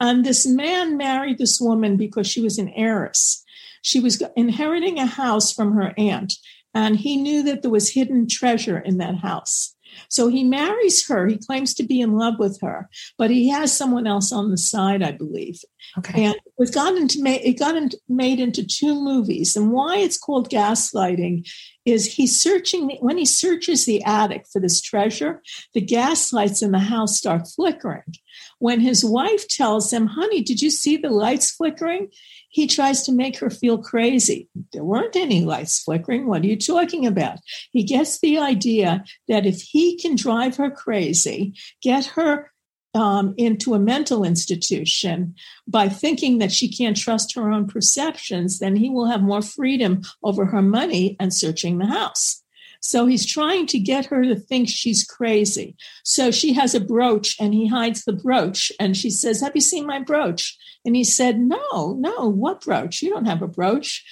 [0.00, 3.42] And this man married this woman because she was an heiress.
[3.80, 6.34] She was inheriting a house from her aunt,
[6.74, 9.74] and he knew that there was hidden treasure in that house.
[10.08, 11.26] So he marries her.
[11.26, 14.56] He claims to be in love with her, but he has someone else on the
[14.56, 15.60] side, I believe.
[15.98, 16.24] Okay.
[16.24, 19.56] And it got into it got into, made into two movies.
[19.56, 21.48] And why it's called gaslighting
[21.84, 26.72] is he's searching when he searches the attic for this treasure, the gas lights in
[26.72, 28.14] the house start flickering.
[28.58, 32.08] When his wife tells him, "Honey, did you see the lights flickering?"
[32.48, 34.48] He tries to make her feel crazy.
[34.72, 36.26] There weren't any lights flickering.
[36.26, 37.38] What are you talking about?
[37.72, 42.50] He gets the idea that if he can drive her crazy, get her
[42.94, 45.34] um, into a mental institution
[45.66, 50.02] by thinking that she can't trust her own perceptions, then he will have more freedom
[50.24, 52.42] over her money and searching the house.
[52.80, 55.76] So he's trying to get her to think she's crazy.
[56.04, 59.60] So she has a brooch and he hides the brooch and she says, Have you
[59.60, 60.56] seen my brooch?
[60.84, 63.02] And he said, No, no, what brooch?
[63.02, 64.04] You don't have a brooch,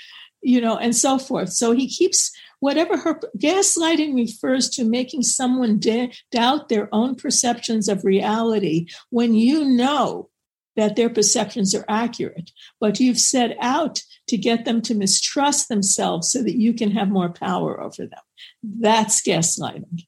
[0.43, 1.53] you know, and so forth.
[1.53, 7.89] So he keeps whatever her gaslighting refers to making someone de- doubt their own perceptions
[7.89, 10.29] of reality when you know
[10.77, 12.51] that their perceptions are accurate,
[12.81, 17.09] but you've set out to get them to mistrust themselves so that you can have
[17.09, 18.21] more power over them.
[18.63, 20.07] That's gaslighting.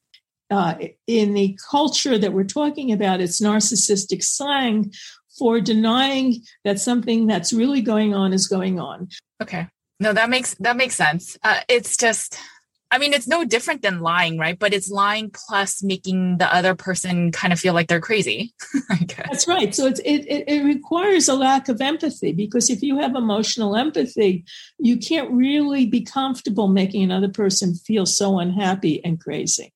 [0.51, 0.74] Uh,
[1.07, 4.93] in the culture that we're talking about, it's narcissistic slang
[5.39, 9.09] for denying that something that's really going on is going on.
[9.43, 9.69] Okay.
[10.01, 11.36] No, that makes that makes sense.
[11.43, 12.39] Uh, it's just
[12.90, 14.59] I mean, it's no different than lying, right?
[14.59, 18.55] But it's lying plus making the other person kind of feel like they're crazy.
[19.16, 19.74] That's right.
[19.74, 24.44] So it, it, it requires a lack of empathy because if you have emotional empathy,
[24.78, 29.74] you can't really be comfortable making another person feel so unhappy and crazy.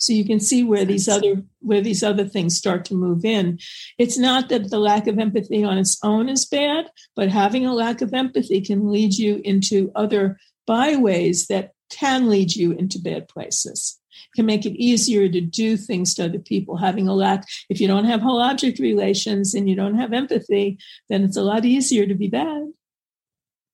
[0.00, 3.58] So you can see where these other where these other things start to move in.
[3.98, 6.86] It's not that the lack of empathy on its own is bad,
[7.16, 10.38] but having a lack of empathy can lead you into other
[10.68, 13.98] byways that can lead you into bad places
[14.34, 17.86] can make it easier to do things to other people having a lack if you
[17.86, 20.78] don't have whole object relations and you don't have empathy
[21.08, 22.68] then it's a lot easier to be bad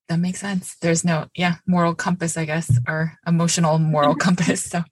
[0.09, 0.77] that makes sense.
[0.83, 4.65] There's no, yeah, moral compass, I guess, or emotional moral compass.
[4.65, 4.83] So,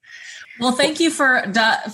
[0.59, 1.43] well, thank you for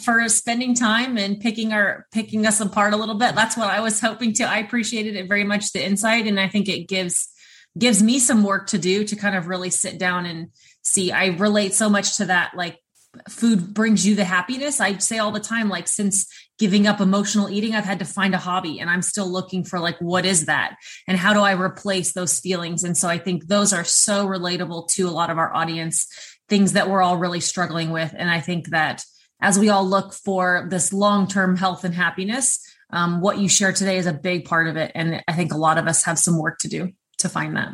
[0.04, 3.36] for spending time and picking our picking us apart a little bit.
[3.36, 4.44] That's what I was hoping to.
[4.44, 7.30] I appreciated it very much the insight, and I think it gives
[7.78, 10.50] gives me some work to do to kind of really sit down and
[10.92, 11.12] see.
[11.12, 12.80] I relate so much to that, like
[13.28, 14.80] food brings you the happiness.
[14.80, 18.36] I say all the time, like since giving up emotional eating, I've had to find
[18.36, 20.76] a hobby and I'm still looking for like, what is that?
[21.08, 22.84] And how do I replace those feelings?
[22.84, 26.08] And so I think those are so relatable to a lot of our audience,
[26.48, 28.14] things that we're all really struggling with.
[28.16, 29.04] And I think that
[29.42, 32.60] as we all look for this long term health and happiness,
[32.92, 34.92] um, what you share today is a big part of it.
[34.96, 37.72] And I think a lot of us have some work to do to find that.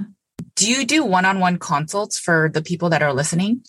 [0.56, 3.66] Do you do one on one consults for the people that are listening?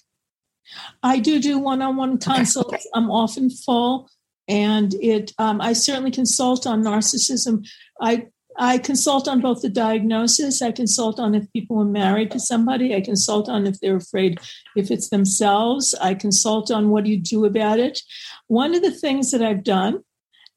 [1.02, 2.74] I do do one on one consults.
[2.74, 2.82] Okay.
[2.94, 4.08] I'm often full
[4.48, 7.66] and it um, i certainly consult on narcissism
[8.00, 8.26] i
[8.58, 12.94] i consult on both the diagnosis i consult on if people are married to somebody
[12.94, 14.38] i consult on if they're afraid
[14.76, 18.00] if it's themselves i consult on what do you do about it
[18.46, 20.00] one of the things that i've done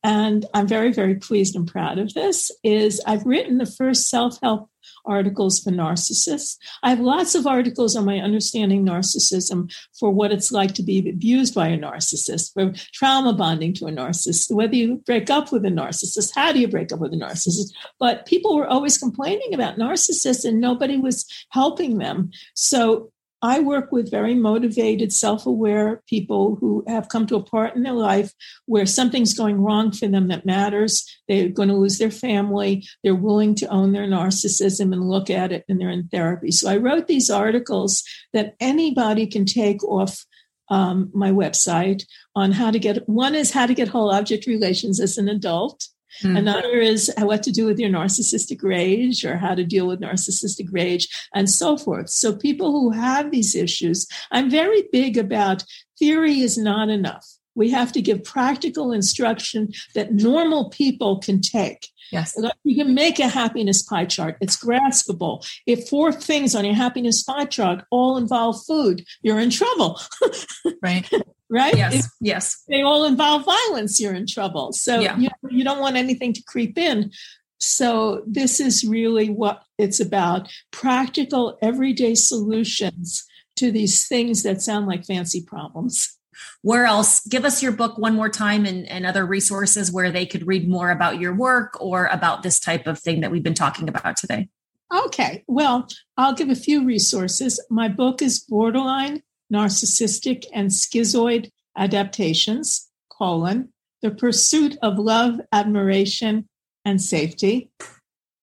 [0.04, 4.70] and i'm very very pleased and proud of this is i've written the first self-help
[5.06, 6.58] articles for narcissists.
[6.84, 11.10] I have lots of articles on my understanding narcissism for what it's like to be
[11.10, 15.66] abused by a narcissist, for trauma bonding to a narcissist, whether you break up with
[15.66, 17.72] a narcissist, how do you break up with a narcissist?
[18.00, 22.32] But people were always complaining about narcissists and nobody was helping them.
[22.54, 27.76] So I work with very motivated, self aware people who have come to a part
[27.76, 28.34] in their life
[28.66, 31.06] where something's going wrong for them that matters.
[31.28, 32.86] They're going to lose their family.
[33.04, 36.52] They're willing to own their narcissism and look at it, and they're in therapy.
[36.52, 38.04] So I wrote these articles
[38.34, 40.26] that anybody can take off
[40.70, 42.06] um, my website
[42.36, 45.88] on how to get one is how to get whole object relations as an adult.
[46.24, 46.38] Mm-hmm.
[46.38, 50.68] Another is what to do with your narcissistic rage or how to deal with narcissistic
[50.72, 52.10] rage and so forth.
[52.10, 55.64] So, people who have these issues, I'm very big about
[55.98, 57.26] theory is not enough.
[57.56, 61.90] We have to give practical instruction that normal people can take.
[62.12, 62.36] Yes.
[62.64, 64.38] You can make a happiness pie chart.
[64.42, 65.46] It's graspable.
[65.68, 70.00] If four things on your happiness pie chart all involve food, you're in trouble.
[70.82, 71.10] right
[71.50, 71.76] right?
[71.76, 72.64] Yes, if yes.
[72.68, 74.72] They all involve violence, you're in trouble.
[74.74, 75.18] So yeah.
[75.18, 77.12] you, you don't want anything to creep in.
[77.60, 83.26] So this is really what it's about practical, everyday solutions
[83.58, 86.16] to these things that sound like fancy problems.
[86.62, 87.26] Where else?
[87.28, 90.70] Give us your book one more time and, and other resources where they could read
[90.70, 94.16] more about your work or about this type of thing that we've been talking about
[94.16, 94.48] today.
[94.94, 97.64] Okay, well, I'll give a few resources.
[97.70, 99.22] My book is Borderline
[99.52, 106.48] narcissistic and schizoid adaptations, colon, the pursuit of love, admiration,
[106.86, 107.70] and safety.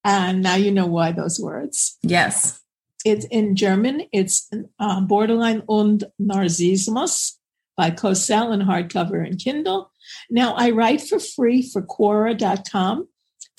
[0.04, 1.98] And now you know why those words.
[2.02, 2.60] Yes.
[3.04, 4.02] It's in German.
[4.12, 7.36] It's uh, Borderline und Narzissmus
[7.76, 9.90] by Kösel in hardcover and Kindle.
[10.30, 13.08] Now I write for free for Quora.com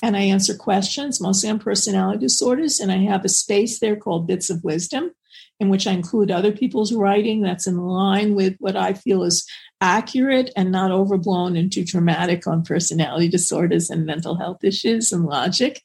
[0.01, 2.79] and I answer questions mostly on personality disorders.
[2.79, 5.11] And I have a space there called Bits of Wisdom
[5.59, 9.47] in which I include other people's writing that's in line with what I feel is
[9.81, 15.25] accurate and not overblown and too dramatic on personality disorders and mental health issues and
[15.25, 15.81] logic.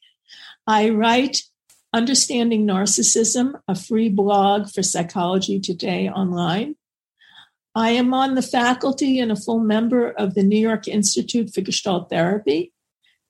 [0.66, 1.43] I write
[1.93, 6.77] Understanding Narcissism, a free blog for Psychology Today online.
[7.74, 11.62] I am on the faculty and a full member of the New York Institute for
[11.62, 12.73] Gestalt Therapy.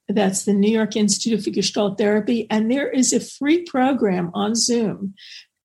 [0.08, 2.48] That's the New York Institute for Gestalt Therapy.
[2.50, 5.14] And there is a free program on Zoom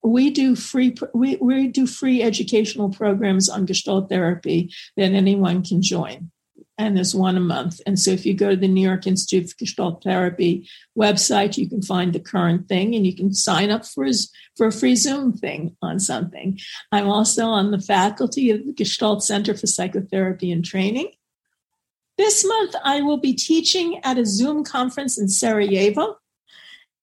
[0.07, 5.81] we do free we, we do free educational programs on gestalt therapy that anyone can
[5.81, 6.31] join
[6.77, 7.81] and there's one a month.
[7.87, 11.67] And so if you go to the new york institute of gestalt therapy website you
[11.67, 14.07] can find the current thing and you can sign up for,
[14.55, 16.59] for a free zoom thing on something.
[16.91, 21.11] I'm also on the faculty of the gestalt center for psychotherapy and training.
[22.17, 26.17] This month i will be teaching at a zoom conference in sarajevo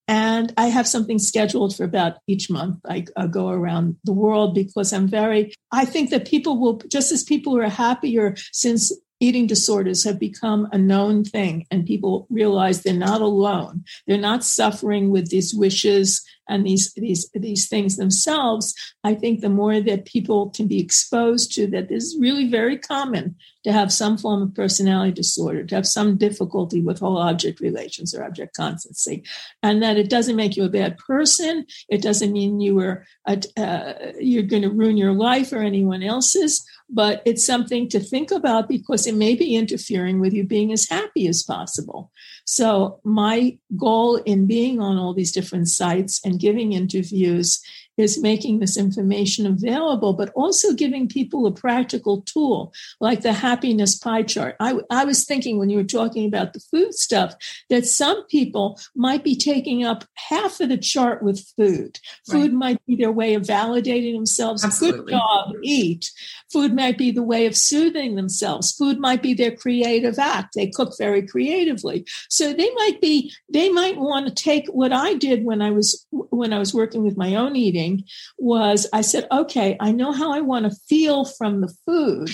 [0.07, 2.79] and I have something scheduled for about each month.
[2.87, 7.11] I, I, go around the world because I'm very, I think that people will, just
[7.11, 12.81] as people are happier since eating disorders have become a known thing and people realize
[12.81, 13.83] they're not alone.
[14.07, 18.73] They're not suffering with these wishes and these these these things themselves.
[19.03, 23.35] I think the more that people can be exposed to that is really very common
[23.63, 28.13] to have some form of personality disorder to have some difficulty with whole object relations
[28.13, 29.23] or object constancy.
[29.63, 31.65] And that it doesn't make you a bad person.
[31.89, 36.03] It doesn't mean you were a, uh, you're going to ruin your life or anyone
[36.03, 40.71] else's but it's something to think about because it may be interfering with you being
[40.71, 42.11] as happy as possible.
[42.45, 47.61] So, my goal in being on all these different sites and giving interviews
[47.97, 53.97] is making this information available, but also giving people a practical tool like the happiness
[53.97, 54.55] pie chart.
[54.59, 57.35] I, I was thinking when you were talking about the food stuff
[57.69, 61.99] that some people might be taking up half of the chart with food.
[62.29, 62.53] Food right.
[62.53, 64.65] might be their way of validating themselves.
[64.65, 65.13] Absolutely.
[65.13, 66.11] Good job, eat.
[66.55, 68.71] Food might be the way of soothing themselves.
[68.71, 70.55] Food might be their creative act.
[70.55, 72.05] They cook very creatively.
[72.29, 76.07] So they might be, they might want to take what I did when I was
[76.11, 78.05] when I was working with my own eating
[78.37, 82.33] was I said, okay, I know how I want to feel from the food.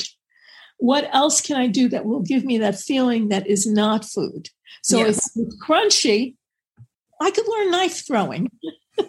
[0.77, 4.49] What else can I do that will give me that feeling that is not food?
[4.83, 5.35] So yes.
[5.35, 6.35] if it's crunchy,
[7.19, 8.51] I could learn knife throwing.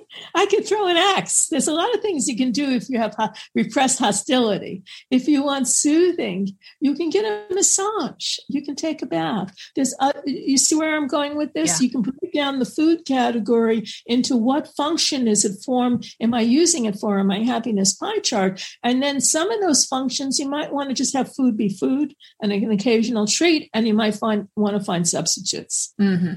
[0.34, 1.48] I can throw an axe.
[1.48, 3.16] There's a lot of things you can do if you have
[3.54, 4.82] repressed hostility.
[5.10, 8.38] If you want soothing, you can get a massage.
[8.48, 9.54] You can take a bath.
[9.74, 11.80] There's, uh, you see where I'm going with this?
[11.80, 11.84] Yeah.
[11.84, 16.00] You can break down the food category into what function is it form?
[16.20, 18.62] Am I using it for in my happiness pie chart?
[18.82, 22.14] And then some of those functions, you might want to just have food be food
[22.40, 25.94] and an occasional treat, and you might find want to find substitutes.
[26.00, 26.34] Mm-hmm.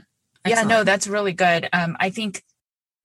[0.47, 1.67] Yeah, no, that's really good.
[1.73, 2.43] Um, I think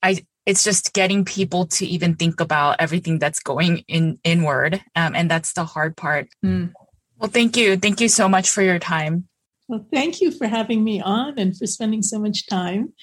[0.01, 5.15] I it's just getting people to even think about everything that's going in inward um,
[5.15, 6.27] and that's the hard part.
[6.43, 6.73] Mm.
[7.19, 7.77] well thank you.
[7.77, 9.27] Thank you so much for your time.
[9.67, 12.93] Well thank you for having me on and for spending so much time.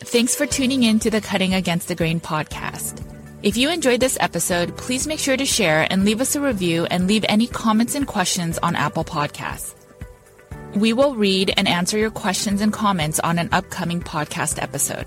[0.00, 3.02] Thanks for tuning in to the cutting against the grain podcast.
[3.42, 6.86] If you enjoyed this episode please make sure to share and leave us a review
[6.86, 9.74] and leave any comments and questions on apple podcasts.
[10.76, 15.06] We will read and answer your questions and comments on an upcoming podcast episode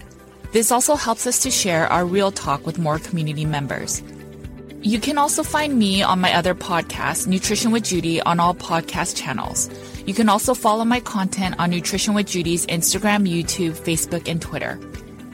[0.56, 4.02] this also helps us to share our real talk with more community members.
[4.84, 9.18] You can also find me on my other podcast, Nutrition with Judy, on all podcast
[9.18, 9.69] channels.
[10.06, 14.80] You can also follow my content on Nutrition with Judy's Instagram, YouTube, Facebook, and Twitter.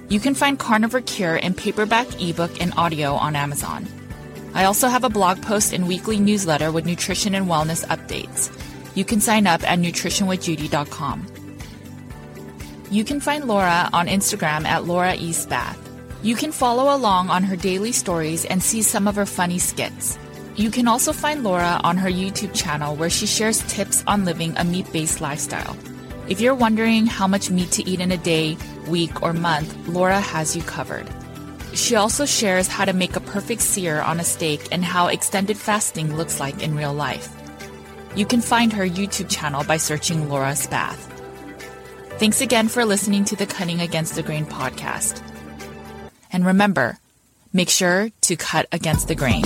[0.10, 3.88] You can find Carnivore Cure in paperback, ebook, and audio on Amazon.
[4.56, 8.50] I also have a blog post and weekly newsletter with nutrition and wellness updates.
[8.96, 11.31] You can sign up at nutritionwithjudy.com.
[12.92, 15.32] You can find Laura on Instagram at Laura E.
[15.32, 15.80] Spath.
[16.24, 20.20] You can follow along on her daily stories and see some of her funny skits.
[20.58, 24.58] You can also find Laura on her YouTube channel where she shares tips on living
[24.58, 25.78] a meat based lifestyle.
[26.28, 28.58] If you're wondering how much meat to eat in a day,
[28.90, 31.08] week, or month, Laura has you covered.
[31.74, 35.56] She also shares how to make a perfect sear on a steak and how extended
[35.56, 37.30] fasting looks like in real life.
[38.18, 41.08] You can find her YouTube channel by searching Laura Spath.
[42.22, 45.24] Thanks again for listening to the Cutting Against the Grain podcast.
[46.32, 47.00] And remember,
[47.52, 49.42] make sure to cut against the grain.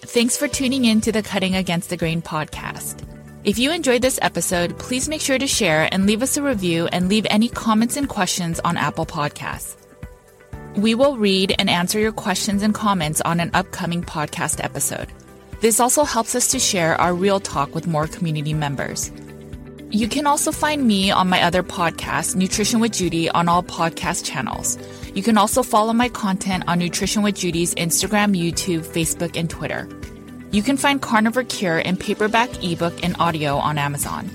[0.00, 3.06] Thanks for tuning in to the Cutting Against the Grain podcast.
[3.44, 6.88] If you enjoyed this episode, please make sure to share and leave us a review
[6.88, 9.83] and leave any comments and questions on Apple Podcasts.
[10.76, 15.06] We will read and answer your questions and comments on an upcoming podcast episode.
[15.60, 19.12] This also helps us to share our real talk with more community members.
[19.90, 24.24] You can also find me on my other podcast, Nutrition with Judy, on all podcast
[24.24, 24.76] channels.
[25.14, 29.88] You can also follow my content on Nutrition with Judy's Instagram, YouTube, Facebook, and Twitter.
[30.50, 34.28] You can find Carnivore Cure in paperback, ebook, and audio on Amazon.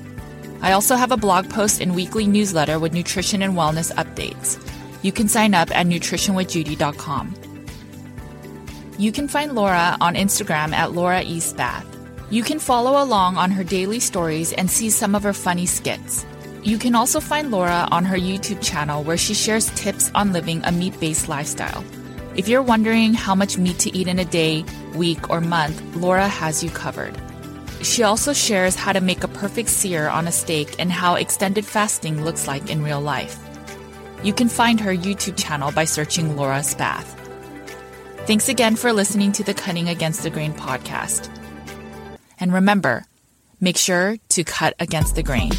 [0.62, 4.58] I also have a blog post and weekly newsletter with nutrition and wellness updates.
[5.02, 7.36] You can sign up at nutritionwithjudy.com.
[8.98, 11.40] You can find Laura on Instagram at Laura E.
[11.40, 11.86] Spath.
[12.30, 16.26] You can follow along on her daily stories and see some of her funny skits.
[16.64, 20.62] You can also find Laura on her YouTube channel where she shares tips on living
[20.66, 21.84] a meat based lifestyle.
[22.36, 24.66] If you're wondering how much meat to eat in a day,
[24.96, 27.18] week, or month, Laura has you covered.
[27.82, 31.66] She also shares how to make a perfect sear on a steak and how extended
[31.66, 33.38] fasting looks like in real life.
[34.24, 37.16] You can find her YouTube channel by searching Laura Spath.
[38.28, 41.30] Thanks again for listening to the Cutting Against the Grain podcast.
[42.40, 43.06] And remember,
[43.62, 45.52] make sure to cut against the grain.